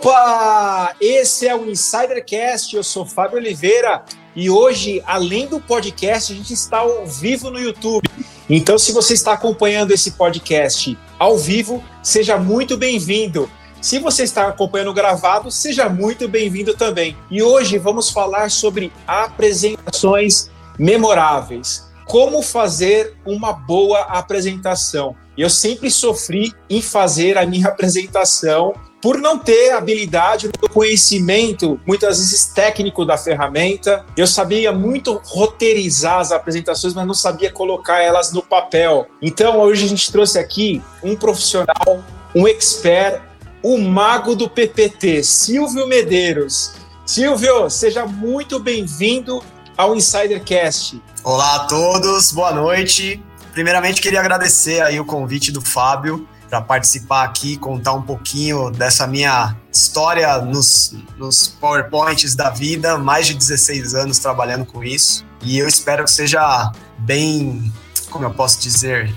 Opa! 0.00 0.94
Esse 1.00 1.48
é 1.48 1.56
o 1.56 1.68
Insidercast, 1.68 2.76
eu 2.76 2.84
sou 2.84 3.04
Fábio 3.04 3.36
Oliveira 3.36 4.04
e 4.34 4.48
hoje, 4.48 5.02
além 5.04 5.48
do 5.48 5.58
podcast, 5.58 6.32
a 6.32 6.36
gente 6.36 6.54
está 6.54 6.78
ao 6.78 7.04
vivo 7.04 7.50
no 7.50 7.58
YouTube. 7.58 8.08
Então, 8.48 8.78
se 8.78 8.92
você 8.92 9.14
está 9.14 9.32
acompanhando 9.32 9.90
esse 9.90 10.12
podcast 10.12 10.96
ao 11.18 11.36
vivo, 11.36 11.82
seja 12.00 12.38
muito 12.38 12.76
bem-vindo. 12.76 13.50
Se 13.82 13.98
você 13.98 14.22
está 14.22 14.46
acompanhando 14.46 14.94
gravado, 14.94 15.50
seja 15.50 15.88
muito 15.88 16.28
bem-vindo 16.28 16.74
também. 16.74 17.16
E 17.28 17.42
hoje 17.42 17.76
vamos 17.76 18.08
falar 18.08 18.52
sobre 18.52 18.92
apresentações 19.04 20.48
memoráveis. 20.78 21.88
Como 22.06 22.40
fazer 22.40 23.16
uma 23.26 23.52
boa 23.52 24.02
apresentação. 24.02 25.16
Eu 25.36 25.50
sempre 25.50 25.90
sofri 25.90 26.54
em 26.70 26.80
fazer 26.80 27.36
a 27.36 27.44
minha 27.44 27.66
apresentação 27.68 28.74
por 29.00 29.18
não 29.18 29.38
ter 29.38 29.70
habilidade, 29.70 30.50
conhecimento, 30.72 31.80
muitas 31.86 32.18
vezes 32.18 32.46
técnico 32.46 33.04
da 33.04 33.16
ferramenta. 33.16 34.04
Eu 34.16 34.26
sabia 34.26 34.72
muito 34.72 35.20
roteirizar 35.24 36.18
as 36.18 36.32
apresentações, 36.32 36.94
mas 36.94 37.06
não 37.06 37.14
sabia 37.14 37.50
colocar 37.50 38.00
elas 38.00 38.32
no 38.32 38.42
papel. 38.42 39.06
Então, 39.22 39.58
hoje 39.60 39.84
a 39.84 39.88
gente 39.88 40.10
trouxe 40.10 40.38
aqui 40.38 40.82
um 41.02 41.14
profissional, 41.14 42.02
um 42.34 42.46
expert, 42.48 43.22
o 43.62 43.78
mago 43.78 44.34
do 44.34 44.48
PPT, 44.48 45.22
Silvio 45.22 45.86
Medeiros. 45.86 46.72
Silvio, 47.06 47.70
seja 47.70 48.04
muito 48.04 48.58
bem-vindo 48.58 49.42
ao 49.76 49.94
Insidercast. 49.94 51.00
Olá 51.24 51.56
a 51.56 51.58
todos, 51.66 52.32
boa 52.32 52.52
noite. 52.52 53.22
Primeiramente, 53.52 54.00
queria 54.00 54.20
agradecer 54.20 54.80
aí 54.80 55.00
o 55.00 55.04
convite 55.04 55.50
do 55.50 55.60
Fábio 55.60 56.28
para 56.48 56.60
participar 56.60 57.24
aqui, 57.24 57.56
contar 57.56 57.92
um 57.92 58.02
pouquinho 58.02 58.70
dessa 58.70 59.06
minha 59.06 59.56
história 59.72 60.38
nos, 60.38 60.94
nos 61.16 61.48
PowerPoints 61.48 62.34
da 62.34 62.50
vida, 62.50 62.96
mais 62.96 63.26
de 63.26 63.34
16 63.34 63.94
anos 63.94 64.18
trabalhando 64.18 64.64
com 64.64 64.82
isso. 64.82 65.24
E 65.42 65.58
eu 65.58 65.68
espero 65.68 66.04
que 66.04 66.10
seja 66.10 66.72
bem, 66.98 67.72
como 68.10 68.24
eu 68.24 68.30
posso 68.30 68.60
dizer, 68.60 69.14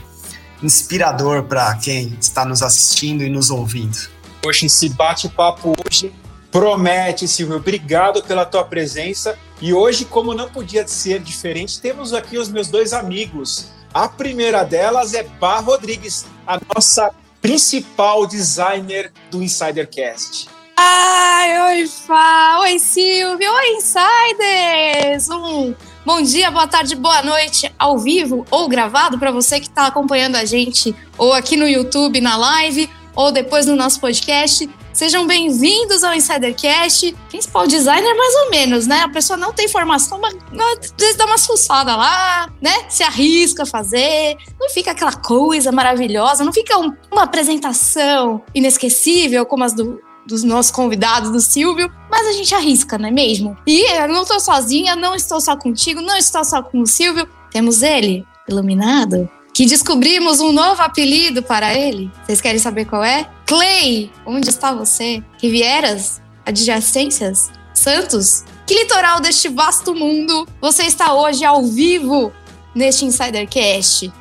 inspirador 0.61 1.43
para 1.43 1.75
quem 1.75 2.17
está 2.19 2.45
nos 2.45 2.61
assistindo 2.61 3.23
e 3.23 3.29
nos 3.29 3.49
ouvindo. 3.49 3.97
Poxa, 4.41 4.65
esse 4.65 4.89
bate-papo 4.89 5.73
hoje 5.85 6.13
promete, 6.51 7.27
Silvio. 7.27 7.57
Obrigado 7.57 8.21
pela 8.23 8.45
tua 8.45 8.63
presença. 8.63 9.37
E 9.61 9.73
hoje, 9.73 10.05
como 10.05 10.33
não 10.33 10.49
podia 10.49 10.87
ser 10.87 11.19
diferente, 11.21 11.79
temos 11.79 12.13
aqui 12.13 12.37
os 12.37 12.49
meus 12.49 12.67
dois 12.67 12.93
amigos. 12.93 13.69
A 13.93 14.07
primeira 14.07 14.63
delas 14.63 15.13
é 15.13 15.23
Bar 15.23 15.63
Rodrigues, 15.63 16.25
a 16.45 16.59
nossa 16.73 17.11
principal 17.41 18.27
designer 18.27 19.11
do 19.31 19.41
Insidercast. 19.41 20.47
Ai, 20.77 21.79
oi, 21.79 21.87
Fá, 21.87 22.59
oi, 22.61 22.79
Silvio, 22.79 23.51
oi, 23.51 23.77
Insiders! 23.77 25.29
Um 25.29 25.75
bom 26.05 26.21
dia, 26.21 26.51
boa 26.51 26.67
tarde, 26.67 26.95
boa 26.95 27.21
noite, 27.23 27.71
ao 27.77 27.97
vivo 27.97 28.45
ou 28.51 28.67
gravado, 28.67 29.17
para 29.17 29.31
você 29.31 29.59
que 29.59 29.67
está 29.67 29.87
acompanhando 29.87 30.35
a 30.35 30.45
gente, 30.45 30.95
ou 31.17 31.33
aqui 31.33 31.57
no 31.57 31.67
YouTube, 31.67 32.21
na 32.21 32.37
live, 32.37 32.89
ou 33.15 33.31
depois 33.31 33.65
no 33.65 33.75
nosso 33.75 33.99
podcast. 33.99 34.69
Sejam 34.93 35.25
bem-vindos 35.25 36.03
ao 36.03 36.13
Insidercast. 36.13 37.15
Principal 37.29 37.65
designer, 37.65 38.13
mais 38.13 38.35
ou 38.35 38.49
menos, 38.51 38.85
né? 38.85 38.99
A 38.99 39.09
pessoa 39.09 39.37
não 39.37 39.53
tem 39.53 39.67
formação, 39.67 40.19
mas 40.19 40.35
às 40.35 40.93
vezes 40.99 41.15
dá 41.15 41.25
uma 41.25 41.37
fuçada 41.37 41.95
lá, 41.95 42.49
né? 42.61 42.73
Se 42.89 43.01
arrisca 43.01 43.63
a 43.63 43.65
fazer. 43.65 44.35
Não 44.59 44.69
fica 44.69 44.91
aquela 44.91 45.13
coisa 45.13 45.71
maravilhosa, 45.71 46.43
não 46.43 46.51
fica 46.51 46.77
um, 46.77 46.91
uma 47.09 47.23
apresentação 47.23 48.43
inesquecível 48.53 49.45
como 49.45 49.63
as 49.63 49.73
do, 49.73 50.01
dos 50.27 50.43
nossos 50.43 50.71
convidados, 50.71 51.31
do 51.31 51.39
Silvio, 51.39 51.89
mas 52.09 52.27
a 52.27 52.33
gente 52.33 52.53
arrisca, 52.53 52.97
não 52.97 53.07
é 53.07 53.11
mesmo? 53.11 53.57
E 53.65 53.89
eu 53.93 54.09
não 54.09 54.23
estou 54.23 54.39
sozinha, 54.41 54.95
não 54.95 55.15
estou 55.15 55.39
só 55.39 55.55
contigo, 55.55 56.01
não 56.01 56.17
estou 56.17 56.43
só 56.43 56.61
com 56.61 56.81
o 56.81 56.87
Silvio. 56.87 57.27
Temos 57.49 57.81
ele, 57.81 58.25
iluminado, 58.47 59.29
que 59.53 59.65
descobrimos 59.65 60.39
um 60.39 60.51
novo 60.51 60.81
apelido 60.81 61.43
para 61.43 61.73
ele. 61.73 62.11
Vocês 62.25 62.41
querem 62.41 62.59
saber 62.59 62.85
qual 62.85 63.03
é? 63.03 63.29
Clay! 63.45 64.11
Onde 64.25 64.49
está 64.49 64.73
você? 64.73 65.23
Rivieras? 65.41 66.21
Adjacências? 66.45 67.51
Santos? 67.73 68.43
Que 68.65 68.73
litoral 68.75 69.19
deste 69.19 69.49
vasto 69.49 69.93
mundo 69.93 70.47
você 70.61 70.83
está 70.83 71.13
hoje 71.13 71.43
ao 71.43 71.65
vivo 71.65 72.31
neste 72.73 73.05
Insidercast? 73.05 74.11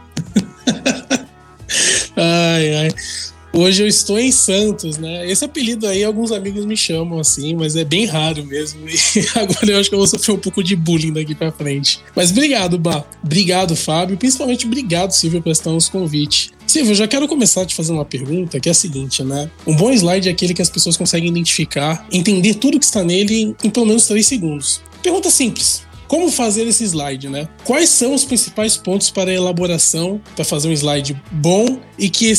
ai, 2.16 2.74
ai. 2.74 2.88
Hoje 3.52 3.82
eu 3.82 3.88
estou 3.88 4.18
em 4.18 4.30
Santos, 4.30 4.96
né? 4.96 5.28
Esse 5.28 5.44
apelido 5.44 5.86
aí 5.86 6.04
alguns 6.04 6.30
amigos 6.30 6.64
me 6.64 6.76
chamam 6.76 7.18
assim, 7.18 7.54
mas 7.54 7.74
é 7.74 7.84
bem 7.84 8.06
raro 8.06 8.44
mesmo. 8.44 8.80
E 8.90 9.26
agora 9.34 9.72
eu 9.72 9.80
acho 9.80 9.88
que 9.88 9.94
eu 9.94 9.98
vou 9.98 10.06
sofrer 10.06 10.32
um 10.32 10.38
pouco 10.38 10.62
de 10.62 10.76
bullying 10.76 11.12
daqui 11.12 11.34
para 11.34 11.50
frente. 11.50 12.00
Mas 12.14 12.30
obrigado, 12.30 12.78
Bá. 12.78 13.04
Obrigado, 13.24 13.74
Fábio. 13.74 14.16
Principalmente 14.16 14.66
obrigado, 14.66 15.10
Silvio, 15.10 15.42
por 15.42 15.50
estar 15.50 15.70
nos 15.70 15.88
convite. 15.88 16.52
Silvio, 16.66 16.92
eu 16.92 16.94
já 16.94 17.08
quero 17.08 17.26
começar 17.26 17.66
te 17.66 17.74
fazendo 17.74 17.96
uma 17.96 18.04
pergunta 18.04 18.60
que 18.60 18.68
é 18.68 18.72
a 18.72 18.74
seguinte, 18.74 19.24
né? 19.24 19.50
Um 19.66 19.74
bom 19.74 19.90
slide 19.90 20.28
é 20.28 20.32
aquele 20.32 20.54
que 20.54 20.62
as 20.62 20.70
pessoas 20.70 20.96
conseguem 20.96 21.28
identificar, 21.28 22.06
entender 22.12 22.54
tudo 22.54 22.78
que 22.78 22.84
está 22.84 23.02
nele 23.02 23.56
em 23.64 23.70
pelo 23.70 23.86
menos 23.86 24.06
três 24.06 24.26
segundos. 24.26 24.80
Pergunta 25.02 25.30
simples. 25.30 25.82
Como 26.10 26.28
fazer 26.28 26.66
esse 26.66 26.82
slide, 26.82 27.28
né? 27.28 27.48
Quais 27.62 27.88
são 27.88 28.12
os 28.12 28.24
principais 28.24 28.76
pontos 28.76 29.10
para 29.10 29.30
a 29.30 29.32
elaboração 29.32 30.20
para 30.34 30.44
fazer 30.44 30.66
um 30.66 30.72
slide 30.72 31.16
bom 31.30 31.80
e 31.96 32.10
que 32.10 32.32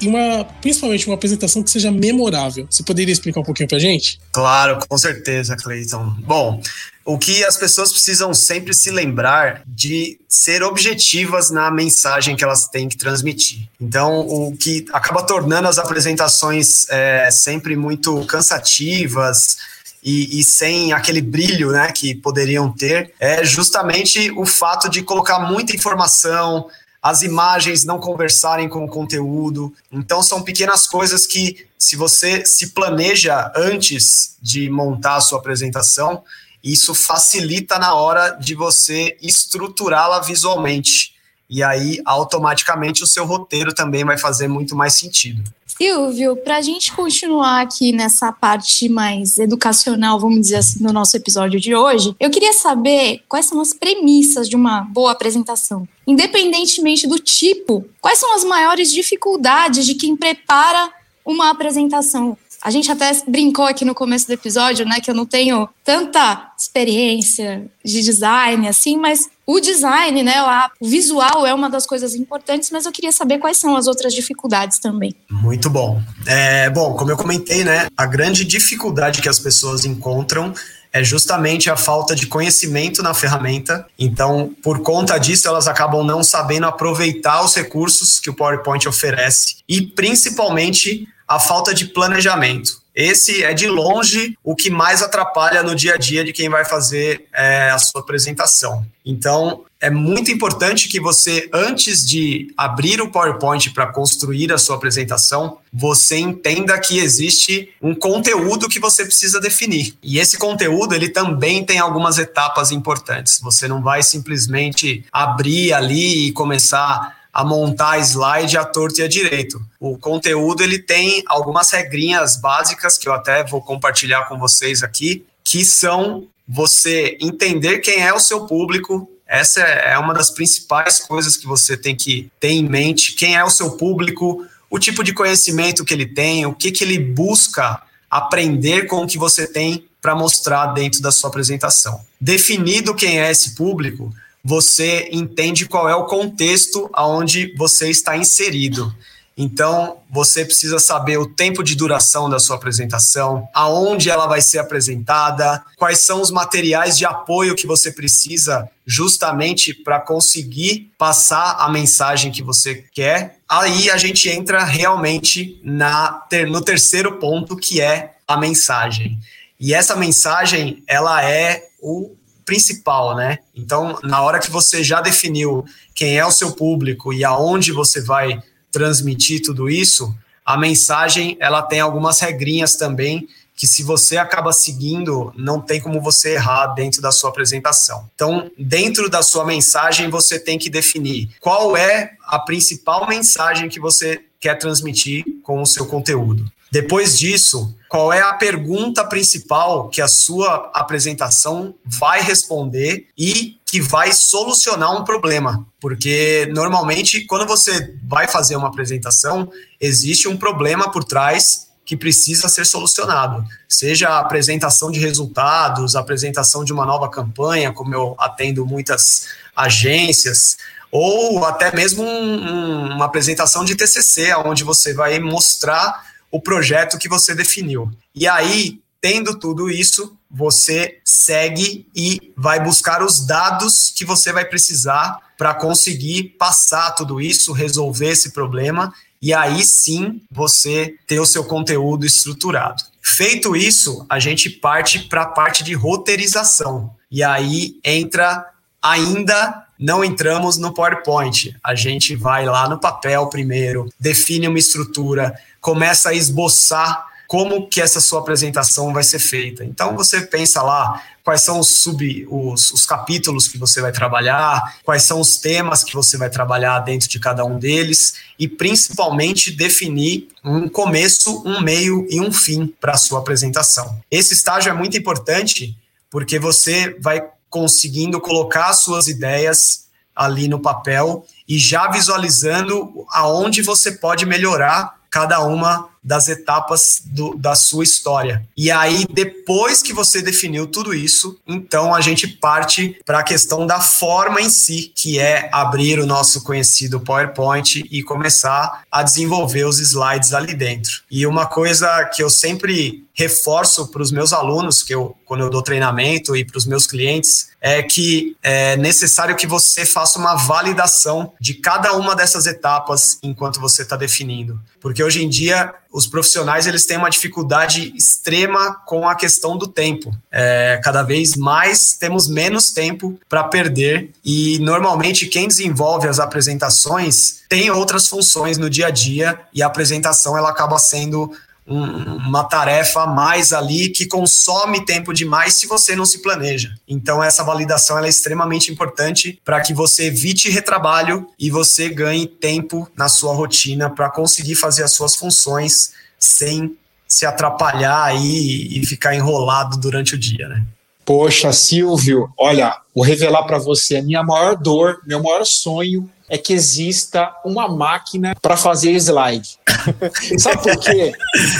e 0.00 0.08
uma 0.08 0.44
principalmente 0.60 1.06
uma 1.06 1.14
apresentação 1.14 1.62
que 1.62 1.70
seja 1.70 1.92
memorável? 1.92 2.66
Você 2.68 2.82
poderia 2.82 3.12
explicar 3.12 3.38
um 3.38 3.44
pouquinho 3.44 3.68
para 3.68 3.78
gente? 3.78 4.18
Claro, 4.32 4.80
com 4.88 4.98
certeza, 4.98 5.54
Cleiton. 5.54 6.12
Bom, 6.26 6.60
o 7.04 7.16
que 7.16 7.44
as 7.44 7.56
pessoas 7.56 7.92
precisam 7.92 8.34
sempre 8.34 8.74
se 8.74 8.90
lembrar 8.90 9.62
de 9.64 10.18
ser 10.28 10.64
objetivas 10.64 11.52
na 11.52 11.70
mensagem 11.70 12.34
que 12.34 12.42
elas 12.42 12.66
têm 12.66 12.88
que 12.88 12.96
transmitir. 12.96 13.68
Então, 13.80 14.26
o 14.26 14.56
que 14.56 14.86
acaba 14.92 15.22
tornando 15.22 15.68
as 15.68 15.78
apresentações 15.78 16.88
é, 16.90 17.30
sempre 17.30 17.76
muito 17.76 18.24
cansativas 18.24 19.56
e, 20.04 20.38
e, 20.38 20.44
sem 20.44 20.92
aquele 20.92 21.22
brilho 21.22 21.72
né, 21.72 21.90
que 21.90 22.14
poderiam 22.14 22.70
ter, 22.70 23.14
é 23.18 23.42
justamente 23.42 24.30
o 24.32 24.44
fato 24.44 24.90
de 24.90 25.02
colocar 25.02 25.38
muita 25.38 25.74
informação, 25.74 26.68
as 27.02 27.22
imagens 27.22 27.84
não 27.86 27.98
conversarem 27.98 28.68
com 28.68 28.84
o 28.84 28.88
conteúdo. 28.88 29.72
Então, 29.90 30.22
são 30.22 30.42
pequenas 30.42 30.86
coisas 30.86 31.26
que, 31.26 31.66
se 31.78 31.96
você 31.96 32.44
se 32.44 32.72
planeja 32.74 33.50
antes 33.56 34.36
de 34.42 34.68
montar 34.68 35.16
a 35.16 35.20
sua 35.22 35.38
apresentação, 35.38 36.22
isso 36.62 36.94
facilita 36.94 37.78
na 37.78 37.94
hora 37.94 38.30
de 38.30 38.54
você 38.54 39.16
estruturá-la 39.22 40.20
visualmente. 40.20 41.13
E 41.48 41.62
aí, 41.62 42.00
automaticamente, 42.04 43.02
o 43.02 43.06
seu 43.06 43.24
roteiro 43.24 43.74
também 43.74 44.04
vai 44.04 44.16
fazer 44.16 44.48
muito 44.48 44.74
mais 44.74 44.94
sentido. 44.94 45.42
Silvio, 45.76 46.36
para 46.36 46.58
a 46.58 46.60
gente 46.62 46.92
continuar 46.92 47.60
aqui 47.60 47.90
nessa 47.90 48.30
parte 48.32 48.88
mais 48.88 49.38
educacional, 49.38 50.20
vamos 50.20 50.40
dizer 50.40 50.56
assim, 50.56 50.84
do 50.84 50.92
nosso 50.92 51.16
episódio 51.16 51.58
de 51.58 51.74
hoje, 51.74 52.14
eu 52.20 52.30
queria 52.30 52.52
saber 52.52 53.22
quais 53.28 53.46
são 53.46 53.60
as 53.60 53.72
premissas 53.74 54.48
de 54.48 54.54
uma 54.54 54.82
boa 54.82 55.10
apresentação. 55.10 55.86
Independentemente 56.06 57.08
do 57.08 57.18
tipo, 57.18 57.84
quais 58.00 58.18
são 58.18 58.34
as 58.36 58.44
maiores 58.44 58.92
dificuldades 58.92 59.84
de 59.84 59.94
quem 59.94 60.16
prepara 60.16 60.90
uma 61.24 61.50
apresentação? 61.50 62.38
A 62.64 62.70
gente 62.70 62.90
até 62.90 63.12
brincou 63.28 63.66
aqui 63.66 63.84
no 63.84 63.94
começo 63.94 64.26
do 64.26 64.32
episódio, 64.32 64.86
né, 64.86 64.98
que 64.98 65.10
eu 65.10 65.14
não 65.14 65.26
tenho 65.26 65.68
tanta 65.84 66.50
experiência 66.58 67.66
de 67.84 68.02
design 68.02 68.66
assim, 68.66 68.96
mas 68.96 69.28
o 69.46 69.60
design, 69.60 70.22
né, 70.22 70.36
o 70.80 70.88
visual 70.88 71.46
é 71.46 71.52
uma 71.52 71.68
das 71.68 71.86
coisas 71.86 72.14
importantes, 72.14 72.70
mas 72.70 72.86
eu 72.86 72.92
queria 72.92 73.12
saber 73.12 73.36
quais 73.36 73.58
são 73.58 73.76
as 73.76 73.86
outras 73.86 74.14
dificuldades 74.14 74.78
também. 74.78 75.14
Muito 75.30 75.68
bom. 75.68 76.00
É, 76.26 76.70
bom, 76.70 76.94
como 76.94 77.10
eu 77.10 77.18
comentei, 77.18 77.64
né, 77.64 77.86
a 77.94 78.06
grande 78.06 78.46
dificuldade 78.46 79.20
que 79.20 79.28
as 79.28 79.38
pessoas 79.38 79.84
encontram 79.84 80.54
é 80.90 81.04
justamente 81.04 81.68
a 81.68 81.76
falta 81.76 82.14
de 82.14 82.28
conhecimento 82.28 83.02
na 83.02 83.12
ferramenta. 83.12 83.84
Então, 83.98 84.54
por 84.62 84.78
conta 84.80 85.18
disso, 85.18 85.48
elas 85.48 85.66
acabam 85.66 86.04
não 86.04 86.22
sabendo 86.22 86.66
aproveitar 86.66 87.44
os 87.44 87.52
recursos 87.54 88.20
que 88.20 88.30
o 88.30 88.34
PowerPoint 88.34 88.88
oferece 88.88 89.56
e, 89.68 89.82
principalmente, 89.82 91.06
a 91.26 91.38
falta 91.38 91.74
de 91.74 91.86
planejamento. 91.86 92.82
Esse 92.94 93.42
é 93.42 93.52
de 93.52 93.66
longe 93.66 94.38
o 94.42 94.54
que 94.54 94.70
mais 94.70 95.02
atrapalha 95.02 95.64
no 95.64 95.74
dia 95.74 95.94
a 95.94 95.96
dia 95.96 96.22
de 96.22 96.32
quem 96.32 96.48
vai 96.48 96.64
fazer 96.64 97.26
é, 97.34 97.70
a 97.70 97.78
sua 97.78 98.00
apresentação. 98.00 98.86
Então, 99.04 99.64
é 99.80 99.90
muito 99.90 100.30
importante 100.30 100.88
que 100.88 101.00
você, 101.00 101.50
antes 101.52 102.06
de 102.06 102.54
abrir 102.56 103.02
o 103.02 103.10
PowerPoint 103.10 103.70
para 103.70 103.88
construir 103.88 104.52
a 104.52 104.58
sua 104.58 104.76
apresentação, 104.76 105.58
você 105.72 106.16
entenda 106.16 106.78
que 106.78 106.98
existe 106.98 107.68
um 107.82 107.94
conteúdo 107.94 108.68
que 108.68 108.78
você 108.78 109.04
precisa 109.04 109.40
definir. 109.40 109.94
E 110.00 110.20
esse 110.20 110.38
conteúdo, 110.38 110.94
ele 110.94 111.08
também 111.08 111.64
tem 111.64 111.80
algumas 111.80 112.16
etapas 112.16 112.70
importantes. 112.70 113.40
Você 113.40 113.66
não 113.66 113.82
vai 113.82 114.04
simplesmente 114.04 115.04
abrir 115.12 115.72
ali 115.72 116.28
e 116.28 116.32
começar 116.32 117.23
a 117.34 117.44
montar 117.44 117.98
slide 117.98 118.56
à 118.56 118.64
torto 118.64 119.00
e 119.00 119.02
à 119.02 119.08
direito. 119.08 119.60
O 119.80 119.98
conteúdo 119.98 120.62
ele 120.62 120.78
tem 120.78 121.24
algumas 121.26 121.68
regrinhas 121.72 122.36
básicas 122.36 122.96
que 122.96 123.08
eu 123.08 123.12
até 123.12 123.42
vou 123.42 123.60
compartilhar 123.60 124.28
com 124.28 124.38
vocês 124.38 124.84
aqui, 124.84 125.26
que 125.42 125.64
são 125.64 126.28
você 126.46 127.18
entender 127.20 127.80
quem 127.80 128.00
é 128.00 128.14
o 128.14 128.20
seu 128.20 128.46
público. 128.46 129.10
Essa 129.26 129.60
é 129.62 129.98
uma 129.98 130.14
das 130.14 130.30
principais 130.30 131.00
coisas 131.00 131.36
que 131.36 131.46
você 131.46 131.76
tem 131.76 131.96
que 131.96 132.30
ter 132.38 132.50
em 132.50 132.68
mente. 132.68 133.14
Quem 133.14 133.34
é 133.34 133.42
o 133.42 133.50
seu 133.50 133.72
público, 133.72 134.46
o 134.70 134.78
tipo 134.78 135.02
de 135.02 135.12
conhecimento 135.12 135.84
que 135.84 135.92
ele 135.92 136.06
tem, 136.06 136.46
o 136.46 136.54
que, 136.54 136.70
que 136.70 136.84
ele 136.84 137.00
busca 137.00 137.82
aprender 138.08 138.86
com 138.86 139.02
o 139.02 139.06
que 139.08 139.18
você 139.18 139.44
tem 139.44 139.88
para 140.00 140.14
mostrar 140.14 140.66
dentro 140.66 141.00
da 141.02 141.10
sua 141.10 141.30
apresentação. 141.30 142.00
Definido 142.20 142.94
quem 142.94 143.18
é 143.18 143.28
esse 143.28 143.56
público, 143.56 144.14
você 144.44 145.08
entende 145.10 145.66
qual 145.66 145.88
é 145.88 145.94
o 145.94 146.04
contexto 146.04 146.90
aonde 146.92 147.54
você 147.56 147.88
está 147.88 148.16
inserido. 148.16 148.94
Então, 149.36 149.96
você 150.08 150.44
precisa 150.44 150.78
saber 150.78 151.18
o 151.18 151.26
tempo 151.26 151.64
de 151.64 151.74
duração 151.74 152.30
da 152.30 152.38
sua 152.38 152.54
apresentação, 152.54 153.48
aonde 153.52 154.08
ela 154.08 154.26
vai 154.26 154.40
ser 154.40 154.58
apresentada, 154.58 155.64
quais 155.76 156.00
são 156.00 156.20
os 156.20 156.30
materiais 156.30 156.96
de 156.96 157.04
apoio 157.04 157.56
que 157.56 157.66
você 157.66 157.90
precisa 157.90 158.70
justamente 158.86 159.74
para 159.74 159.98
conseguir 159.98 160.92
passar 160.96 161.56
a 161.58 161.68
mensagem 161.68 162.30
que 162.30 162.44
você 162.44 162.84
quer. 162.94 163.38
Aí 163.48 163.90
a 163.90 163.96
gente 163.96 164.28
entra 164.28 164.62
realmente 164.62 165.60
na, 165.64 166.22
no 166.48 166.60
terceiro 166.60 167.18
ponto, 167.18 167.56
que 167.56 167.80
é 167.80 168.14
a 168.28 168.36
mensagem. 168.36 169.18
E 169.58 169.74
essa 169.74 169.96
mensagem, 169.96 170.82
ela 170.86 171.24
é 171.24 171.70
o 171.80 172.14
principal, 172.44 173.16
né? 173.16 173.38
Então, 173.54 173.98
na 174.02 174.22
hora 174.22 174.38
que 174.38 174.50
você 174.50 174.82
já 174.82 175.00
definiu 175.00 175.64
quem 175.94 176.18
é 176.18 176.24
o 176.24 176.30
seu 176.30 176.52
público 176.52 177.12
e 177.12 177.24
aonde 177.24 177.72
você 177.72 178.00
vai 178.00 178.42
transmitir 178.70 179.42
tudo 179.42 179.68
isso, 179.68 180.14
a 180.44 180.56
mensagem, 180.56 181.36
ela 181.40 181.62
tem 181.62 181.80
algumas 181.80 182.20
regrinhas 182.20 182.76
também 182.76 183.26
que 183.56 183.66
se 183.66 183.82
você 183.82 184.16
acaba 184.16 184.52
seguindo, 184.52 185.32
não 185.36 185.60
tem 185.60 185.80
como 185.80 186.00
você 186.00 186.34
errar 186.34 186.68
dentro 186.68 187.00
da 187.00 187.12
sua 187.12 187.30
apresentação. 187.30 188.10
Então, 188.14 188.50
dentro 188.58 189.08
da 189.08 189.22
sua 189.22 189.44
mensagem, 189.44 190.10
você 190.10 190.38
tem 190.38 190.58
que 190.58 190.68
definir 190.68 191.30
qual 191.40 191.76
é 191.76 192.16
a 192.26 192.38
principal 192.38 193.06
mensagem 193.06 193.68
que 193.68 193.78
você 193.78 194.20
quer 194.40 194.58
transmitir 194.58 195.24
com 195.42 195.62
o 195.62 195.66
seu 195.66 195.86
conteúdo. 195.86 196.50
Depois 196.74 197.16
disso, 197.16 197.72
qual 197.88 198.12
é 198.12 198.20
a 198.20 198.34
pergunta 198.34 199.04
principal 199.04 199.88
que 199.88 200.02
a 200.02 200.08
sua 200.08 200.72
apresentação 200.74 201.72
vai 201.84 202.20
responder 202.20 203.06
e 203.16 203.60
que 203.64 203.80
vai 203.80 204.12
solucionar 204.12 204.92
um 205.00 205.04
problema? 205.04 205.64
Porque 205.80 206.50
normalmente, 206.52 207.26
quando 207.26 207.46
você 207.46 207.94
vai 208.02 208.26
fazer 208.26 208.56
uma 208.56 208.66
apresentação, 208.66 209.48
existe 209.80 210.26
um 210.26 210.36
problema 210.36 210.90
por 210.90 211.04
trás 211.04 211.68
que 211.84 211.96
precisa 211.96 212.48
ser 212.48 212.66
solucionado. 212.66 213.44
Seja 213.68 214.08
a 214.08 214.18
apresentação 214.18 214.90
de 214.90 214.98
resultados, 214.98 215.94
a 215.94 216.00
apresentação 216.00 216.64
de 216.64 216.72
uma 216.72 216.84
nova 216.84 217.08
campanha, 217.08 217.72
como 217.72 217.94
eu 217.94 218.16
atendo 218.18 218.66
muitas 218.66 219.28
agências, 219.54 220.56
ou 220.90 221.44
até 221.44 221.72
mesmo 221.72 222.02
um, 222.02 222.96
uma 222.96 223.04
apresentação 223.04 223.64
de 223.64 223.76
TCC, 223.76 224.34
onde 224.44 224.64
você 224.64 224.92
vai 224.92 225.20
mostrar 225.20 226.13
o 226.34 226.40
projeto 226.40 226.98
que 226.98 227.08
você 227.08 227.32
definiu. 227.32 227.88
E 228.12 228.26
aí, 228.26 228.80
tendo 229.00 229.38
tudo 229.38 229.70
isso, 229.70 230.18
você 230.28 230.98
segue 231.04 231.86
e 231.94 232.32
vai 232.36 232.60
buscar 232.60 233.04
os 233.04 233.24
dados 233.24 233.92
que 233.94 234.04
você 234.04 234.32
vai 234.32 234.44
precisar 234.44 235.16
para 235.38 235.54
conseguir 235.54 236.34
passar 236.36 236.90
tudo 236.96 237.20
isso, 237.20 237.52
resolver 237.52 238.08
esse 238.08 238.32
problema 238.32 238.92
e 239.22 239.32
aí 239.32 239.62
sim 239.62 240.20
você 240.28 240.96
ter 241.06 241.20
o 241.20 241.26
seu 241.26 241.44
conteúdo 241.44 242.04
estruturado. 242.04 242.82
Feito 243.00 243.54
isso, 243.54 244.04
a 244.10 244.18
gente 244.18 244.50
parte 244.50 245.04
para 245.08 245.22
a 245.22 245.26
parte 245.26 245.62
de 245.62 245.72
roteirização. 245.72 246.90
E 247.08 247.22
aí 247.22 247.78
entra 247.84 248.44
ainda 248.82 249.64
não 249.78 250.04
entramos 250.04 250.56
no 250.56 250.72
PowerPoint. 250.72 251.54
A 251.62 251.74
gente 251.74 252.14
vai 252.14 252.46
lá 252.46 252.68
no 252.68 252.78
papel 252.78 253.28
primeiro, 253.28 253.88
define 253.98 254.48
uma 254.48 254.58
estrutura, 254.58 255.34
começa 255.64 256.10
a 256.10 256.14
esboçar 256.14 257.06
como 257.26 257.66
que 257.68 257.80
essa 257.80 257.98
sua 257.98 258.20
apresentação 258.20 258.92
vai 258.92 259.02
ser 259.02 259.18
feita. 259.18 259.64
Então 259.64 259.96
você 259.96 260.20
pensa 260.20 260.60
lá 260.62 261.02
quais 261.24 261.40
são 261.40 261.58
os 261.58 261.76
sub 261.76 262.26
os, 262.28 262.70
os, 262.70 262.84
capítulos 262.84 263.48
que 263.48 263.56
você 263.56 263.80
vai 263.80 263.90
trabalhar, 263.90 264.76
quais 264.84 265.04
são 265.04 265.18
os 265.18 265.38
temas 265.38 265.82
que 265.82 265.94
você 265.94 266.18
vai 266.18 266.28
trabalhar 266.28 266.80
dentro 266.80 267.08
de 267.08 267.18
cada 267.18 267.46
um 267.46 267.58
deles 267.58 268.16
e 268.38 268.46
principalmente 268.46 269.50
definir 269.50 270.28
um 270.44 270.68
começo, 270.68 271.42
um 271.46 271.62
meio 271.62 272.06
e 272.10 272.20
um 272.20 272.30
fim 272.30 272.66
para 272.78 272.92
a 272.92 272.98
sua 272.98 273.20
apresentação. 273.20 273.98
Esse 274.10 274.34
estágio 274.34 274.68
é 274.68 274.74
muito 274.74 274.98
importante 274.98 275.74
porque 276.10 276.38
você 276.38 276.94
vai 277.00 277.26
conseguindo 277.48 278.20
colocar 278.20 278.70
suas 278.74 279.08
ideias 279.08 279.86
ali 280.14 280.46
no 280.46 280.60
papel 280.60 281.24
e 281.48 281.58
já 281.58 281.90
visualizando 281.90 283.06
aonde 283.10 283.62
você 283.62 283.92
pode 283.92 284.26
melhorar 284.26 285.02
cada 285.14 285.38
uma 285.44 285.90
das 286.02 286.28
etapas 286.28 287.00
do, 287.04 287.36
da 287.36 287.54
sua 287.54 287.84
história. 287.84 288.46
E 288.56 288.68
aí, 288.68 289.06
depois 289.08 289.80
que 289.80 289.92
você 289.92 290.20
definiu 290.20 290.66
tudo 290.66 290.92
isso, 290.92 291.38
então 291.46 291.94
a 291.94 292.00
gente 292.00 292.26
parte 292.26 293.00
para 293.06 293.20
a 293.20 293.22
questão 293.22 293.64
da 293.64 293.80
forma 293.80 294.42
em 294.42 294.50
si, 294.50 294.92
que 294.94 295.20
é 295.20 295.48
abrir 295.52 296.00
o 296.00 296.06
nosso 296.06 296.42
conhecido 296.42 297.00
PowerPoint 297.00 297.86
e 297.90 298.02
começar 298.02 298.82
a 298.90 299.02
desenvolver 299.04 299.64
os 299.64 299.78
slides 299.78 300.34
ali 300.34 300.52
dentro. 300.52 301.02
E 301.08 301.26
uma 301.26 301.46
coisa 301.46 302.04
que 302.06 302.22
eu 302.22 302.28
sempre 302.28 303.04
reforço 303.14 303.86
para 303.86 304.02
os 304.02 304.10
meus 304.10 304.32
alunos, 304.32 304.82
que 304.82 304.92
eu, 304.92 305.16
quando 305.24 305.44
eu 305.44 305.50
dou 305.50 305.62
treinamento 305.62 306.36
e 306.36 306.44
para 306.44 306.58
os 306.58 306.66
meus 306.66 306.84
clientes, 306.86 307.50
é 307.60 307.82
que 307.82 308.36
é 308.42 308.76
necessário 308.76 309.36
que 309.36 309.46
você 309.46 309.86
faça 309.86 310.18
uma 310.18 310.34
validação 310.34 311.32
de 311.40 311.54
cada 311.54 311.94
uma 311.94 312.14
dessas 312.14 312.44
etapas 312.46 313.18
enquanto 313.22 313.60
você 313.60 313.82
está 313.82 313.96
definindo. 313.96 314.60
Porque 314.84 315.02
hoje 315.02 315.24
em 315.24 315.30
dia 315.30 315.72
os 315.90 316.06
profissionais 316.06 316.66
eles 316.66 316.84
têm 316.84 316.98
uma 316.98 317.08
dificuldade 317.08 317.90
extrema 317.96 318.74
com 318.84 319.08
a 319.08 319.14
questão 319.14 319.56
do 319.56 319.66
tempo. 319.66 320.14
É, 320.30 320.78
cada 320.84 321.02
vez 321.02 321.36
mais 321.36 321.94
temos 321.94 322.28
menos 322.28 322.70
tempo 322.70 323.18
para 323.26 323.44
perder 323.44 324.10
e 324.22 324.58
normalmente 324.58 325.24
quem 325.24 325.48
desenvolve 325.48 326.06
as 326.06 326.20
apresentações 326.20 327.44
tem 327.48 327.70
outras 327.70 328.06
funções 328.06 328.58
no 328.58 328.68
dia 328.68 328.88
a 328.88 328.90
dia 328.90 329.40
e 329.54 329.62
a 329.62 329.66
apresentação 329.68 330.36
ela 330.36 330.50
acaba 330.50 330.76
sendo 330.78 331.32
uma 331.66 332.44
tarefa 332.44 333.02
a 333.02 333.06
mais 333.06 333.52
ali 333.52 333.88
que 333.88 334.06
consome 334.06 334.84
tempo 334.84 335.12
demais 335.12 335.54
se 335.54 335.66
você 335.66 335.96
não 335.96 336.04
se 336.04 336.20
planeja. 336.20 336.74
Então 336.86 337.22
essa 337.22 337.42
validação 337.42 337.98
é 337.98 338.08
extremamente 338.08 338.70
importante 338.70 339.40
para 339.44 339.60
que 339.60 339.72
você 339.72 340.06
evite 340.06 340.50
retrabalho 340.50 341.26
e 341.38 341.50
você 341.50 341.88
ganhe 341.88 342.26
tempo 342.26 342.88
na 342.96 343.08
sua 343.08 343.34
rotina 343.34 343.88
para 343.88 344.10
conseguir 344.10 344.54
fazer 344.54 344.82
as 344.82 344.92
suas 344.92 345.16
funções 345.16 345.92
sem 346.18 346.76
se 347.06 347.24
atrapalhar 347.24 348.02
aí 348.02 348.68
e 348.70 348.84
ficar 348.84 349.14
enrolado 349.14 349.76
durante 349.76 350.14
o 350.14 350.18
dia, 350.18 350.48
né? 350.48 350.64
Poxa, 351.04 351.52
Silvio, 351.52 352.32
olha, 352.38 352.76
vou 352.94 353.04
revelar 353.04 353.42
para 353.44 353.58
você 353.58 353.96
a 353.96 354.02
minha 354.02 354.22
maior 354.22 354.56
dor, 354.56 355.00
meu 355.06 355.22
maior 355.22 355.44
sonho 355.44 356.10
é 356.28 356.38
que 356.38 356.52
exista 356.54 357.30
uma 357.44 357.68
máquina 357.68 358.34
para 358.40 358.56
fazer 358.56 358.92
slide. 358.92 359.58
Sabe 360.38 360.62
por 360.62 360.78
quê? 360.80 361.12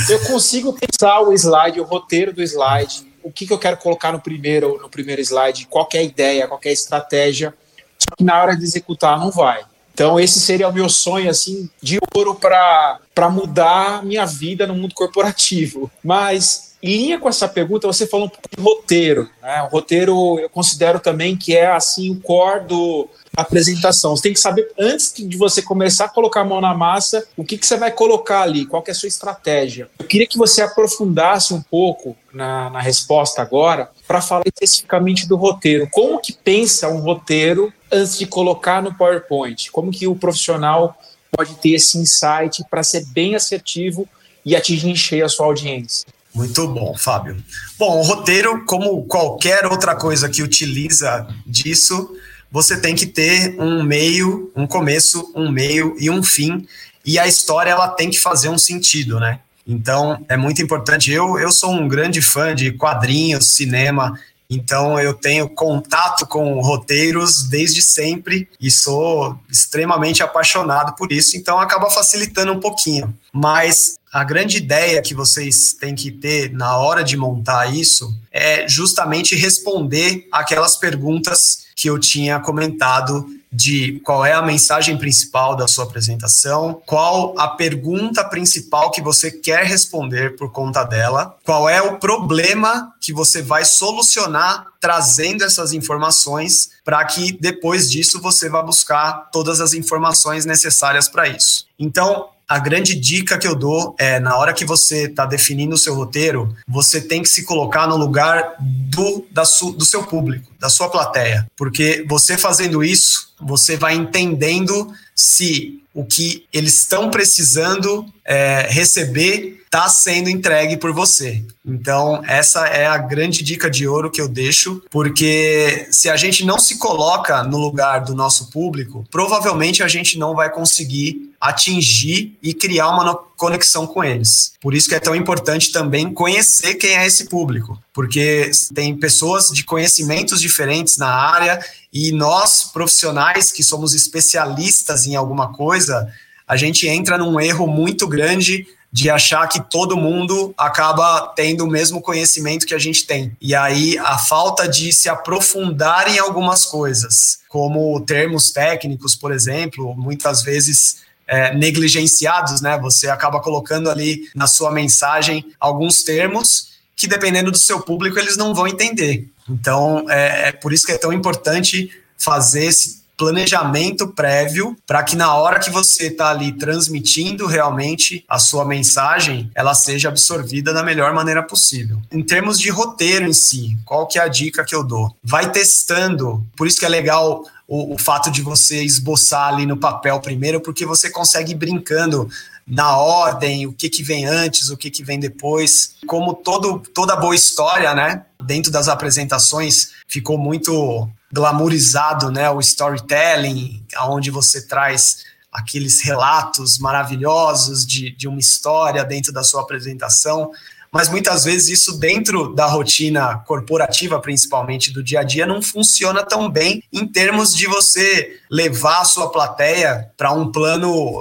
Eu 0.08 0.20
consigo 0.26 0.72
pensar 0.72 1.20
o 1.20 1.32
slide, 1.34 1.80
o 1.80 1.84
roteiro 1.84 2.32
do 2.32 2.42
slide, 2.42 3.06
o 3.22 3.30
que, 3.30 3.46
que 3.46 3.52
eu 3.52 3.58
quero 3.58 3.76
colocar 3.76 4.12
no 4.12 4.20
primeiro, 4.20 4.80
no 4.80 4.88
primeiro 4.88 5.20
slide, 5.20 5.66
qualquer 5.66 6.02
ideia, 6.02 6.48
qualquer 6.48 6.72
estratégia, 6.72 7.52
só 7.98 8.16
que 8.16 8.24
na 8.24 8.40
hora 8.40 8.56
de 8.56 8.64
executar 8.64 9.18
não 9.18 9.30
vai. 9.30 9.64
Então 9.92 10.18
esse 10.18 10.40
seria 10.40 10.68
o 10.68 10.72
meu 10.72 10.88
sonho 10.88 11.30
assim 11.30 11.70
de 11.80 11.98
ouro 12.14 12.34
para 12.34 13.30
mudar 13.30 14.04
minha 14.04 14.26
vida 14.26 14.66
no 14.66 14.74
mundo 14.74 14.92
corporativo. 14.92 15.90
Mas 16.02 16.73
em 16.84 16.98
linha 16.98 17.18
com 17.18 17.28
essa 17.28 17.48
pergunta, 17.48 17.86
você 17.86 18.06
falou 18.06 18.26
um 18.26 18.28
pouco 18.28 18.48
de 18.54 18.62
roteiro. 18.62 19.30
Né? 19.42 19.62
O 19.62 19.66
roteiro 19.68 20.38
eu 20.38 20.50
considero 20.50 21.00
também 21.00 21.36
que 21.36 21.56
é 21.56 21.66
assim 21.66 22.10
o 22.10 22.20
core 22.20 22.66
do, 22.66 23.08
apresentação. 23.36 24.16
Você 24.16 24.24
tem 24.24 24.32
que 24.32 24.40
saber, 24.40 24.70
antes 24.78 25.12
de 25.16 25.36
você 25.36 25.60
começar 25.60 26.06
a 26.06 26.08
colocar 26.08 26.42
a 26.42 26.44
mão 26.44 26.60
na 26.60 26.74
massa, 26.74 27.26
o 27.36 27.44
que, 27.44 27.58
que 27.58 27.66
você 27.66 27.76
vai 27.76 27.90
colocar 27.90 28.42
ali, 28.42 28.66
qual 28.66 28.84
é 28.86 28.90
a 28.90 28.94
sua 28.94 29.08
estratégia. 29.08 29.88
Eu 29.98 30.06
queria 30.06 30.26
que 30.26 30.38
você 30.38 30.62
aprofundasse 30.62 31.52
um 31.52 31.60
pouco 31.60 32.16
na, 32.32 32.70
na 32.70 32.80
resposta 32.80 33.42
agora 33.42 33.90
para 34.06 34.20
falar 34.20 34.44
especificamente 34.46 35.26
do 35.26 35.36
roteiro. 35.36 35.88
Como 35.90 36.20
que 36.20 36.32
pensa 36.32 36.88
um 36.88 37.00
roteiro 37.00 37.72
antes 37.90 38.18
de 38.18 38.26
colocar 38.26 38.82
no 38.82 38.94
PowerPoint? 38.94 39.70
Como 39.70 39.90
que 39.90 40.06
o 40.06 40.14
profissional 40.14 40.96
pode 41.30 41.54
ter 41.54 41.70
esse 41.70 41.98
insight 41.98 42.62
para 42.70 42.82
ser 42.82 43.04
bem 43.06 43.34
assertivo 43.34 44.06
e 44.44 44.54
atingir 44.54 44.90
em 44.90 44.96
cheio 44.96 45.24
a 45.24 45.28
sua 45.28 45.46
audiência? 45.46 46.06
Muito 46.34 46.66
bom, 46.66 46.96
Fábio. 46.98 47.36
Bom, 47.78 48.00
o 48.00 48.02
roteiro, 48.02 48.64
como 48.64 49.04
qualquer 49.04 49.66
outra 49.66 49.94
coisa 49.94 50.28
que 50.28 50.42
utiliza 50.42 51.28
disso, 51.46 52.10
você 52.50 52.80
tem 52.80 52.94
que 52.96 53.06
ter 53.06 53.54
um 53.60 53.84
meio, 53.84 54.50
um 54.56 54.66
começo, 54.66 55.32
um 55.34 55.50
meio 55.50 55.94
e 55.98 56.10
um 56.10 56.22
fim, 56.22 56.66
e 57.04 57.18
a 57.18 57.26
história 57.26 57.70
ela 57.70 57.88
tem 57.88 58.10
que 58.10 58.18
fazer 58.18 58.48
um 58.48 58.58
sentido, 58.58 59.20
né? 59.20 59.40
Então 59.66 60.24
é 60.28 60.36
muito 60.36 60.60
importante. 60.60 61.10
Eu, 61.12 61.38
eu 61.38 61.52
sou 61.52 61.72
um 61.72 61.86
grande 61.86 62.20
fã 62.20 62.54
de 62.54 62.72
quadrinhos, 62.72 63.54
cinema, 63.54 64.18
então 64.48 65.00
eu 65.00 65.14
tenho 65.14 65.48
contato 65.48 66.26
com 66.26 66.60
roteiros 66.60 67.44
desde 67.44 67.80
sempre 67.80 68.48
e 68.60 68.70
sou 68.70 69.38
extremamente 69.50 70.22
apaixonado 70.22 70.94
por 70.96 71.10
isso, 71.12 71.36
então 71.36 71.58
acaba 71.58 71.90
facilitando 71.90 72.52
um 72.52 72.60
pouquinho. 72.60 73.14
Mas 73.32 73.96
a 74.14 74.22
grande 74.22 74.58
ideia 74.58 75.02
que 75.02 75.12
vocês 75.12 75.72
têm 75.72 75.96
que 75.96 76.12
ter 76.12 76.52
na 76.52 76.76
hora 76.76 77.02
de 77.02 77.16
montar 77.16 77.66
isso 77.74 78.16
é 78.30 78.68
justamente 78.68 79.34
responder 79.34 80.28
aquelas 80.30 80.76
perguntas 80.76 81.66
que 81.74 81.90
eu 81.90 81.98
tinha 81.98 82.38
comentado 82.38 83.26
de 83.52 84.00
qual 84.04 84.24
é 84.24 84.32
a 84.32 84.40
mensagem 84.40 84.96
principal 84.96 85.56
da 85.56 85.66
sua 85.66 85.84
apresentação, 85.84 86.80
qual 86.86 87.34
a 87.36 87.48
pergunta 87.48 88.22
principal 88.24 88.92
que 88.92 89.02
você 89.02 89.32
quer 89.32 89.64
responder 89.64 90.36
por 90.36 90.52
conta 90.52 90.84
dela, 90.84 91.36
qual 91.44 91.68
é 91.68 91.82
o 91.82 91.98
problema 91.98 92.92
que 93.00 93.12
você 93.12 93.42
vai 93.42 93.64
solucionar 93.64 94.66
trazendo 94.80 95.42
essas 95.42 95.72
informações 95.72 96.70
para 96.84 97.04
que 97.04 97.32
depois 97.40 97.90
disso 97.90 98.20
você 98.20 98.48
vá 98.48 98.62
buscar 98.62 99.30
todas 99.32 99.60
as 99.60 99.72
informações 99.72 100.44
necessárias 100.44 101.08
para 101.08 101.28
isso. 101.28 101.66
Então, 101.78 102.28
a 102.48 102.58
grande 102.58 102.94
dica 102.94 103.38
que 103.38 103.46
eu 103.46 103.54
dou 103.54 103.94
é 103.98 104.20
na 104.20 104.36
hora 104.36 104.52
que 104.52 104.64
você 104.64 105.04
está 105.04 105.24
definindo 105.24 105.74
o 105.74 105.78
seu 105.78 105.94
roteiro, 105.94 106.54
você 106.68 107.00
tem 107.00 107.22
que 107.22 107.28
se 107.28 107.44
colocar 107.44 107.86
no 107.86 107.96
lugar 107.96 108.56
do, 108.60 109.26
da 109.30 109.44
su, 109.44 109.72
do 109.72 109.84
seu 109.84 110.04
público, 110.04 110.50
da 110.58 110.68
sua 110.68 110.88
plateia. 110.88 111.46
Porque 111.56 112.04
você 112.08 112.36
fazendo 112.36 112.84
isso, 112.84 113.32
você 113.40 113.76
vai 113.76 113.94
entendendo 113.94 114.92
se 115.14 115.83
o 115.94 116.04
que 116.04 116.44
eles 116.52 116.80
estão 116.80 117.08
precisando 117.08 118.04
é, 118.24 118.66
receber 118.68 119.60
está 119.64 119.88
sendo 119.88 120.28
entregue 120.28 120.76
por 120.76 120.92
você. 120.92 121.42
Então, 121.66 122.22
essa 122.26 122.66
é 122.68 122.86
a 122.86 122.96
grande 122.96 123.42
dica 123.42 123.68
de 123.68 123.88
ouro 123.88 124.10
que 124.10 124.20
eu 124.20 124.28
deixo, 124.28 124.80
porque 124.88 125.88
se 125.90 126.08
a 126.08 126.16
gente 126.16 126.44
não 126.44 126.58
se 126.60 126.78
coloca 126.78 127.42
no 127.42 127.58
lugar 127.58 128.04
do 128.04 128.14
nosso 128.14 128.50
público, 128.50 129.04
provavelmente 129.10 129.82
a 129.82 129.88
gente 129.88 130.16
não 130.16 130.34
vai 130.34 130.48
conseguir 130.48 131.34
atingir 131.40 132.38
e 132.42 132.54
criar 132.54 132.88
uma 132.88 133.14
conexão 133.36 133.86
com 133.86 134.02
eles. 134.02 134.52
Por 134.60 134.74
isso 134.74 134.88
que 134.88 134.94
é 134.94 135.00
tão 135.00 135.14
importante 135.14 135.72
também 135.72 136.12
conhecer 136.12 136.74
quem 136.76 136.96
é 136.96 137.06
esse 137.06 137.26
público, 137.26 137.78
porque 137.92 138.50
tem 138.74 138.96
pessoas 138.96 139.48
de 139.48 139.64
conhecimentos 139.64 140.40
diferentes 140.40 140.96
na 140.96 141.08
área 141.08 141.58
e 141.94 142.10
nós, 142.10 142.64
profissionais 142.64 143.52
que 143.52 143.62
somos 143.62 143.94
especialistas 143.94 145.06
em 145.06 145.14
alguma 145.14 145.52
coisa, 145.52 146.12
a 146.46 146.56
gente 146.56 146.88
entra 146.88 147.16
num 147.16 147.40
erro 147.40 147.68
muito 147.68 148.08
grande 148.08 148.66
de 148.92 149.08
achar 149.10 149.48
que 149.48 149.60
todo 149.70 149.96
mundo 149.96 150.52
acaba 150.56 151.32
tendo 151.34 151.64
o 151.64 151.70
mesmo 151.70 152.00
conhecimento 152.00 152.66
que 152.66 152.74
a 152.74 152.78
gente 152.78 153.06
tem. 153.06 153.36
E 153.40 153.54
aí 153.54 153.96
a 153.98 154.18
falta 154.18 154.68
de 154.68 154.92
se 154.92 155.08
aprofundar 155.08 156.12
em 156.12 156.18
algumas 156.18 156.64
coisas, 156.64 157.38
como 157.48 158.00
termos 158.00 158.50
técnicos, 158.50 159.14
por 159.14 159.32
exemplo, 159.32 159.94
muitas 159.96 160.42
vezes 160.42 161.02
é, 161.26 161.54
negligenciados, 161.54 162.60
né? 162.60 162.78
Você 162.78 163.08
acaba 163.08 163.40
colocando 163.40 163.90
ali 163.90 164.28
na 164.34 164.46
sua 164.46 164.70
mensagem 164.70 165.44
alguns 165.58 166.02
termos 166.02 166.74
que, 166.94 167.06
dependendo 167.06 167.50
do 167.50 167.58
seu 167.58 167.80
público, 167.80 168.18
eles 168.18 168.36
não 168.36 168.54
vão 168.54 168.68
entender. 168.68 169.28
Então, 169.48 170.06
é, 170.08 170.48
é 170.48 170.52
por 170.52 170.72
isso 170.72 170.86
que 170.86 170.92
é 170.92 170.98
tão 170.98 171.12
importante 171.12 171.90
fazer 172.16 172.64
esse 172.64 173.04
planejamento 173.16 174.08
prévio 174.08 174.76
para 174.86 175.02
que 175.02 175.16
na 175.16 175.34
hora 175.34 175.60
que 175.60 175.70
você 175.70 176.08
está 176.08 176.30
ali 176.30 176.52
transmitindo 176.52 177.46
realmente 177.46 178.24
a 178.28 178.38
sua 178.38 178.64
mensagem, 178.64 179.50
ela 179.54 179.74
seja 179.74 180.08
absorvida 180.08 180.72
da 180.72 180.82
melhor 180.82 181.14
maneira 181.14 181.42
possível. 181.42 182.00
Em 182.10 182.22
termos 182.22 182.58
de 182.58 182.70
roteiro 182.70 183.26
em 183.26 183.32
si, 183.32 183.76
qual 183.84 184.06
que 184.06 184.18
é 184.18 184.22
a 184.22 184.28
dica 184.28 184.64
que 184.64 184.74
eu 184.74 184.82
dou? 184.82 185.14
Vai 185.22 185.50
testando, 185.50 186.44
por 186.56 186.66
isso 186.66 186.78
que 186.78 186.84
é 186.84 186.88
legal 186.88 187.44
o, 187.66 187.94
o 187.94 187.98
fato 187.98 188.30
de 188.30 188.42
você 188.42 188.82
esboçar 188.82 189.48
ali 189.48 189.64
no 189.64 189.76
papel 189.76 190.20
primeiro, 190.20 190.60
porque 190.60 190.84
você 190.84 191.08
consegue 191.08 191.52
ir 191.52 191.56
brincando 191.56 192.28
na 192.66 192.96
ordem, 192.96 193.66
o 193.66 193.72
que, 193.72 193.88
que 193.88 194.02
vem 194.02 194.24
antes, 194.24 194.70
o 194.70 194.76
que, 194.76 194.90
que 194.90 195.04
vem 195.04 195.18
depois. 195.18 195.96
Como 196.06 196.34
todo, 196.34 196.78
toda 196.94 197.16
boa 197.16 197.34
história, 197.34 197.94
né? 197.94 198.24
Dentro 198.42 198.70
das 198.70 198.88
apresentações 198.88 199.90
ficou 200.08 200.38
muito 200.38 201.08
glamourizado, 201.32 202.30
né, 202.30 202.48
o 202.48 202.60
storytelling, 202.60 203.84
aonde 203.96 204.30
você 204.30 204.64
traz 204.68 205.24
aqueles 205.52 206.00
relatos 206.00 206.78
maravilhosos 206.78 207.84
de, 207.84 208.10
de 208.10 208.28
uma 208.28 208.38
história 208.38 209.04
dentro 209.04 209.32
da 209.32 209.42
sua 209.42 209.62
apresentação, 209.62 210.52
mas 210.92 211.08
muitas 211.08 211.42
vezes 211.42 211.80
isso 211.80 211.98
dentro 211.98 212.54
da 212.54 212.66
rotina 212.66 213.38
corporativa, 213.38 214.20
principalmente 214.20 214.92
do 214.92 215.02
dia 215.02 215.20
a 215.20 215.24
dia, 215.24 215.44
não 215.44 215.60
funciona 215.60 216.22
tão 216.22 216.48
bem 216.48 216.84
em 216.92 217.04
termos 217.04 217.52
de 217.52 217.66
você 217.66 218.38
levar 218.48 219.00
a 219.00 219.04
sua 219.04 219.28
plateia 219.28 220.08
para 220.16 220.32
um 220.32 220.52
plano 220.52 221.20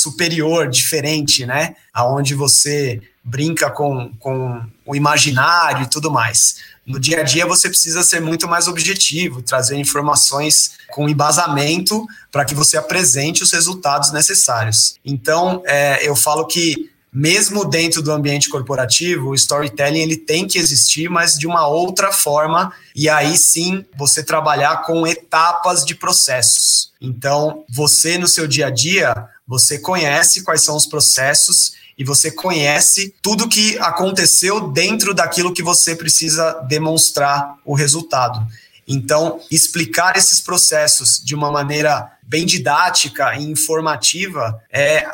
superior, 0.00 0.68
diferente, 0.68 1.44
né? 1.46 1.74
Aonde 1.92 2.34
você 2.34 3.00
brinca 3.22 3.70
com, 3.70 4.10
com 4.18 4.62
o 4.86 4.96
imaginário 4.96 5.84
e 5.84 5.90
tudo 5.90 6.10
mais. 6.10 6.56
No 6.86 6.98
dia 6.98 7.20
a 7.20 7.22
dia, 7.22 7.44
você 7.44 7.68
precisa 7.68 8.02
ser 8.02 8.20
muito 8.20 8.48
mais 8.48 8.66
objetivo, 8.66 9.42
trazer 9.42 9.76
informações 9.76 10.72
com 10.90 11.08
embasamento 11.08 12.06
para 12.32 12.46
que 12.46 12.54
você 12.54 12.78
apresente 12.78 13.42
os 13.42 13.52
resultados 13.52 14.10
necessários. 14.10 14.94
Então, 15.04 15.62
é, 15.66 16.08
eu 16.08 16.16
falo 16.16 16.46
que 16.46 16.90
mesmo 17.12 17.64
dentro 17.64 18.02
do 18.02 18.12
ambiente 18.12 18.48
corporativo, 18.48 19.30
o 19.30 19.34
storytelling 19.34 20.00
ele 20.00 20.16
tem 20.16 20.46
que 20.46 20.58
existir, 20.58 21.08
mas 21.10 21.38
de 21.38 21.46
uma 21.46 21.66
outra 21.66 22.12
forma, 22.12 22.72
e 22.94 23.08
aí 23.08 23.36
sim 23.36 23.84
você 23.96 24.22
trabalhar 24.22 24.82
com 24.82 25.06
etapas 25.06 25.84
de 25.84 25.94
processos. 25.94 26.92
Então, 27.00 27.64
você 27.68 28.18
no 28.18 28.28
seu 28.28 28.46
dia 28.46 28.66
a 28.66 28.70
dia, 28.70 29.28
você 29.48 29.78
conhece 29.78 30.42
quais 30.42 30.60
são 30.60 30.76
os 30.76 30.86
processos 30.86 31.72
e 31.96 32.04
você 32.04 32.30
conhece 32.30 33.14
tudo 33.22 33.48
que 33.48 33.78
aconteceu 33.78 34.68
dentro 34.68 35.14
daquilo 35.14 35.54
que 35.54 35.62
você 35.62 35.96
precisa 35.96 36.52
demonstrar 36.68 37.56
o 37.64 37.74
resultado. 37.74 38.46
Então, 38.86 39.40
explicar 39.50 40.16
esses 40.16 40.40
processos 40.40 41.20
de 41.22 41.34
uma 41.34 41.50
maneira 41.50 42.12
bem 42.22 42.44
didática 42.44 43.36
e 43.36 43.50
informativa 43.50 44.62
é 44.70 45.06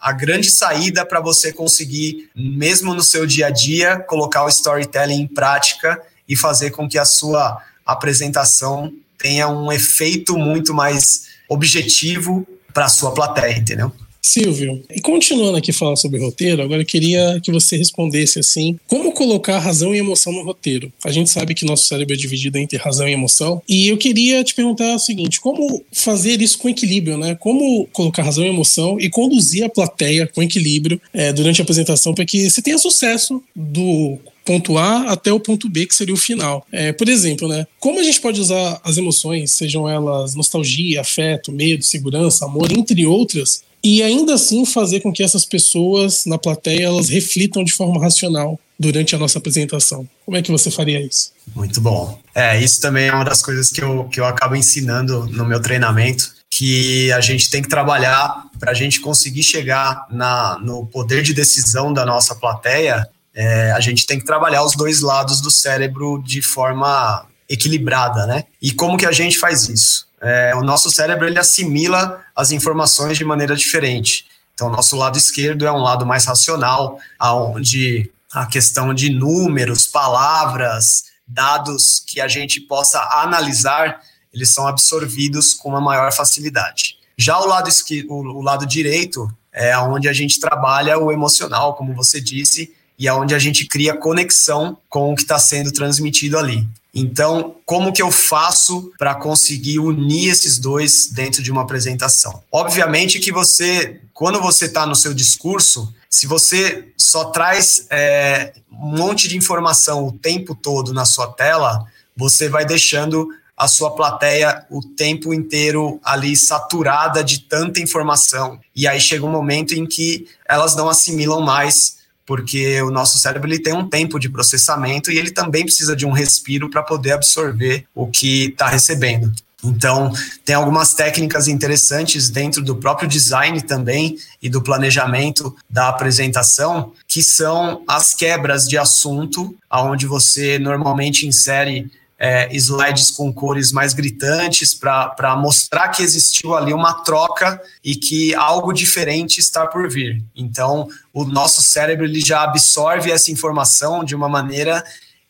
a 0.00 0.12
grande 0.12 0.48
saída 0.50 1.04
para 1.04 1.20
você 1.20 1.52
conseguir, 1.52 2.30
mesmo 2.36 2.94
no 2.94 3.02
seu 3.02 3.26
dia 3.26 3.48
a 3.48 3.50
dia, 3.50 3.98
colocar 3.98 4.44
o 4.44 4.48
storytelling 4.48 5.20
em 5.20 5.26
prática 5.26 6.00
e 6.28 6.36
fazer 6.36 6.70
com 6.70 6.88
que 6.88 6.98
a 6.98 7.04
sua 7.04 7.60
apresentação 7.84 8.92
tenha 9.18 9.48
um 9.48 9.72
efeito 9.72 10.38
muito 10.38 10.72
mais 10.72 11.26
objetivo 11.48 12.46
para 12.72 12.86
a 12.86 12.88
sua 12.88 13.12
plateia, 13.12 13.58
entendeu? 13.58 13.92
Silvio, 14.24 14.80
e 14.88 15.00
continuando 15.00 15.58
aqui 15.58 15.72
falando 15.72 15.96
sobre 15.96 16.20
roteiro, 16.20 16.62
agora 16.62 16.80
eu 16.80 16.86
queria 16.86 17.40
que 17.42 17.50
você 17.50 17.76
respondesse 17.76 18.38
assim: 18.38 18.78
como 18.86 19.10
colocar 19.12 19.58
razão 19.58 19.92
e 19.92 19.98
emoção 19.98 20.32
no 20.32 20.44
roteiro? 20.44 20.92
A 21.04 21.10
gente 21.10 21.28
sabe 21.28 21.54
que 21.54 21.64
nosso 21.64 21.88
cérebro 21.88 22.14
é 22.14 22.16
dividido 22.16 22.56
entre 22.56 22.78
razão 22.78 23.08
e 23.08 23.12
emoção, 23.12 23.60
e 23.68 23.88
eu 23.88 23.98
queria 23.98 24.44
te 24.44 24.54
perguntar 24.54 24.94
o 24.94 24.98
seguinte: 25.00 25.40
como 25.40 25.84
fazer 25.90 26.40
isso 26.40 26.56
com 26.58 26.68
equilíbrio, 26.68 27.18
né? 27.18 27.34
Como 27.34 27.88
colocar 27.92 28.22
razão 28.22 28.44
e 28.44 28.48
emoção 28.48 28.96
e 29.00 29.10
conduzir 29.10 29.64
a 29.64 29.68
plateia 29.68 30.24
com 30.28 30.40
equilíbrio 30.40 31.00
é, 31.12 31.32
durante 31.32 31.60
a 31.60 31.64
apresentação 31.64 32.14
para 32.14 32.24
que 32.24 32.48
você 32.48 32.62
tenha 32.62 32.78
sucesso 32.78 33.42
do 33.56 34.20
ponto 34.44 34.78
A 34.78 35.12
até 35.12 35.32
o 35.32 35.40
ponto 35.40 35.68
B, 35.68 35.86
que 35.86 35.94
seria 35.94 36.14
o 36.14 36.18
final. 36.18 36.66
É, 36.72 36.92
por 36.92 37.08
exemplo, 37.08 37.48
né? 37.48 37.66
Como 37.78 38.00
a 38.00 38.02
gente 38.02 38.20
pode 38.20 38.40
usar 38.40 38.80
as 38.84 38.96
emoções, 38.96 39.52
sejam 39.52 39.88
elas 39.88 40.34
nostalgia, 40.34 41.00
afeto, 41.00 41.52
medo, 41.52 41.84
segurança, 41.84 42.44
amor, 42.44 42.70
entre 42.72 43.06
outras, 43.06 43.62
e 43.84 44.02
ainda 44.02 44.34
assim 44.34 44.64
fazer 44.64 45.00
com 45.00 45.12
que 45.12 45.22
essas 45.22 45.44
pessoas 45.44 46.24
na 46.24 46.38
plateia 46.38 46.84
elas 46.84 47.08
reflitam 47.08 47.64
de 47.64 47.72
forma 47.72 48.00
racional 48.00 48.58
durante 48.78 49.14
a 49.14 49.18
nossa 49.18 49.38
apresentação. 49.38 50.08
Como 50.24 50.36
é 50.36 50.42
que 50.42 50.50
você 50.50 50.70
faria 50.70 51.00
isso? 51.00 51.32
Muito 51.54 51.80
bom. 51.80 52.18
É, 52.34 52.60
isso 52.60 52.80
também 52.80 53.08
é 53.08 53.12
uma 53.12 53.24
das 53.24 53.42
coisas 53.42 53.70
que 53.70 53.82
eu, 53.82 54.04
que 54.04 54.20
eu 54.20 54.24
acabo 54.24 54.54
ensinando 54.54 55.26
no 55.26 55.44
meu 55.44 55.60
treinamento, 55.60 56.32
que 56.50 57.10
a 57.12 57.20
gente 57.20 57.48
tem 57.50 57.62
que 57.62 57.68
trabalhar 57.68 58.44
para 58.58 58.72
a 58.72 58.74
gente 58.74 59.00
conseguir 59.00 59.42
chegar 59.42 60.06
na, 60.10 60.58
no 60.58 60.86
poder 60.86 61.22
de 61.22 61.32
decisão 61.32 61.92
da 61.92 62.04
nossa 62.04 62.34
plateia. 62.34 63.08
É, 63.34 63.72
a 63.72 63.80
gente 63.80 64.06
tem 64.06 64.18
que 64.18 64.24
trabalhar 64.24 64.64
os 64.64 64.76
dois 64.76 65.00
lados 65.00 65.40
do 65.40 65.50
cérebro 65.50 66.22
de 66.22 66.42
forma 66.42 67.26
equilibrada, 67.48 68.26
né? 68.26 68.44
E 68.60 68.72
como 68.72 68.96
que 68.96 69.06
a 69.06 69.12
gente 69.12 69.38
faz 69.38 69.68
isso? 69.68 70.06
é, 70.22 70.54
o 70.54 70.62
nosso 70.62 70.88
cérebro 70.88 71.26
ele 71.26 71.38
assimila 71.38 72.24
as 72.34 72.52
informações 72.52 73.18
de 73.18 73.24
maneira 73.24 73.56
diferente. 73.56 74.24
Então, 74.54 74.68
o 74.68 74.70
nosso 74.70 74.96
lado 74.96 75.18
esquerdo 75.18 75.66
é 75.66 75.72
um 75.72 75.82
lado 75.82 76.06
mais 76.06 76.24
racional, 76.24 76.98
onde 77.20 78.10
a 78.32 78.46
questão 78.46 78.94
de 78.94 79.10
números, 79.10 79.86
palavras, 79.86 81.04
dados 81.26 82.02
que 82.06 82.20
a 82.20 82.28
gente 82.28 82.60
possa 82.60 83.00
analisar, 83.22 84.00
eles 84.32 84.50
são 84.50 84.66
absorvidos 84.66 85.52
com 85.52 85.70
uma 85.70 85.80
maior 85.80 86.12
facilidade. 86.12 86.96
Já 87.18 87.38
o 87.38 87.46
lado, 87.46 87.68
o, 88.08 88.14
o 88.14 88.42
lado 88.42 88.64
direito 88.64 89.28
é 89.52 89.76
onde 89.76 90.08
a 90.08 90.12
gente 90.12 90.38
trabalha 90.38 90.98
o 90.98 91.10
emocional, 91.10 91.74
como 91.74 91.94
você 91.94 92.20
disse, 92.20 92.72
e 93.02 93.08
é 93.08 93.12
onde 93.12 93.34
a 93.34 93.38
gente 93.40 93.66
cria 93.66 93.96
conexão 93.96 94.78
com 94.88 95.12
o 95.12 95.16
que 95.16 95.22
está 95.22 95.36
sendo 95.36 95.72
transmitido 95.72 96.38
ali. 96.38 96.64
Então, 96.94 97.56
como 97.66 97.92
que 97.92 98.00
eu 98.00 98.12
faço 98.12 98.92
para 98.96 99.12
conseguir 99.12 99.80
unir 99.80 100.28
esses 100.28 100.56
dois 100.56 101.08
dentro 101.08 101.42
de 101.42 101.50
uma 101.50 101.62
apresentação? 101.62 102.44
Obviamente 102.52 103.18
que 103.18 103.32
você, 103.32 104.00
quando 104.14 104.40
você 104.40 104.66
está 104.66 104.86
no 104.86 104.94
seu 104.94 105.12
discurso, 105.12 105.92
se 106.08 106.28
você 106.28 106.92
só 106.96 107.24
traz 107.24 107.88
é, 107.90 108.52
um 108.70 108.96
monte 108.96 109.26
de 109.26 109.36
informação 109.36 110.06
o 110.06 110.12
tempo 110.12 110.54
todo 110.54 110.92
na 110.92 111.04
sua 111.04 111.26
tela, 111.26 111.84
você 112.16 112.48
vai 112.48 112.64
deixando 112.64 113.26
a 113.56 113.66
sua 113.66 113.96
plateia 113.96 114.64
o 114.70 114.80
tempo 114.80 115.34
inteiro 115.34 116.00
ali 116.04 116.36
saturada 116.36 117.24
de 117.24 117.40
tanta 117.40 117.80
informação. 117.80 118.60
E 118.76 118.86
aí 118.86 119.00
chega 119.00 119.26
um 119.26 119.30
momento 119.30 119.74
em 119.74 119.86
que 119.86 120.28
elas 120.48 120.76
não 120.76 120.88
assimilam 120.88 121.40
mais 121.40 122.00
porque 122.26 122.80
o 122.82 122.90
nosso 122.90 123.18
cérebro 123.18 123.48
ele 123.48 123.58
tem 123.58 123.72
um 123.72 123.88
tempo 123.88 124.18
de 124.18 124.28
processamento 124.28 125.10
e 125.10 125.18
ele 125.18 125.30
também 125.30 125.64
precisa 125.64 125.94
de 125.94 126.06
um 126.06 126.12
respiro 126.12 126.70
para 126.70 126.82
poder 126.82 127.12
absorver 127.12 127.84
o 127.94 128.06
que 128.06 128.46
está 128.46 128.68
recebendo. 128.68 129.32
Então, 129.64 130.12
tem 130.44 130.56
algumas 130.56 130.92
técnicas 130.92 131.46
interessantes 131.46 132.28
dentro 132.28 132.62
do 132.62 132.74
próprio 132.74 133.08
design 133.08 133.60
também 133.62 134.16
e 134.42 134.48
do 134.48 134.60
planejamento 134.60 135.54
da 135.70 135.88
apresentação, 135.88 136.92
que 137.06 137.22
são 137.22 137.82
as 137.86 138.12
quebras 138.12 138.66
de 138.66 138.76
assunto, 138.76 139.54
aonde 139.70 140.04
você 140.04 140.58
normalmente 140.58 141.28
insere 141.28 141.90
é, 142.22 142.48
slides 142.54 143.10
com 143.10 143.32
cores 143.32 143.72
mais 143.72 143.92
gritantes 143.92 144.72
para 144.72 145.34
mostrar 145.36 145.88
que 145.88 146.04
existiu 146.04 146.54
ali 146.54 146.72
uma 146.72 147.02
troca 147.02 147.60
e 147.84 147.96
que 147.96 148.32
algo 148.36 148.72
diferente 148.72 149.40
está 149.40 149.66
por 149.66 149.90
vir. 149.90 150.22
Então, 150.32 150.86
o 151.12 151.24
nosso 151.24 151.60
cérebro 151.60 152.04
ele 152.04 152.20
já 152.20 152.44
absorve 152.44 153.10
essa 153.10 153.32
informação 153.32 154.04
de 154.04 154.14
uma 154.14 154.28
maneira 154.28 154.84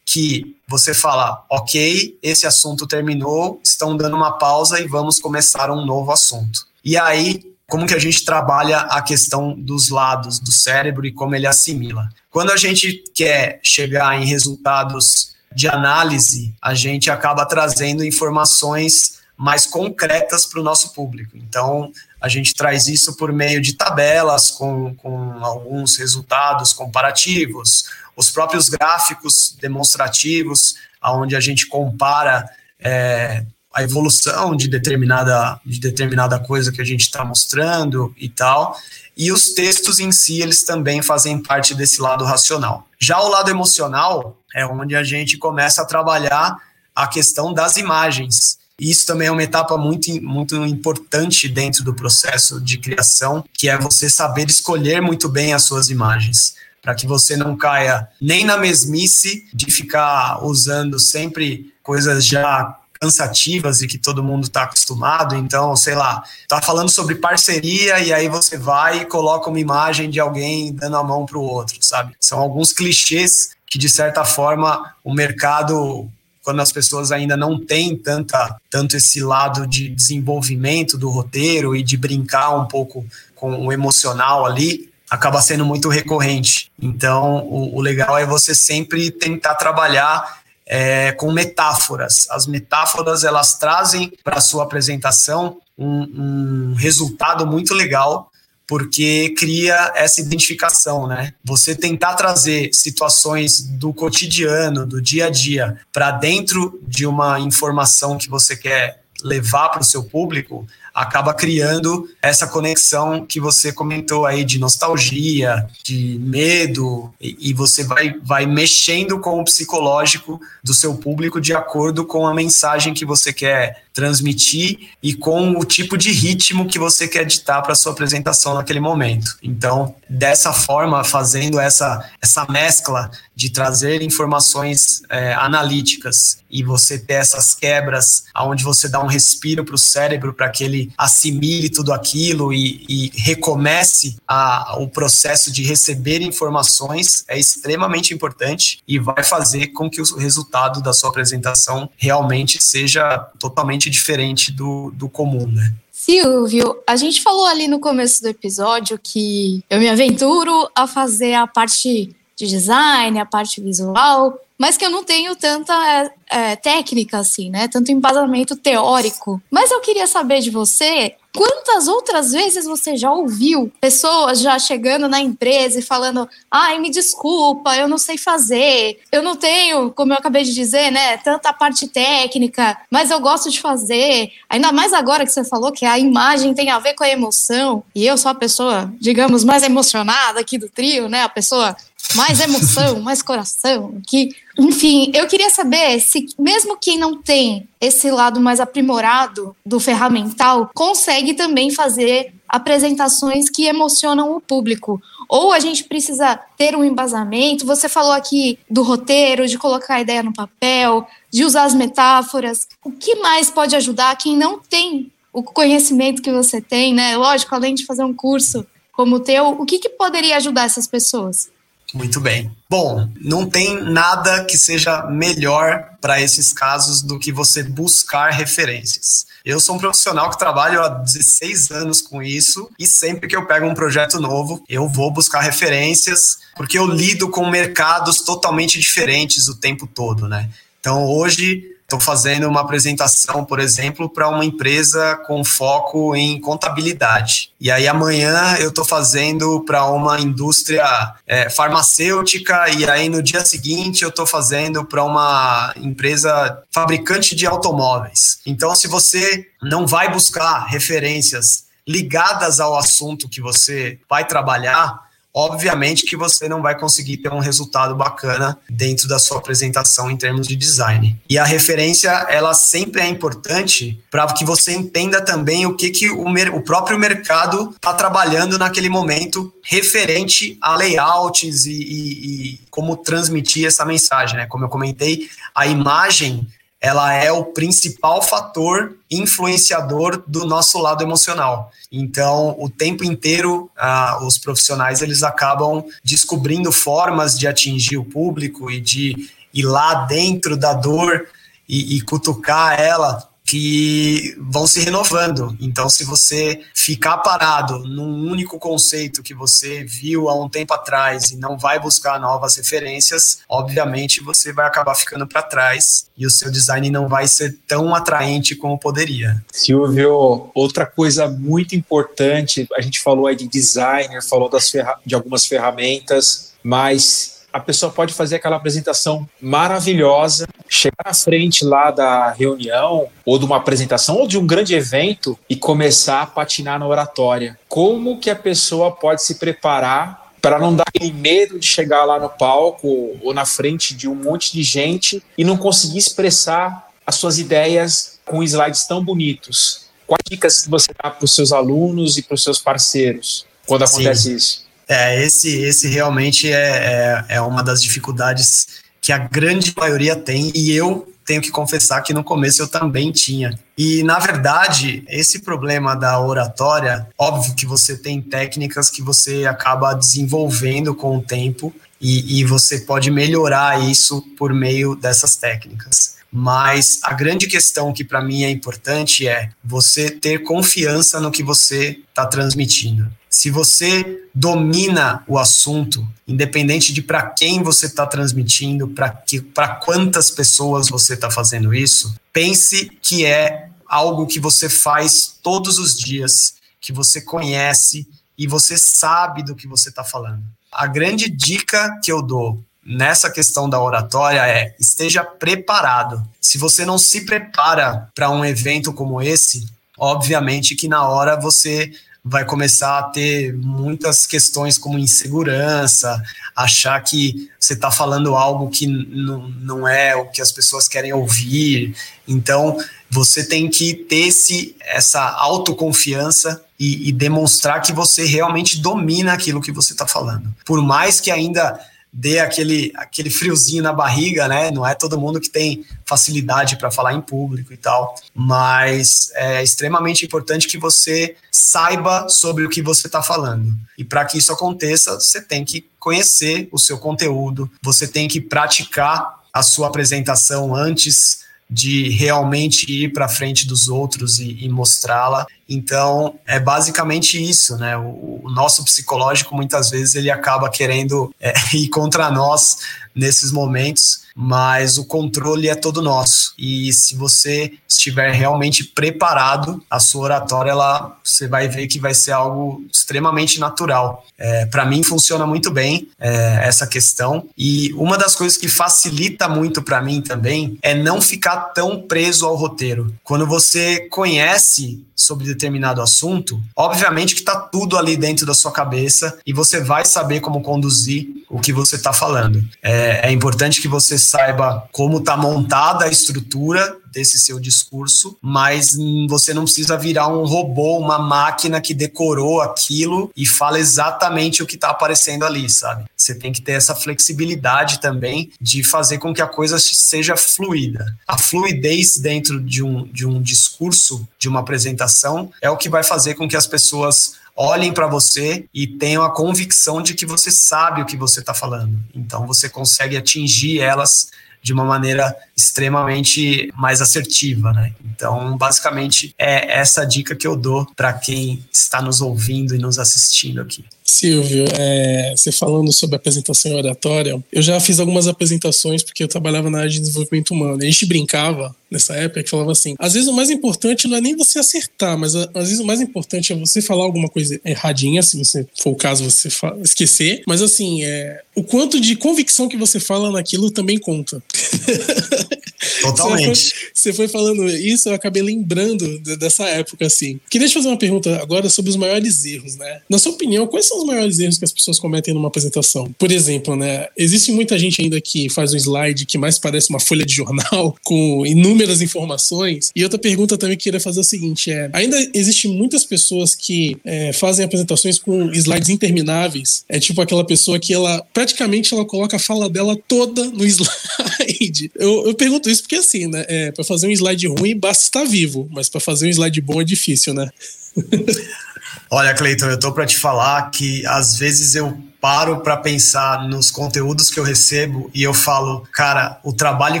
que 0.04 0.54
você 0.68 0.92
fala, 0.92 1.42
ok, 1.48 2.18
esse 2.22 2.46
assunto 2.46 2.86
terminou, 2.86 3.58
estão 3.64 3.96
dando 3.96 4.14
uma 4.14 4.32
pausa 4.32 4.78
e 4.78 4.86
vamos 4.86 5.18
começar 5.18 5.70
um 5.70 5.86
novo 5.86 6.12
assunto. 6.12 6.66
E 6.84 6.98
aí, 6.98 7.42
como 7.66 7.86
que 7.86 7.94
a 7.94 7.98
gente 7.98 8.22
trabalha 8.22 8.80
a 8.80 9.00
questão 9.00 9.54
dos 9.58 9.88
lados 9.88 10.38
do 10.38 10.52
cérebro 10.52 11.06
e 11.06 11.12
como 11.12 11.34
ele 11.34 11.46
assimila? 11.46 12.06
Quando 12.28 12.50
a 12.50 12.56
gente 12.58 13.02
quer 13.14 13.60
chegar 13.62 14.20
em 14.20 14.26
resultados 14.26 15.31
de 15.54 15.68
análise, 15.68 16.54
a 16.60 16.74
gente 16.74 17.10
acaba 17.10 17.46
trazendo 17.46 18.04
informações 18.04 19.20
mais 19.36 19.66
concretas 19.66 20.46
para 20.46 20.60
o 20.60 20.62
nosso 20.62 20.92
público. 20.92 21.36
Então, 21.36 21.90
a 22.20 22.28
gente 22.28 22.54
traz 22.54 22.86
isso 22.86 23.16
por 23.16 23.32
meio 23.32 23.60
de 23.60 23.74
tabelas 23.74 24.50
com, 24.50 24.94
com 24.94 25.44
alguns 25.44 25.96
resultados 25.96 26.72
comparativos, 26.72 27.84
os 28.16 28.30
próprios 28.30 28.68
gráficos 28.68 29.56
demonstrativos, 29.60 30.74
onde 31.02 31.34
a 31.34 31.40
gente 31.40 31.66
compara 31.66 32.48
é, 32.78 33.44
a 33.74 33.82
evolução 33.82 34.54
de 34.54 34.68
determinada, 34.68 35.58
de 35.64 35.80
determinada 35.80 36.38
coisa 36.38 36.70
que 36.70 36.80
a 36.80 36.84
gente 36.84 37.00
está 37.00 37.24
mostrando 37.24 38.14
e 38.16 38.28
tal. 38.28 38.76
E 39.16 39.32
os 39.32 39.50
textos 39.50 39.98
em 39.98 40.12
si, 40.12 40.40
eles 40.40 40.62
também 40.62 41.02
fazem 41.02 41.42
parte 41.42 41.74
desse 41.74 42.00
lado 42.00 42.24
racional. 42.24 42.86
Já 42.98 43.20
o 43.20 43.28
lado 43.28 43.50
emocional 43.50 44.38
é 44.54 44.66
onde 44.66 44.94
a 44.94 45.02
gente 45.02 45.38
começa 45.38 45.82
a 45.82 45.84
trabalhar 45.84 46.56
a 46.94 47.06
questão 47.06 47.52
das 47.52 47.76
imagens. 47.76 48.58
Isso 48.78 49.06
também 49.06 49.28
é 49.28 49.30
uma 49.30 49.42
etapa 49.42 49.76
muito, 49.76 50.10
muito 50.22 50.56
importante 50.66 51.48
dentro 51.48 51.84
do 51.84 51.94
processo 51.94 52.60
de 52.60 52.78
criação, 52.78 53.44
que 53.52 53.68
é 53.68 53.78
você 53.78 54.10
saber 54.10 54.48
escolher 54.48 55.00
muito 55.00 55.28
bem 55.28 55.54
as 55.54 55.62
suas 55.62 55.88
imagens, 55.88 56.54
para 56.82 56.94
que 56.94 57.06
você 57.06 57.36
não 57.36 57.56
caia 57.56 58.08
nem 58.20 58.44
na 58.44 58.56
mesmice 58.56 59.46
de 59.54 59.70
ficar 59.70 60.44
usando 60.44 60.98
sempre 60.98 61.72
coisas 61.82 62.26
já 62.26 62.76
cansativas 63.00 63.82
e 63.82 63.88
que 63.88 63.98
todo 63.98 64.22
mundo 64.22 64.44
está 64.44 64.62
acostumado. 64.62 65.34
Então, 65.34 65.74
sei 65.74 65.96
lá, 65.96 66.22
tá 66.46 66.62
falando 66.62 66.88
sobre 66.88 67.16
parceria 67.16 67.98
e 67.98 68.12
aí 68.12 68.28
você 68.28 68.56
vai 68.56 69.00
e 69.00 69.04
coloca 69.04 69.50
uma 69.50 69.58
imagem 69.58 70.08
de 70.08 70.20
alguém 70.20 70.72
dando 70.72 70.96
a 70.96 71.02
mão 71.02 71.26
para 71.26 71.36
o 71.36 71.42
outro, 71.42 71.76
sabe? 71.80 72.14
São 72.20 72.38
alguns 72.38 72.72
clichês 72.72 73.50
que, 73.72 73.78
de 73.78 73.88
certa 73.88 74.22
forma, 74.22 74.94
o 75.02 75.14
mercado 75.14 76.06
quando 76.42 76.60
as 76.60 76.72
pessoas 76.72 77.10
ainda 77.12 77.36
não 77.36 77.58
têm 77.58 77.96
tanta, 77.96 78.56
tanto 78.68 78.96
esse 78.96 79.22
lado 79.22 79.64
de 79.64 79.88
desenvolvimento 79.88 80.98
do 80.98 81.08
roteiro 81.08 81.74
e 81.74 81.82
de 81.84 81.96
brincar 81.96 82.50
um 82.50 82.66
pouco 82.66 83.06
com 83.34 83.64
o 83.64 83.72
emocional 83.72 84.44
ali, 84.44 84.90
acaba 85.08 85.40
sendo 85.40 85.64
muito 85.64 85.88
recorrente. 85.88 86.70
Então, 86.82 87.46
o, 87.46 87.76
o 87.76 87.80
legal 87.80 88.18
é 88.18 88.26
você 88.26 88.56
sempre 88.56 89.10
tentar 89.10 89.54
trabalhar 89.54 90.42
é, 90.66 91.12
com 91.12 91.30
metáforas. 91.30 92.26
As 92.28 92.46
metáforas 92.46 93.22
elas 93.22 93.54
trazem 93.56 94.12
para 94.24 94.38
a 94.38 94.42
sua 94.42 94.64
apresentação 94.64 95.58
um, 95.78 96.72
um 96.72 96.74
resultado 96.74 97.46
muito 97.46 97.72
legal 97.72 98.31
porque 98.66 99.34
cria 99.36 99.92
essa 99.94 100.20
identificação, 100.20 101.06
né? 101.06 101.34
Você 101.44 101.74
tentar 101.74 102.14
trazer 102.14 102.70
situações 102.72 103.60
do 103.62 103.92
cotidiano, 103.92 104.86
do 104.86 105.00
dia 105.00 105.26
a 105.26 105.30
dia, 105.30 105.76
para 105.92 106.10
dentro 106.10 106.80
de 106.86 107.06
uma 107.06 107.38
informação 107.40 108.16
que 108.16 108.28
você 108.28 108.56
quer 108.56 109.02
levar 109.22 109.68
para 109.68 109.82
o 109.82 109.84
seu 109.84 110.02
público, 110.02 110.66
acaba 110.94 111.32
criando 111.32 112.08
essa 112.20 112.46
conexão 112.46 113.24
que 113.24 113.40
você 113.40 113.72
comentou 113.72 114.26
aí 114.26 114.44
de 114.44 114.58
nostalgia, 114.58 115.66
de 115.82 116.18
medo, 116.20 117.12
e, 117.20 117.54
você 117.54 117.84
vai, 117.84 118.14
vai 118.22 118.46
mexendo 118.46 119.18
com 119.18 119.40
o 119.40 119.44
psicológico 119.44 120.40
do 120.62 120.74
seu 120.74 120.94
público 120.96 121.40
de 121.40 121.54
acordo 121.54 122.04
com 122.04 122.26
a 122.26 122.34
mensagem 122.34 122.92
que 122.92 123.06
você 123.06 123.32
quer 123.32 123.84
transmitir 123.92 124.90
e 125.02 125.14
com 125.14 125.52
o 125.52 125.64
tipo 125.64 125.96
de 125.96 126.10
ritmo 126.10 126.66
que 126.66 126.78
você 126.78 127.06
quer 127.06 127.24
ditar 127.24 127.62
para 127.62 127.74
sua 127.74 127.92
apresentação 127.92 128.54
naquele 128.54 128.80
momento. 128.80 129.36
Então, 129.42 129.94
dessa 130.08 130.52
forma, 130.52 131.04
fazendo 131.04 131.60
essa, 131.60 132.08
essa 132.20 132.46
mescla 132.46 133.10
de 133.34 133.50
trazer 133.50 134.02
informações 134.02 135.02
é, 135.08 135.34
analíticas 135.34 136.38
e 136.50 136.62
você 136.62 136.98
ter 136.98 137.14
essas 137.14 137.54
quebras, 137.54 138.24
aonde 138.34 138.62
você 138.62 138.88
dá 138.88 139.02
um 139.02 139.06
respiro 139.06 139.64
para 139.64 139.74
o 139.74 139.78
cérebro 139.78 140.34
para 140.34 140.50
que 140.50 140.62
ele 140.62 140.92
assimile 140.98 141.70
tudo 141.70 141.92
aquilo 141.92 142.52
e, 142.52 142.84
e 142.88 143.12
recomece 143.14 144.16
a, 144.28 144.76
o 144.78 144.88
processo 144.88 145.50
de 145.50 145.62
receber 145.64 146.20
informações, 146.20 147.24
é 147.26 147.38
extremamente 147.38 148.12
importante 148.12 148.80
e 148.86 148.98
vai 148.98 149.24
fazer 149.24 149.68
com 149.68 149.88
que 149.88 150.00
o 150.00 150.16
resultado 150.16 150.82
da 150.82 150.92
sua 150.92 151.10
apresentação 151.10 151.88
realmente 151.96 152.62
seja 152.62 153.18
totalmente 153.38 153.81
diferente 153.90 154.52
do, 154.52 154.90
do 154.90 155.08
comum, 155.08 155.46
né? 155.46 155.72
Silvio, 155.90 156.82
a 156.86 156.96
gente 156.96 157.22
falou 157.22 157.46
ali 157.46 157.68
no 157.68 157.78
começo 157.78 158.22
do 158.22 158.28
episódio 158.28 158.98
que 159.00 159.62
eu 159.70 159.78
me 159.78 159.88
aventuro 159.88 160.68
a 160.74 160.86
fazer 160.86 161.34
a 161.34 161.46
parte 161.46 162.14
de 162.36 162.46
design, 162.46 163.20
a 163.20 163.26
parte 163.26 163.60
visual, 163.60 164.36
mas 164.58 164.76
que 164.76 164.84
eu 164.84 164.90
não 164.90 165.04
tenho 165.04 165.36
tanta 165.36 166.12
é, 166.30 166.56
técnica 166.56 167.18
assim, 167.18 167.50
né? 167.50 167.68
Tanto 167.68 167.92
embasamento 167.92 168.56
teórico. 168.56 169.40
Mas 169.50 169.70
eu 169.70 169.80
queria 169.80 170.06
saber 170.06 170.40
de 170.40 170.50
você 170.50 171.14
Quantas 171.34 171.88
outras 171.88 172.32
vezes 172.32 172.66
você 172.66 172.94
já 172.94 173.10
ouviu 173.10 173.72
pessoas 173.80 174.40
já 174.40 174.58
chegando 174.58 175.08
na 175.08 175.18
empresa 175.18 175.78
e 175.78 175.82
falando: 175.82 176.28
ai, 176.50 176.78
me 176.78 176.90
desculpa, 176.90 177.74
eu 177.74 177.88
não 177.88 177.96
sei 177.96 178.18
fazer, 178.18 179.00
eu 179.10 179.22
não 179.22 179.34
tenho, 179.34 179.90
como 179.90 180.12
eu 180.12 180.18
acabei 180.18 180.44
de 180.44 180.52
dizer, 180.52 180.90
né, 180.90 181.16
tanta 181.16 181.50
parte 181.52 181.88
técnica, 181.88 182.76
mas 182.90 183.10
eu 183.10 183.18
gosto 183.18 183.50
de 183.50 183.60
fazer. 183.60 184.30
Ainda 184.48 184.72
mais 184.72 184.92
agora 184.92 185.24
que 185.24 185.32
você 185.32 185.42
falou 185.42 185.72
que 185.72 185.86
a 185.86 185.98
imagem 185.98 186.52
tem 186.52 186.70
a 186.70 186.78
ver 186.78 186.94
com 186.94 187.04
a 187.04 187.08
emoção, 187.08 187.82
e 187.94 188.06
eu 188.06 188.18
sou 188.18 188.30
a 188.30 188.34
pessoa, 188.34 188.92
digamos, 189.00 189.42
mais 189.42 189.62
emocionada 189.62 190.38
aqui 190.38 190.58
do 190.58 190.68
trio, 190.68 191.08
né, 191.08 191.22
a 191.22 191.28
pessoa 191.30 191.74
mais 192.14 192.40
emoção, 192.40 193.00
mais 193.00 193.22
coração, 193.22 194.00
que, 194.06 194.34
enfim, 194.58 195.10
eu 195.14 195.26
queria 195.26 195.50
saber 195.50 195.98
se 196.00 196.26
mesmo 196.38 196.76
quem 196.76 196.98
não 196.98 197.20
tem 197.20 197.68
esse 197.80 198.10
lado 198.10 198.40
mais 198.40 198.60
aprimorado 198.60 199.56
do 199.64 199.80
ferramental 199.80 200.70
consegue 200.74 201.34
também 201.34 201.70
fazer 201.70 202.34
apresentações 202.48 203.48
que 203.48 203.64
emocionam 203.64 204.36
o 204.36 204.40
público. 204.40 205.00
Ou 205.28 205.52
a 205.52 205.58
gente 205.58 205.84
precisa 205.84 206.38
ter 206.58 206.76
um 206.76 206.84
embasamento. 206.84 207.64
Você 207.64 207.88
falou 207.88 208.12
aqui 208.12 208.58
do 208.68 208.82
roteiro, 208.82 209.48
de 209.48 209.56
colocar 209.56 209.94
a 209.94 210.00
ideia 210.02 210.22
no 210.22 210.34
papel, 210.34 211.06
de 211.30 211.44
usar 211.44 211.64
as 211.64 211.74
metáforas. 211.74 212.68
O 212.84 212.92
que 212.92 213.14
mais 213.16 213.50
pode 213.50 213.74
ajudar 213.74 214.14
quem 214.16 214.36
não 214.36 214.58
tem 214.58 215.10
o 215.32 215.42
conhecimento 215.42 216.20
que 216.20 216.30
você 216.30 216.60
tem, 216.60 216.92
né? 216.92 217.16
Lógico, 217.16 217.54
além 217.54 217.74
de 217.74 217.86
fazer 217.86 218.04
um 218.04 218.12
curso 218.12 218.66
como 218.92 219.16
o 219.16 219.20
teu, 219.20 219.48
o 219.48 219.64
que, 219.64 219.78
que 219.78 219.88
poderia 219.88 220.36
ajudar 220.36 220.64
essas 220.64 220.86
pessoas? 220.86 221.50
Muito 221.92 222.20
bem. 222.20 222.50
Bom, 222.68 223.08
não 223.20 223.48
tem 223.48 223.82
nada 223.82 224.44
que 224.44 224.56
seja 224.56 225.06
melhor 225.06 225.90
para 226.00 226.20
esses 226.20 226.52
casos 226.52 227.02
do 227.02 227.18
que 227.18 227.30
você 227.30 227.62
buscar 227.62 228.30
referências. 228.30 229.26
Eu 229.44 229.60
sou 229.60 229.76
um 229.76 229.78
profissional 229.78 230.30
que 230.30 230.38
trabalho 230.38 230.82
há 230.82 230.88
16 230.88 231.70
anos 231.70 232.00
com 232.00 232.22
isso 232.22 232.70
e 232.78 232.86
sempre 232.86 233.28
que 233.28 233.36
eu 233.36 233.46
pego 233.46 233.66
um 233.66 233.74
projeto 233.74 234.20
novo, 234.20 234.64
eu 234.68 234.88
vou 234.88 235.10
buscar 235.10 235.40
referências, 235.40 236.38
porque 236.56 236.78
eu 236.78 236.86
lido 236.86 237.28
com 237.28 237.50
mercados 237.50 238.18
totalmente 238.18 238.78
diferentes 238.78 239.48
o 239.48 239.56
tempo 239.56 239.86
todo, 239.86 240.28
né? 240.28 240.48
Então, 240.80 241.04
hoje, 241.06 241.71
estou 241.92 242.00
fazendo 242.00 242.48
uma 242.48 242.62
apresentação, 242.62 243.44
por 243.44 243.60
exemplo, 243.60 244.08
para 244.08 244.28
uma 244.28 244.44
empresa 244.44 245.16
com 245.26 245.44
foco 245.44 246.16
em 246.16 246.40
contabilidade. 246.40 247.52
E 247.60 247.70
aí 247.70 247.86
amanhã 247.86 248.56
eu 248.58 248.70
estou 248.70 248.84
fazendo 248.84 249.60
para 249.60 249.84
uma 249.86 250.18
indústria 250.18 251.14
é, 251.26 251.50
farmacêutica, 251.50 252.70
e 252.70 252.88
aí 252.88 253.08
no 253.10 253.22
dia 253.22 253.44
seguinte 253.44 254.02
eu 254.02 254.08
estou 254.08 254.26
fazendo 254.26 254.84
para 254.84 255.04
uma 255.04 255.74
empresa 255.76 256.62
fabricante 256.70 257.36
de 257.36 257.46
automóveis. 257.46 258.38
Então, 258.46 258.74
se 258.74 258.88
você 258.88 259.46
não 259.62 259.86
vai 259.86 260.10
buscar 260.10 260.64
referências 260.64 261.64
ligadas 261.86 262.58
ao 262.58 262.76
assunto 262.76 263.28
que 263.28 263.40
você 263.40 263.98
vai 264.08 264.24
trabalhar, 264.24 265.11
obviamente 265.34 266.04
que 266.04 266.16
você 266.16 266.48
não 266.48 266.60
vai 266.60 266.78
conseguir 266.78 267.16
ter 267.18 267.32
um 267.32 267.38
resultado 267.38 267.94
bacana 267.94 268.58
dentro 268.68 269.08
da 269.08 269.18
sua 269.18 269.38
apresentação 269.38 270.10
em 270.10 270.16
termos 270.16 270.46
de 270.46 270.54
design. 270.54 271.18
E 271.28 271.38
a 271.38 271.44
referência, 271.44 272.10
ela 272.28 272.52
sempre 272.54 273.00
é 273.00 273.06
importante 273.08 273.98
para 274.10 274.26
que 274.32 274.44
você 274.44 274.72
entenda 274.72 275.20
também 275.22 275.64
o 275.66 275.74
que, 275.74 275.90
que 275.90 276.10
o, 276.10 276.26
o 276.26 276.62
próprio 276.62 276.98
mercado 276.98 277.70
está 277.74 277.94
trabalhando 277.94 278.58
naquele 278.58 278.88
momento 278.88 279.52
referente 279.62 280.58
a 280.60 280.76
layouts 280.76 281.64
e, 281.64 281.72
e, 281.72 282.52
e 282.52 282.60
como 282.70 282.96
transmitir 282.96 283.66
essa 283.66 283.84
mensagem. 283.84 284.36
Né? 284.36 284.46
Como 284.46 284.64
eu 284.64 284.68
comentei, 284.68 285.28
a 285.54 285.66
imagem 285.66 286.46
ela 286.82 287.14
é 287.14 287.30
o 287.30 287.44
principal 287.44 288.20
fator 288.20 288.96
influenciador 289.08 290.20
do 290.26 290.44
nosso 290.44 290.80
lado 290.80 291.04
emocional. 291.04 291.70
Então, 291.92 292.56
o 292.58 292.68
tempo 292.68 293.04
inteiro, 293.04 293.70
ah, 293.78 294.18
os 294.26 294.36
profissionais 294.36 295.00
eles 295.00 295.22
acabam 295.22 295.84
descobrindo 296.02 296.72
formas 296.72 297.38
de 297.38 297.46
atingir 297.46 297.98
o 297.98 298.04
público 298.04 298.68
e 298.68 298.80
de 298.80 299.30
ir 299.54 299.62
lá 299.62 300.06
dentro 300.06 300.56
da 300.56 300.72
dor 300.72 301.28
e, 301.68 301.96
e 301.96 302.00
cutucar 302.00 302.80
ela 302.80 303.31
que 303.52 304.34
vão 304.38 304.66
se 304.66 304.80
renovando. 304.80 305.54
Então, 305.60 305.86
se 305.90 306.04
você 306.04 306.62
ficar 306.74 307.18
parado 307.18 307.80
num 307.80 308.30
único 308.30 308.58
conceito 308.58 309.22
que 309.22 309.34
você 309.34 309.84
viu 309.84 310.30
há 310.30 310.42
um 310.42 310.48
tempo 310.48 310.72
atrás 310.72 311.32
e 311.32 311.36
não 311.36 311.58
vai 311.58 311.78
buscar 311.78 312.18
novas 312.18 312.56
referências, 312.56 313.40
obviamente 313.46 314.22
você 314.22 314.54
vai 314.54 314.66
acabar 314.66 314.94
ficando 314.94 315.26
para 315.26 315.42
trás 315.42 316.06
e 316.16 316.26
o 316.26 316.30
seu 316.30 316.50
design 316.50 316.88
não 316.88 317.08
vai 317.08 317.28
ser 317.28 317.58
tão 317.68 317.94
atraente 317.94 318.56
como 318.56 318.78
poderia. 318.78 319.44
Silvio, 319.52 320.50
outra 320.54 320.86
coisa 320.86 321.28
muito 321.28 321.76
importante, 321.76 322.66
a 322.74 322.80
gente 322.80 323.00
falou 323.00 323.26
aí 323.26 323.36
de 323.36 323.46
designer, 323.46 324.24
falou 324.26 324.48
das 324.48 324.72
de 325.04 325.14
algumas 325.14 325.44
ferramentas, 325.44 326.54
mas 326.62 327.31
a 327.52 327.60
pessoa 327.60 327.92
pode 327.92 328.14
fazer 328.14 328.36
aquela 328.36 328.56
apresentação 328.56 329.28
maravilhosa, 329.40 330.48
chegar 330.68 331.04
à 331.06 331.14
frente 331.14 331.64
lá 331.64 331.90
da 331.90 332.30
reunião, 332.30 333.08
ou 333.24 333.38
de 333.38 333.44
uma 333.44 333.56
apresentação, 333.56 334.16
ou 334.16 334.26
de 334.26 334.38
um 334.38 334.46
grande 334.46 334.74
evento, 334.74 335.38
e 335.48 335.54
começar 335.54 336.22
a 336.22 336.26
patinar 336.26 336.78
na 336.78 336.86
oratória. 336.86 337.58
Como 337.68 338.18
que 338.18 338.30
a 338.30 338.36
pessoa 338.36 338.90
pode 338.90 339.22
se 339.22 339.34
preparar 339.34 340.32
para 340.40 340.58
não 340.58 340.74
dar 340.74 340.84
aquele 340.88 341.12
medo 341.12 341.58
de 341.58 341.66
chegar 341.66 342.04
lá 342.04 342.18
no 342.18 342.28
palco 342.28 343.16
ou 343.22 343.32
na 343.32 343.44
frente 343.44 343.94
de 343.94 344.08
um 344.08 344.14
monte 344.14 344.52
de 344.52 344.62
gente 344.62 345.22
e 345.38 345.44
não 345.44 345.56
conseguir 345.56 345.98
expressar 345.98 346.88
as 347.06 347.14
suas 347.14 347.38
ideias 347.38 348.18
com 348.24 348.42
slides 348.42 348.86
tão 348.86 349.04
bonitos? 349.04 349.86
Quais 350.06 350.22
dicas 350.28 350.66
você 350.68 350.92
dá 351.00 351.10
para 351.10 351.24
os 351.24 351.34
seus 351.34 351.52
alunos 351.52 352.18
e 352.18 352.22
para 352.22 352.34
os 352.34 352.42
seus 352.42 352.58
parceiros 352.58 353.46
quando 353.66 353.84
acontece 353.84 354.22
Sim. 354.22 354.34
isso? 354.34 354.71
É, 354.88 355.22
esse, 355.22 355.60
esse 355.60 355.88
realmente 355.88 356.50
é, 356.50 357.24
é, 357.28 357.36
é 357.36 357.40
uma 357.40 357.62
das 357.62 357.82
dificuldades 357.82 358.82
que 359.00 359.12
a 359.12 359.18
grande 359.18 359.72
maioria 359.76 360.14
tem, 360.14 360.52
e 360.54 360.70
eu 360.72 361.12
tenho 361.24 361.40
que 361.40 361.50
confessar 361.50 362.02
que 362.02 362.12
no 362.12 362.22
começo 362.22 362.62
eu 362.62 362.68
também 362.68 363.10
tinha. 363.10 363.58
E, 363.76 364.02
na 364.02 364.18
verdade, 364.18 365.04
esse 365.08 365.40
problema 365.40 365.94
da 365.94 366.20
oratória, 366.20 367.08
óbvio 367.18 367.54
que 367.54 367.66
você 367.66 367.96
tem 367.96 368.20
técnicas 368.20 368.90
que 368.90 369.02
você 369.02 369.46
acaba 369.46 369.94
desenvolvendo 369.94 370.94
com 370.94 371.16
o 371.16 371.22
tempo, 371.22 371.74
e, 372.00 372.40
e 372.40 372.44
você 372.44 372.80
pode 372.80 373.10
melhorar 373.10 373.80
isso 373.88 374.22
por 374.36 374.52
meio 374.52 374.96
dessas 374.96 375.36
técnicas. 375.36 376.16
Mas 376.32 376.98
a 377.02 377.12
grande 377.12 377.46
questão 377.46 377.92
que 377.92 378.02
para 378.02 378.22
mim 378.22 378.42
é 378.42 378.50
importante 378.50 379.28
é 379.28 379.50
você 379.62 380.10
ter 380.10 380.42
confiança 380.42 381.20
no 381.20 381.30
que 381.30 381.42
você 381.42 382.00
está 382.08 382.26
transmitindo. 382.26 383.08
Se 383.32 383.50
você 383.50 384.28
domina 384.34 385.24
o 385.26 385.38
assunto, 385.38 386.06
independente 386.28 386.92
de 386.92 387.00
para 387.00 387.30
quem 387.30 387.62
você 387.62 387.86
está 387.86 388.06
transmitindo, 388.06 388.86
para 388.86 389.68
quantas 389.76 390.30
pessoas 390.30 390.90
você 390.90 391.14
está 391.14 391.30
fazendo 391.30 391.72
isso, 391.72 392.14
pense 392.30 392.92
que 393.00 393.24
é 393.24 393.70
algo 393.86 394.26
que 394.26 394.38
você 394.38 394.68
faz 394.68 395.34
todos 395.42 395.78
os 395.78 395.98
dias, 395.98 396.56
que 396.78 396.92
você 396.92 397.22
conhece 397.22 398.06
e 398.36 398.46
você 398.46 398.76
sabe 398.76 399.42
do 399.42 399.56
que 399.56 399.66
você 399.66 399.88
está 399.88 400.04
falando. 400.04 400.42
A 400.70 400.86
grande 400.86 401.30
dica 401.30 401.98
que 402.04 402.12
eu 402.12 402.20
dou 402.20 402.62
nessa 402.84 403.30
questão 403.30 403.66
da 403.66 403.80
oratória 403.80 404.46
é 404.46 404.76
esteja 404.78 405.24
preparado. 405.24 406.22
Se 406.38 406.58
você 406.58 406.84
não 406.84 406.98
se 406.98 407.22
prepara 407.22 408.10
para 408.14 408.28
um 408.28 408.44
evento 408.44 408.92
como 408.92 409.22
esse, 409.22 409.66
obviamente 409.96 410.74
que 410.74 410.86
na 410.86 411.08
hora 411.08 411.40
você 411.40 411.90
vai 412.24 412.44
começar 412.44 412.98
a 412.98 413.02
ter 413.04 413.52
muitas 413.52 414.26
questões 414.26 414.78
como 414.78 414.98
insegurança, 414.98 416.22
achar 416.54 417.00
que 417.02 417.50
você 417.58 417.72
está 417.72 417.90
falando 417.90 418.36
algo 418.36 418.70
que 418.70 418.86
não 418.86 419.88
é 419.88 420.14
o 420.14 420.26
que 420.26 420.40
as 420.40 420.52
pessoas 420.52 420.86
querem 420.86 421.12
ouvir. 421.12 421.96
Então, 422.26 422.78
você 423.10 423.44
tem 423.44 423.68
que 423.68 423.92
ter 423.94 424.28
esse, 424.28 424.76
essa 424.80 425.20
autoconfiança 425.20 426.64
e, 426.78 427.08
e 427.08 427.12
demonstrar 427.12 427.82
que 427.82 427.92
você 427.92 428.24
realmente 428.24 428.80
domina 428.80 429.32
aquilo 429.32 429.60
que 429.60 429.72
você 429.72 429.92
está 429.92 430.06
falando. 430.06 430.54
Por 430.64 430.80
mais 430.80 431.20
que 431.20 431.30
ainda 431.30 431.78
dê 432.12 432.40
aquele, 432.40 432.92
aquele 432.94 433.30
friozinho 433.30 433.82
na 433.82 433.92
barriga, 433.92 434.46
né? 434.46 434.70
Não 434.70 434.86
é 434.86 434.94
todo 434.94 435.18
mundo 435.18 435.40
que 435.40 435.48
tem 435.48 435.84
facilidade 436.04 436.76
para 436.76 436.90
falar 436.90 437.14
em 437.14 437.22
público 437.22 437.72
e 437.72 437.76
tal, 437.76 438.14
mas 438.34 439.30
é 439.34 439.62
extremamente 439.62 440.24
importante 440.24 440.68
que 440.68 440.76
você 440.76 441.36
saiba 441.50 442.28
sobre 442.28 442.66
o 442.66 442.68
que 442.68 442.82
você 442.82 443.06
está 443.06 443.22
falando. 443.22 443.74
E 443.96 444.04
para 444.04 444.24
que 444.26 444.36
isso 444.36 444.52
aconteça, 444.52 445.14
você 445.14 445.40
tem 445.40 445.64
que 445.64 445.86
conhecer 445.98 446.68
o 446.70 446.78
seu 446.78 446.98
conteúdo, 446.98 447.70
você 447.82 448.06
tem 448.06 448.28
que 448.28 448.40
praticar 448.40 449.40
a 449.52 449.62
sua 449.62 449.86
apresentação 449.86 450.74
antes 450.74 451.42
de 451.72 452.10
realmente 452.10 452.84
ir 452.90 453.14
para 453.14 453.26
frente 453.28 453.66
dos 453.66 453.88
outros 453.88 454.38
e, 454.38 454.58
e 454.62 454.68
mostrá-la. 454.68 455.46
Então, 455.66 456.38
é 456.46 456.60
basicamente 456.60 457.42
isso, 457.42 457.78
né? 457.78 457.96
O, 457.96 458.42
o, 458.44 458.50
nosso 458.50 458.84
psicológico, 458.84 459.56
muitas 459.56 459.88
vezes, 459.88 460.14
ele 460.14 460.30
acaba 460.30 460.68
querendo 460.68 461.34
é, 461.40 461.54
ir 461.72 461.88
contra 461.88 462.30
nós 462.30 462.76
nesses 463.14 463.50
momentos 463.50 464.21
mas 464.34 464.98
o 464.98 465.04
controle 465.04 465.68
é 465.68 465.74
todo 465.74 466.02
nosso. 466.02 466.54
E 466.58 466.92
se 466.92 467.14
você 467.14 467.72
estiver 467.88 468.32
realmente 468.32 468.84
preparado, 468.84 469.82
a 469.90 470.00
sua 470.00 470.22
oratória, 470.22 470.70
ela, 470.70 471.16
você 471.22 471.46
vai 471.46 471.68
ver 471.68 471.86
que 471.86 471.98
vai 471.98 472.14
ser 472.14 472.32
algo 472.32 472.84
extremamente 472.92 473.60
natural. 473.60 474.24
É, 474.38 474.66
Para 474.66 474.84
mim, 474.84 475.02
funciona 475.02 475.46
muito 475.46 475.70
bem 475.70 476.08
é, 476.18 476.60
essa 476.62 476.86
questão. 476.86 477.48
E 477.56 477.92
uma 477.94 478.18
das 478.18 478.34
coisas 478.34 478.56
que 478.56 478.68
facilita 478.68 479.48
muito 479.48 479.82
para 479.82 480.00
mim 480.00 480.20
também 480.20 480.78
é 480.82 480.94
não 480.94 481.20
ficar 481.20 481.56
tão 481.74 482.02
preso 482.02 482.46
ao 482.46 482.56
roteiro. 482.56 483.14
Quando 483.22 483.46
você 483.46 484.08
conhece 484.10 485.04
sobre 485.14 485.46
determinado 485.46 486.02
assunto, 486.02 486.60
obviamente 486.74 487.34
que 487.34 487.40
está 487.40 487.56
tudo 487.56 487.96
ali 487.96 488.16
dentro 488.16 488.44
da 488.44 488.54
sua 488.54 488.72
cabeça 488.72 489.38
e 489.46 489.52
você 489.52 489.80
vai 489.80 490.04
saber 490.04 490.40
como 490.40 490.62
conduzir 490.62 491.28
o 491.48 491.60
que 491.60 491.72
você 491.72 491.96
está 491.96 492.12
falando. 492.12 492.64
É, 492.82 493.28
é 493.28 493.32
importante 493.32 493.80
que 493.80 493.86
você 493.86 494.18
saiba 494.22 494.88
como 494.92 495.18
está 495.18 495.36
montada 495.36 496.04
a 496.04 496.08
estrutura 496.08 496.96
desse 497.12 497.38
seu 497.38 497.60
discurso, 497.60 498.36
mas 498.40 498.96
você 499.28 499.52
não 499.52 499.64
precisa 499.64 499.98
virar 499.98 500.28
um 500.28 500.44
robô, 500.44 500.98
uma 500.98 501.18
máquina 501.18 501.80
que 501.80 501.92
decorou 501.92 502.62
aquilo 502.62 503.30
e 503.36 503.46
fala 503.46 503.78
exatamente 503.78 504.62
o 504.62 504.66
que 504.66 504.76
está 504.76 504.88
aparecendo 504.88 505.44
ali, 505.44 505.68
sabe? 505.68 506.06
Você 506.16 506.34
tem 506.34 506.52
que 506.52 506.62
ter 506.62 506.72
essa 506.72 506.94
flexibilidade 506.94 508.00
também 508.00 508.50
de 508.60 508.82
fazer 508.82 509.18
com 509.18 509.34
que 509.34 509.42
a 509.42 509.46
coisa 509.46 509.78
seja 509.78 510.36
fluida. 510.36 511.04
A 511.28 511.36
fluidez 511.36 512.16
dentro 512.16 512.60
de 512.60 512.82
um, 512.82 513.04
de 513.04 513.26
um 513.26 513.42
discurso, 513.42 514.26
de 514.38 514.48
uma 514.48 514.60
apresentação, 514.60 515.52
é 515.60 515.68
o 515.68 515.76
que 515.76 515.90
vai 515.90 516.02
fazer 516.02 516.34
com 516.34 516.48
que 516.48 516.56
as 516.56 516.66
pessoas 516.66 517.34
olhem 517.56 517.92
para 517.92 518.06
você 518.06 518.66
e 518.72 518.86
tenham 518.86 519.22
a 519.22 519.30
convicção 519.30 520.02
de 520.02 520.14
que 520.14 520.26
você 520.26 520.50
sabe 520.50 521.02
o 521.02 521.06
que 521.06 521.16
você 521.16 521.40
está 521.40 521.54
falando. 521.54 521.98
Então 522.14 522.46
você 522.46 522.68
consegue 522.68 523.16
atingir 523.16 523.80
elas 523.80 524.30
de 524.62 524.72
uma 524.72 524.84
maneira 524.84 525.36
extremamente 525.56 526.72
mais 526.76 527.02
assertiva, 527.02 527.72
né? 527.72 527.92
Então, 528.04 528.56
basicamente, 528.56 529.34
é 529.36 529.76
essa 529.78 530.04
dica 530.04 530.36
que 530.36 530.46
eu 530.46 530.56
dou 530.56 530.86
para 530.94 531.12
quem 531.12 531.66
está 531.72 532.00
nos 532.00 532.20
ouvindo 532.20 532.74
e 532.74 532.78
nos 532.78 532.98
assistindo 532.98 533.60
aqui. 533.60 533.84
Silvio, 534.04 534.64
é, 534.78 535.34
você 535.36 535.52
falando 535.52 535.92
sobre 535.92 536.16
apresentação 536.16 536.74
oratória, 536.74 537.42
eu 537.52 537.62
já 537.62 537.78
fiz 537.80 538.00
algumas 538.00 538.26
apresentações 538.26 539.02
porque 539.02 539.22
eu 539.22 539.28
trabalhava 539.28 539.70
na 539.70 539.78
área 539.78 539.90
de 539.90 540.00
desenvolvimento 540.00 540.50
humano. 540.52 540.82
A 540.82 540.86
gente 540.86 541.06
brincava 541.06 541.74
nessa 541.90 542.14
época 542.14 542.42
que 542.42 542.50
falava 542.50 542.72
assim: 542.72 542.94
às 542.98 543.14
vezes 543.14 543.28
o 543.28 543.32
mais 543.32 543.50
importante 543.50 544.08
não 544.08 544.16
é 544.16 544.20
nem 544.20 544.36
você 544.36 544.58
acertar, 544.58 545.16
mas 545.18 545.34
às 545.34 545.52
vezes 545.54 545.80
o 545.80 545.84
mais 545.84 546.00
importante 546.00 546.52
é 546.52 546.56
você 546.56 546.80
falar 546.80 547.04
alguma 547.04 547.28
coisa 547.28 547.60
erradinha, 547.64 548.22
se 548.22 548.36
você 548.36 548.66
for 548.80 548.90
o 548.90 548.96
caso, 548.96 549.24
você 549.24 549.48
esquecer. 549.82 550.42
Mas 550.46 550.62
assim, 550.62 551.04
é, 551.04 551.40
o 551.54 551.62
quanto 551.62 552.00
de 552.00 552.16
convicção 552.16 552.68
que 552.68 552.76
você 552.76 552.98
fala 552.98 553.30
naquilo 553.30 553.70
também 553.70 553.98
conta. 553.98 554.42
Totalmente. 556.00 556.56
Você 556.56 556.70
foi, 556.70 556.90
você 556.94 557.12
foi, 557.12 557.28
falando 557.28 557.68
isso, 557.68 558.08
eu 558.08 558.14
acabei 558.14 558.42
lembrando 558.42 559.18
dessa 559.38 559.64
época, 559.64 560.06
assim. 560.06 560.40
Queria 560.50 560.68
te 560.68 560.74
fazer 560.74 560.88
uma 560.88 560.98
pergunta 560.98 561.40
agora 561.40 561.68
sobre 561.68 561.90
os 561.90 561.96
maiores 561.96 562.44
erros, 562.44 562.76
né? 562.76 563.00
Na 563.08 563.18
sua 563.18 563.32
opinião, 563.32 563.66
quais 563.66 563.86
são 563.86 563.98
os 563.98 564.04
maiores 564.04 564.38
erros 564.38 564.58
que 564.58 564.64
as 564.64 564.72
pessoas 564.72 564.98
cometem 564.98 565.34
numa 565.34 565.48
apresentação? 565.48 566.12
Por 566.18 566.30
exemplo, 566.30 566.76
né? 566.76 567.06
Existe 567.16 567.52
muita 567.52 567.78
gente 567.78 568.00
ainda 568.02 568.20
que 568.20 568.48
faz 568.48 568.72
um 568.72 568.76
slide 568.76 569.26
que 569.26 569.38
mais 569.38 569.58
parece 569.58 569.90
uma 569.90 570.00
folha 570.00 570.24
de 570.24 570.34
jornal 570.34 570.96
com 571.04 571.46
inúmeras 571.46 572.00
informações. 572.00 572.90
E 572.94 573.02
outra 573.02 573.18
pergunta 573.18 573.58
também 573.58 573.76
que 573.76 573.82
eu 573.82 573.92
queria 573.92 574.00
fazer 574.00 574.20
é 574.20 574.22
o 574.22 574.24
seguinte: 574.24 574.70
é, 574.70 574.90
ainda 574.92 575.16
existe 575.34 575.68
muitas 575.68 576.04
pessoas 576.04 576.54
que 576.54 576.96
é, 577.04 577.32
fazem 577.32 577.64
apresentações 577.64 578.18
com 578.18 578.50
slides 578.52 578.88
intermináveis. 578.88 579.84
É 579.88 579.98
tipo 579.98 580.20
aquela 580.20 580.44
pessoa 580.44 580.78
que 580.78 580.92
ela 580.92 581.24
praticamente 581.32 581.92
ela 581.92 582.04
coloca 582.04 582.36
a 582.36 582.40
fala 582.40 582.68
dela 582.68 582.96
toda 583.08 583.44
no 583.50 583.64
slide. 583.66 584.90
Eu, 584.98 585.26
eu 585.26 585.34
pergunto 585.34 585.70
isso 585.70 585.81
porque 585.82 585.96
assim, 585.96 586.26
né? 586.26 586.44
É, 586.48 586.72
para 586.72 586.84
fazer 586.84 587.06
um 587.06 587.10
slide 587.10 587.46
ruim 587.46 587.78
basta 587.78 588.04
estar 588.04 588.24
vivo, 588.24 588.68
mas 588.70 588.88
para 588.88 589.00
fazer 589.00 589.26
um 589.26 589.30
slide 589.30 589.60
bom 589.60 589.80
é 589.80 589.84
difícil, 589.84 590.34
né? 590.34 590.48
Olha, 592.10 592.34
Cleiton, 592.34 592.66
eu 592.66 592.78
tô 592.78 592.92
para 592.92 593.06
te 593.06 593.16
falar 593.18 593.70
que 593.70 594.04
às 594.06 594.36
vezes 594.36 594.74
eu 594.74 594.98
paro 595.22 595.60
para 595.60 595.76
pensar 595.76 596.48
nos 596.48 596.70
conteúdos 596.70 597.30
que 597.30 597.38
eu 597.38 597.44
recebo 597.44 598.10
e 598.12 598.24
eu 598.24 598.34
falo, 598.34 598.82
cara, 598.92 599.38
o 599.44 599.52
trabalho 599.52 600.00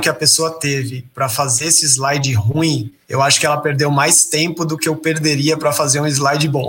que 0.00 0.08
a 0.08 0.14
pessoa 0.14 0.50
teve 0.58 1.06
para 1.14 1.28
fazer 1.28 1.66
esse 1.66 1.86
slide 1.86 2.32
ruim, 2.32 2.92
eu 3.08 3.22
acho 3.22 3.38
que 3.38 3.46
ela 3.46 3.56
perdeu 3.56 3.88
mais 3.88 4.24
tempo 4.24 4.64
do 4.64 4.76
que 4.76 4.88
eu 4.88 4.96
perderia 4.96 5.56
para 5.56 5.72
fazer 5.72 6.00
um 6.00 6.06
slide 6.08 6.48
bom. 6.48 6.68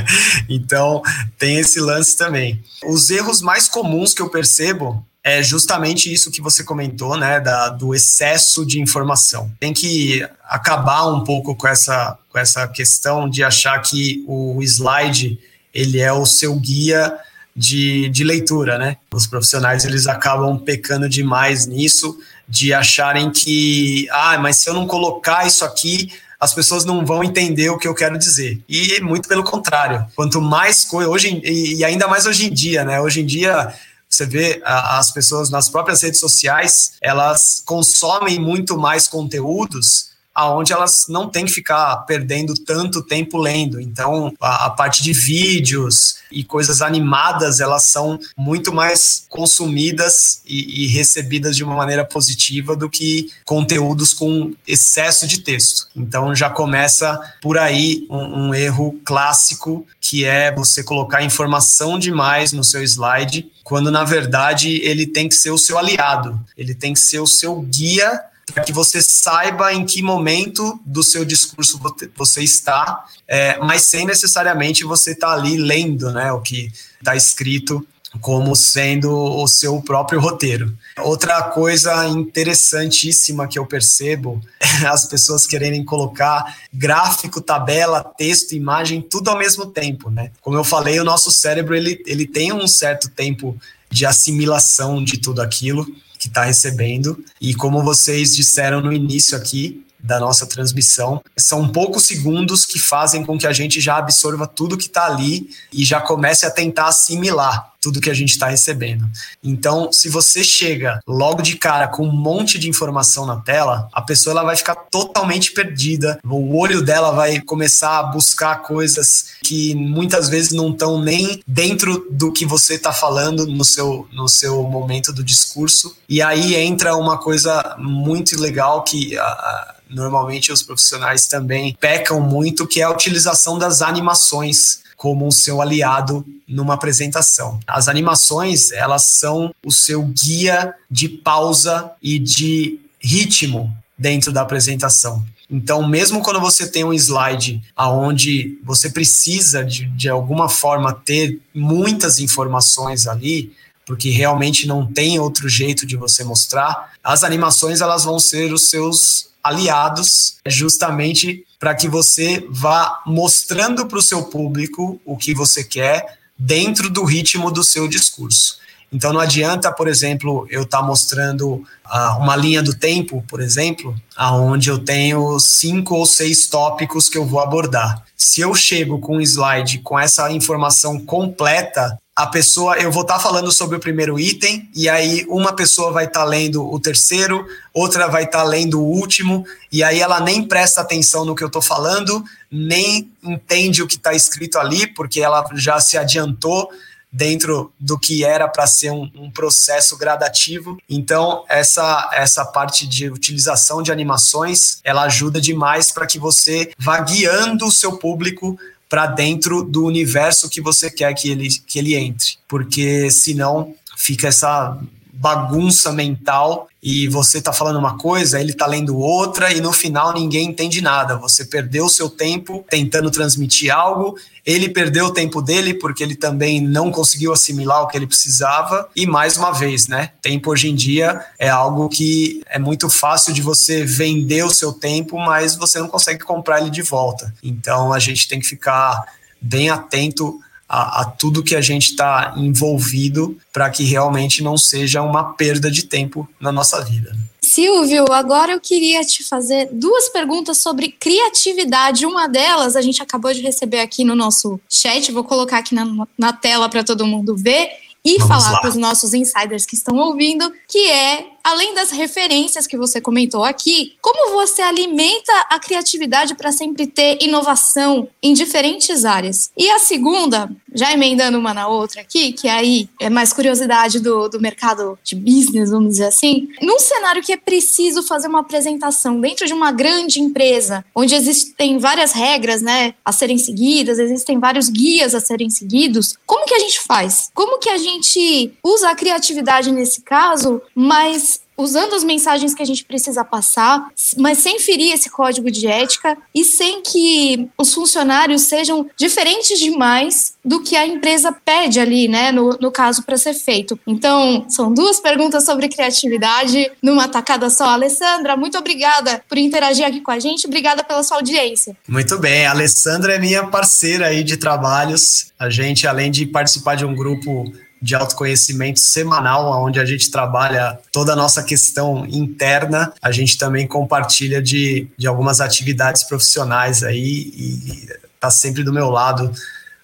então, 0.50 1.02
tem 1.38 1.58
esse 1.58 1.78
lance 1.78 2.16
também. 2.16 2.60
Os 2.84 3.08
erros 3.10 3.40
mais 3.40 3.68
comuns 3.68 4.12
que 4.12 4.20
eu 4.20 4.28
percebo 4.28 5.06
é 5.24 5.42
justamente 5.42 6.12
isso 6.12 6.30
que 6.30 6.42
você 6.42 6.62
comentou, 6.62 7.16
né, 7.16 7.40
da, 7.40 7.70
do 7.70 7.94
excesso 7.94 8.64
de 8.66 8.78
informação. 8.78 9.50
Tem 9.58 9.72
que 9.72 10.22
acabar 10.46 11.06
um 11.06 11.24
pouco 11.24 11.56
com 11.56 11.66
essa, 11.66 12.18
com 12.30 12.38
essa 12.38 12.68
questão 12.68 13.28
de 13.28 13.42
achar 13.42 13.80
que 13.80 14.22
o 14.28 14.62
slide 14.62 15.38
ele 15.72 15.98
é 15.98 16.12
o 16.12 16.26
seu 16.26 16.54
guia 16.56 17.16
de, 17.56 18.10
de 18.10 18.22
leitura, 18.22 18.76
né? 18.76 18.98
Os 19.12 19.26
profissionais 19.26 19.86
eles 19.86 20.06
acabam 20.06 20.58
pecando 20.58 21.08
demais 21.08 21.66
nisso, 21.66 22.18
de 22.46 22.74
acharem 22.74 23.30
que, 23.30 24.06
ah, 24.10 24.36
mas 24.38 24.58
se 24.58 24.68
eu 24.68 24.74
não 24.74 24.86
colocar 24.86 25.46
isso 25.46 25.64
aqui, 25.64 26.12
as 26.38 26.52
pessoas 26.52 26.84
não 26.84 27.06
vão 27.06 27.24
entender 27.24 27.70
o 27.70 27.78
que 27.78 27.88
eu 27.88 27.94
quero 27.94 28.18
dizer. 28.18 28.60
E 28.68 29.00
muito 29.00 29.26
pelo 29.26 29.42
contrário. 29.42 30.04
Quanto 30.14 30.42
mais 30.42 30.84
coisa, 30.84 31.08
hoje 31.08 31.40
e 31.42 31.82
ainda 31.82 32.06
mais 32.06 32.26
hoje 32.26 32.46
em 32.46 32.52
dia, 32.52 32.84
né? 32.84 33.00
Hoje 33.00 33.22
em 33.22 33.26
dia 33.26 33.72
você 34.14 34.26
vê 34.26 34.62
as 34.64 35.12
pessoas 35.12 35.50
nas 35.50 35.68
próprias 35.68 36.02
redes 36.02 36.20
sociais, 36.20 36.92
elas 37.00 37.62
consomem 37.64 38.38
muito 38.38 38.78
mais 38.78 39.06
conteúdos 39.06 40.13
aonde 40.34 40.72
elas 40.72 41.06
não 41.08 41.28
têm 41.28 41.44
que 41.44 41.52
ficar 41.52 41.96
perdendo 41.98 42.54
tanto 42.54 43.02
tempo 43.02 43.38
lendo. 43.38 43.80
Então, 43.80 44.34
a, 44.40 44.66
a, 44.66 44.70
parte 44.70 45.02
de 45.02 45.12
vídeos 45.12 46.16
e 46.30 46.42
coisas 46.42 46.82
animadas, 46.82 47.60
elas 47.60 47.84
são 47.84 48.18
muito 48.36 48.72
mais 48.72 49.24
consumidas 49.28 50.40
e, 50.44 50.84
e, 50.84 50.86
recebidas 50.88 51.56
de 51.56 51.62
uma 51.62 51.76
maneira 51.76 52.04
positiva 52.04 52.74
do 52.74 52.90
que 52.90 53.30
conteúdos 53.44 54.12
com 54.12 54.52
excesso 54.66 55.26
de 55.26 55.38
texto. 55.40 55.86
Então, 55.94 56.34
já 56.34 56.50
começa 56.50 57.20
por 57.40 57.56
aí 57.56 58.06
um, 58.10 58.48
um 58.48 58.54
erro 58.54 58.98
clássico, 59.04 59.86
que 60.00 60.24
é 60.24 60.52
você 60.52 60.82
colocar 60.82 61.22
informação 61.22 61.98
demais 61.98 62.52
no 62.52 62.64
seu 62.64 62.82
slide, 62.82 63.50
quando 63.62 63.90
na 63.90 64.04
verdade 64.04 64.80
ele 64.82 65.06
tem 65.06 65.28
que 65.28 65.34
ser 65.34 65.50
o 65.50 65.58
seu 65.58 65.78
aliado, 65.78 66.38
ele 66.56 66.74
tem 66.74 66.92
que 66.92 67.00
ser 67.00 67.20
o 67.20 67.26
seu 67.26 67.60
guia 67.62 68.20
para 68.52 68.64
que 68.64 68.72
você 68.72 69.00
saiba 69.00 69.72
em 69.72 69.84
que 69.84 70.02
momento 70.02 70.80
do 70.84 71.02
seu 71.02 71.24
discurso 71.24 71.80
você 72.16 72.42
está, 72.42 73.04
é, 73.26 73.58
mas 73.58 73.82
sem 73.82 74.06
necessariamente 74.06 74.84
você 74.84 75.12
estar 75.12 75.28
tá 75.28 75.32
ali 75.32 75.56
lendo 75.56 76.10
né, 76.12 76.32
o 76.32 76.40
que 76.40 76.70
está 77.00 77.16
escrito 77.16 77.86
como 78.20 78.54
sendo 78.54 79.12
o 79.12 79.46
seu 79.46 79.80
próprio 79.82 80.20
roteiro. 80.20 80.76
Outra 80.98 81.42
coisa 81.42 82.06
interessantíssima 82.06 83.48
que 83.48 83.58
eu 83.58 83.66
percebo 83.66 84.40
é 84.60 84.86
as 84.86 85.06
pessoas 85.06 85.46
quererem 85.46 85.84
colocar 85.84 86.56
gráfico, 86.72 87.40
tabela, 87.40 88.04
texto, 88.04 88.52
imagem, 88.52 89.02
tudo 89.02 89.30
ao 89.30 89.38
mesmo 89.38 89.66
tempo, 89.66 90.10
né? 90.10 90.30
Como 90.40 90.56
eu 90.56 90.64
falei, 90.64 91.00
o 91.00 91.04
nosso 91.04 91.30
cérebro 91.30 91.74
ele, 91.74 92.02
ele 92.06 92.26
tem 92.26 92.52
um 92.52 92.68
certo 92.68 93.08
tempo 93.08 93.56
de 93.90 94.06
assimilação 94.06 95.02
de 95.02 95.18
tudo 95.18 95.40
aquilo 95.40 95.86
que 96.24 96.28
está 96.28 96.44
recebendo. 96.44 97.22
E 97.40 97.54
como 97.54 97.82
vocês 97.82 98.34
disseram 98.34 98.80
no 98.80 98.92
início 98.92 99.36
aqui 99.36 99.84
da 100.04 100.20
nossa 100.20 100.46
transmissão, 100.46 101.22
são 101.34 101.66
poucos 101.66 102.06
segundos 102.06 102.66
que 102.66 102.78
fazem 102.78 103.24
com 103.24 103.38
que 103.38 103.46
a 103.46 103.52
gente 103.54 103.80
já 103.80 103.96
absorva 103.96 104.46
tudo 104.46 104.76
que 104.76 104.86
está 104.86 105.06
ali 105.06 105.48
e 105.72 105.82
já 105.82 105.98
comece 105.98 106.44
a 106.44 106.50
tentar 106.50 106.88
assimilar 106.88 107.72
tudo 107.84 108.00
que 108.00 108.08
a 108.08 108.14
gente 108.14 108.30
está 108.30 108.48
recebendo. 108.48 109.06
Então, 109.42 109.92
se 109.92 110.08
você 110.08 110.42
chega 110.42 111.00
logo 111.06 111.42
de 111.42 111.56
cara 111.58 111.86
com 111.86 112.06
um 112.06 112.12
monte 112.12 112.58
de 112.58 112.66
informação 112.66 113.26
na 113.26 113.36
tela, 113.36 113.90
a 113.92 114.00
pessoa 114.00 114.32
ela 114.32 114.42
vai 114.42 114.56
ficar 114.56 114.74
totalmente 114.74 115.52
perdida. 115.52 116.18
O 116.24 116.56
olho 116.56 116.80
dela 116.80 117.10
vai 117.10 117.40
começar 117.40 117.98
a 117.98 118.02
buscar 118.04 118.62
coisas 118.62 119.34
que 119.42 119.74
muitas 119.74 120.30
vezes 120.30 120.52
não 120.52 120.70
estão 120.70 120.98
nem 120.98 121.42
dentro 121.46 122.06
do 122.10 122.32
que 122.32 122.46
você 122.46 122.76
está 122.76 122.90
falando 122.90 123.46
no 123.46 123.64
seu, 123.66 124.08
no 124.14 124.28
seu 124.28 124.62
momento 124.62 125.12
do 125.12 125.22
discurso. 125.22 125.94
E 126.08 126.22
aí 126.22 126.54
entra 126.54 126.96
uma 126.96 127.18
coisa 127.18 127.76
muito 127.78 128.40
legal 128.40 128.82
que 128.82 129.14
a, 129.18 129.73
normalmente 129.88 130.52
os 130.52 130.62
profissionais 130.62 131.26
também 131.26 131.76
pecam 131.80 132.20
muito, 132.20 132.66
que 132.66 132.80
é 132.80 132.84
a 132.84 132.90
utilização 132.90 133.58
das 133.58 133.82
animações 133.82 134.82
como 134.96 135.26
um 135.26 135.30
seu 135.30 135.60
aliado 135.60 136.24
numa 136.48 136.74
apresentação. 136.74 137.58
As 137.66 137.88
animações, 137.88 138.70
elas 138.72 139.02
são 139.02 139.54
o 139.64 139.70
seu 139.70 140.02
guia 140.02 140.74
de 140.90 141.08
pausa 141.08 141.90
e 142.02 142.18
de 142.18 142.78
ritmo 143.00 143.74
dentro 143.98 144.32
da 144.32 144.42
apresentação. 144.42 145.24
Então, 145.50 145.86
mesmo 145.86 146.22
quando 146.22 146.40
você 146.40 146.66
tem 146.66 146.84
um 146.84 146.92
slide 146.92 147.62
aonde 147.76 148.58
você 148.64 148.88
precisa 148.88 149.62
de, 149.62 149.86
de 149.90 150.08
alguma 150.08 150.48
forma 150.48 150.92
ter 150.92 151.38
muitas 151.54 152.18
informações 152.18 153.06
ali, 153.06 153.52
porque 153.86 154.10
realmente 154.10 154.66
não 154.66 154.86
tem 154.86 155.18
outro 155.18 155.48
jeito 155.48 155.86
de 155.86 155.96
você 155.96 156.24
mostrar, 156.24 156.92
as 157.02 157.22
animações 157.22 157.80
elas 157.80 158.04
vão 158.04 158.18
ser 158.18 158.52
os 158.52 158.70
seus 158.70 159.28
aliados 159.42 160.36
justamente 160.46 161.44
para 161.58 161.74
que 161.74 161.88
você 161.88 162.46
vá 162.48 163.02
mostrando 163.06 163.86
para 163.86 163.98
o 163.98 164.02
seu 164.02 164.24
público 164.24 165.00
o 165.04 165.16
que 165.16 165.34
você 165.34 165.62
quer 165.62 166.18
dentro 166.38 166.88
do 166.90 167.04
ritmo 167.04 167.50
do 167.50 167.62
seu 167.62 167.86
discurso. 167.86 168.58
Então 168.92 169.12
não 169.12 169.20
adianta, 169.20 169.72
por 169.72 169.88
exemplo, 169.88 170.46
eu 170.50 170.62
estar 170.62 170.78
tá 170.78 170.84
mostrando 170.84 171.54
uh, 171.54 172.18
uma 172.18 172.36
linha 172.36 172.62
do 172.62 172.74
tempo, 172.74 173.24
por 173.28 173.40
exemplo, 173.40 173.94
aonde 174.16 174.70
eu 174.70 174.78
tenho 174.78 175.38
cinco 175.40 175.96
ou 175.96 176.06
seis 176.06 176.46
tópicos 176.46 177.08
que 177.08 177.18
eu 177.18 177.26
vou 177.26 177.40
abordar. 177.40 178.04
Se 178.16 178.40
eu 178.40 178.54
chego 178.54 179.00
com 179.00 179.16
um 179.16 179.20
slide 179.20 179.78
com 179.80 179.98
essa 179.98 180.30
informação 180.30 181.00
completa, 181.00 181.98
a 182.16 182.28
pessoa, 182.28 182.76
eu 182.76 182.92
vou 182.92 183.02
estar 183.02 183.14
tá 183.14 183.20
falando 183.20 183.50
sobre 183.50 183.76
o 183.76 183.80
primeiro 183.80 184.20
item, 184.20 184.68
e 184.72 184.88
aí 184.88 185.26
uma 185.28 185.52
pessoa 185.52 185.90
vai 185.90 186.04
estar 186.04 186.20
tá 186.20 186.24
lendo 186.24 186.64
o 186.64 186.78
terceiro, 186.78 187.44
outra 187.72 188.06
vai 188.06 188.22
estar 188.22 188.38
tá 188.38 188.44
lendo 188.44 188.80
o 188.80 188.86
último, 188.86 189.44
e 189.72 189.82
aí 189.82 190.00
ela 190.00 190.20
nem 190.20 190.44
presta 190.44 190.80
atenção 190.80 191.24
no 191.24 191.34
que 191.34 191.42
eu 191.42 191.48
estou 191.48 191.60
falando, 191.60 192.22
nem 192.48 193.10
entende 193.20 193.82
o 193.82 193.86
que 193.88 193.96
está 193.96 194.14
escrito 194.14 194.58
ali, 194.58 194.86
porque 194.86 195.20
ela 195.20 195.44
já 195.54 195.80
se 195.80 195.98
adiantou 195.98 196.70
dentro 197.14 197.72
do 197.78 197.96
que 197.96 198.24
era 198.24 198.48
para 198.48 198.66
ser 198.66 198.90
um, 198.90 199.08
um, 199.14 199.30
processo 199.30 199.96
gradativo. 199.96 200.76
Então, 200.90 201.44
essa, 201.48 202.10
essa 202.12 202.44
parte 202.44 202.88
de 202.88 203.08
utilização 203.08 203.82
de 203.82 203.92
animações, 203.92 204.80
ela 204.82 205.04
ajuda 205.04 205.40
demais 205.40 205.92
para 205.92 206.08
que 206.08 206.18
você 206.18 206.72
vá 206.76 206.98
guiando 206.98 207.66
o 207.66 207.70
seu 207.70 207.98
público 207.98 208.58
para 208.88 209.06
dentro 209.06 209.62
do 209.62 209.84
universo 209.84 210.50
que 210.50 210.60
você 210.60 210.90
quer 210.90 211.14
que 211.14 211.30
ele, 211.30 211.48
que 211.48 211.78
ele 211.78 211.94
entre, 211.94 212.36
porque 212.48 213.08
senão 213.12 213.72
fica 213.96 214.26
essa 214.26 214.76
bagunça 215.12 215.92
mental 215.92 216.68
e 216.84 217.08
você 217.08 217.38
está 217.38 217.50
falando 217.50 217.78
uma 217.78 217.96
coisa, 217.96 218.38
ele 218.38 218.50
está 218.50 218.66
lendo 218.66 218.98
outra 218.98 219.50
e 219.50 219.58
no 219.58 219.72
final 219.72 220.12
ninguém 220.12 220.48
entende 220.48 220.82
nada. 220.82 221.16
Você 221.16 221.46
perdeu 221.46 221.86
o 221.86 221.88
seu 221.88 222.10
tempo 222.10 222.62
tentando 222.68 223.10
transmitir 223.10 223.74
algo, 223.74 224.18
ele 224.44 224.68
perdeu 224.68 225.06
o 225.06 225.10
tempo 225.10 225.40
dele 225.40 225.72
porque 225.72 226.02
ele 226.02 226.14
também 226.14 226.60
não 226.60 226.90
conseguiu 226.90 227.32
assimilar 227.32 227.82
o 227.82 227.88
que 227.88 227.96
ele 227.96 228.06
precisava 228.06 228.86
e 228.94 229.06
mais 229.06 229.38
uma 229.38 229.50
vez, 229.50 229.88
né? 229.88 230.10
Tempo 230.20 230.50
hoje 230.50 230.68
em 230.68 230.74
dia 230.74 231.24
é 231.38 231.48
algo 231.48 231.88
que 231.88 232.42
é 232.50 232.58
muito 232.58 232.90
fácil 232.90 233.32
de 233.32 233.40
você 233.40 233.82
vender 233.82 234.44
o 234.44 234.50
seu 234.50 234.70
tempo, 234.70 235.18
mas 235.18 235.56
você 235.56 235.78
não 235.78 235.88
consegue 235.88 236.22
comprar 236.22 236.60
ele 236.60 236.68
de 236.68 236.82
volta. 236.82 237.32
Então 237.42 237.94
a 237.94 237.98
gente 237.98 238.28
tem 238.28 238.38
que 238.38 238.46
ficar 238.46 239.06
bem 239.40 239.70
atento 239.70 240.38
a, 240.74 241.02
a 241.02 241.04
tudo 241.04 241.42
que 241.42 241.54
a 241.54 241.60
gente 241.60 241.90
está 241.90 242.34
envolvido 242.36 243.38
para 243.52 243.70
que 243.70 243.84
realmente 243.84 244.42
não 244.42 244.58
seja 244.58 245.00
uma 245.02 245.34
perda 245.34 245.70
de 245.70 245.84
tempo 245.84 246.28
na 246.40 246.50
nossa 246.50 246.82
vida. 246.84 247.16
Silvio, 247.40 248.10
agora 248.10 248.52
eu 248.52 248.60
queria 248.60 249.04
te 249.04 249.22
fazer 249.22 249.68
duas 249.70 250.08
perguntas 250.08 250.58
sobre 250.58 250.88
criatividade. 250.88 252.04
Uma 252.04 252.26
delas 252.26 252.74
a 252.74 252.80
gente 252.80 253.00
acabou 253.00 253.32
de 253.32 253.40
receber 253.40 253.80
aqui 253.80 254.02
no 254.02 254.16
nosso 254.16 254.58
chat, 254.68 255.12
vou 255.12 255.22
colocar 255.22 255.58
aqui 255.58 255.74
na, 255.74 255.86
na 256.18 256.32
tela 256.32 256.68
para 256.68 256.82
todo 256.82 257.06
mundo 257.06 257.36
ver 257.36 257.68
e 258.04 258.18
Vamos 258.18 258.44
falar 258.44 258.60
para 258.60 258.70
os 258.70 258.76
nossos 258.76 259.14
insiders 259.14 259.64
que 259.64 259.74
estão 259.74 259.96
ouvindo, 259.96 260.52
que 260.68 260.90
é 260.90 261.26
além 261.44 261.74
das 261.74 261.90
referências 261.90 262.66
que 262.66 262.76
você 262.76 263.00
comentou 263.00 263.44
aqui, 263.44 263.94
como 264.00 264.32
você 264.32 264.62
alimenta 264.62 265.32
a 265.50 265.58
criatividade 265.58 266.34
para 266.34 266.50
sempre 266.50 266.86
ter 266.86 267.22
inovação 267.22 268.08
em 268.22 268.32
diferentes 268.32 269.04
áreas? 269.04 269.50
E 269.54 269.70
a 269.70 269.78
segunda, 269.78 270.50
já 270.74 270.90
emendando 270.92 271.38
uma 271.38 271.52
na 271.52 271.68
outra 271.68 272.00
aqui, 272.00 272.32
que 272.32 272.48
aí 272.48 272.88
é 272.98 273.10
mais 273.10 273.32
curiosidade 273.32 274.00
do, 274.00 274.28
do 274.28 274.40
mercado 274.40 274.98
de 275.04 275.14
business, 275.14 275.70
vamos 275.70 275.90
dizer 275.90 276.06
assim, 276.06 276.48
num 276.62 276.78
cenário 276.78 277.22
que 277.22 277.32
é 277.32 277.36
preciso 277.36 278.02
fazer 278.02 278.28
uma 278.28 278.40
apresentação 278.40 279.20
dentro 279.20 279.46
de 279.46 279.52
uma 279.52 279.70
grande 279.70 280.20
empresa, 280.20 280.84
onde 280.94 281.14
existem 281.14 281.78
várias 281.78 282.12
regras, 282.12 282.62
né, 282.62 282.94
a 283.04 283.12
serem 283.12 283.36
seguidas, 283.36 283.98
existem 283.98 284.38
vários 284.38 284.70
guias 284.70 285.14
a 285.14 285.20
serem 285.20 285.50
seguidos, 285.50 286.16
como 286.24 286.46
que 286.46 286.54
a 286.54 286.58
gente 286.58 286.80
faz? 286.80 287.30
Como 287.34 287.58
que 287.58 287.68
a 287.68 287.76
gente 287.76 288.52
usa 288.62 288.88
a 288.88 288.94
criatividade 288.94 289.70
nesse 289.70 290.00
caso, 290.00 290.62
mas 290.74 291.33
usando 291.56 291.94
as 291.94 292.04
mensagens 292.04 292.54
que 292.54 292.62
a 292.62 292.66
gente 292.66 292.84
precisa 292.84 293.24
passar, 293.24 293.88
mas 294.16 294.38
sem 294.38 294.58
ferir 294.58 294.92
esse 294.92 295.10
código 295.10 295.50
de 295.50 295.66
ética 295.66 296.16
e 296.34 296.44
sem 296.44 296.82
que 296.82 297.48
os 297.58 297.72
funcionários 297.72 298.42
sejam 298.42 298.86
diferentes 298.96 299.58
demais 299.58 300.34
do 300.44 300.62
que 300.62 300.76
a 300.76 300.86
empresa 300.86 301.32
pede 301.32 301.80
ali, 301.80 302.06
né, 302.06 302.30
no, 302.30 302.58
no 302.60 302.70
caso 302.70 303.02
para 303.02 303.16
ser 303.16 303.34
feito. 303.34 303.78
Então, 303.86 304.44
são 304.48 304.72
duas 304.72 305.00
perguntas 305.00 305.44
sobre 305.44 305.68
criatividade 305.68 306.70
numa 306.82 307.08
tacada 307.08 307.48
só. 307.48 307.70
Alessandra, 307.70 308.36
muito 308.36 308.58
obrigada 308.58 309.22
por 309.28 309.38
interagir 309.38 309.86
aqui 309.86 310.00
com 310.00 310.10
a 310.10 310.18
gente, 310.18 310.46
obrigada 310.46 310.84
pela 310.84 311.02
sua 311.02 311.18
audiência. 311.18 311.76
Muito 311.88 312.18
bem, 312.18 312.46
a 312.46 312.50
Alessandra 312.50 313.14
é 313.14 313.18
minha 313.18 313.46
parceira 313.46 314.06
aí 314.06 314.22
de 314.22 314.36
trabalhos. 314.36 315.32
A 315.38 315.48
gente, 315.48 315.86
além 315.86 316.10
de 316.10 316.26
participar 316.26 316.74
de 316.74 316.84
um 316.84 316.94
grupo 316.94 317.52
de 317.84 317.94
autoconhecimento 317.94 318.80
semanal, 318.80 319.62
onde 319.62 319.78
a 319.78 319.84
gente 319.84 320.10
trabalha 320.10 320.78
toda 320.90 321.12
a 321.12 321.16
nossa 321.16 321.42
questão 321.42 322.06
interna. 322.06 322.94
A 323.02 323.12
gente 323.12 323.36
também 323.36 323.66
compartilha 323.66 324.40
de, 324.40 324.88
de 324.96 325.06
algumas 325.06 325.38
atividades 325.38 326.02
profissionais 326.02 326.82
aí 326.82 327.30
e 327.36 327.88
está 328.14 328.30
sempre 328.30 328.64
do 328.64 328.72
meu 328.72 328.88
lado 328.88 329.30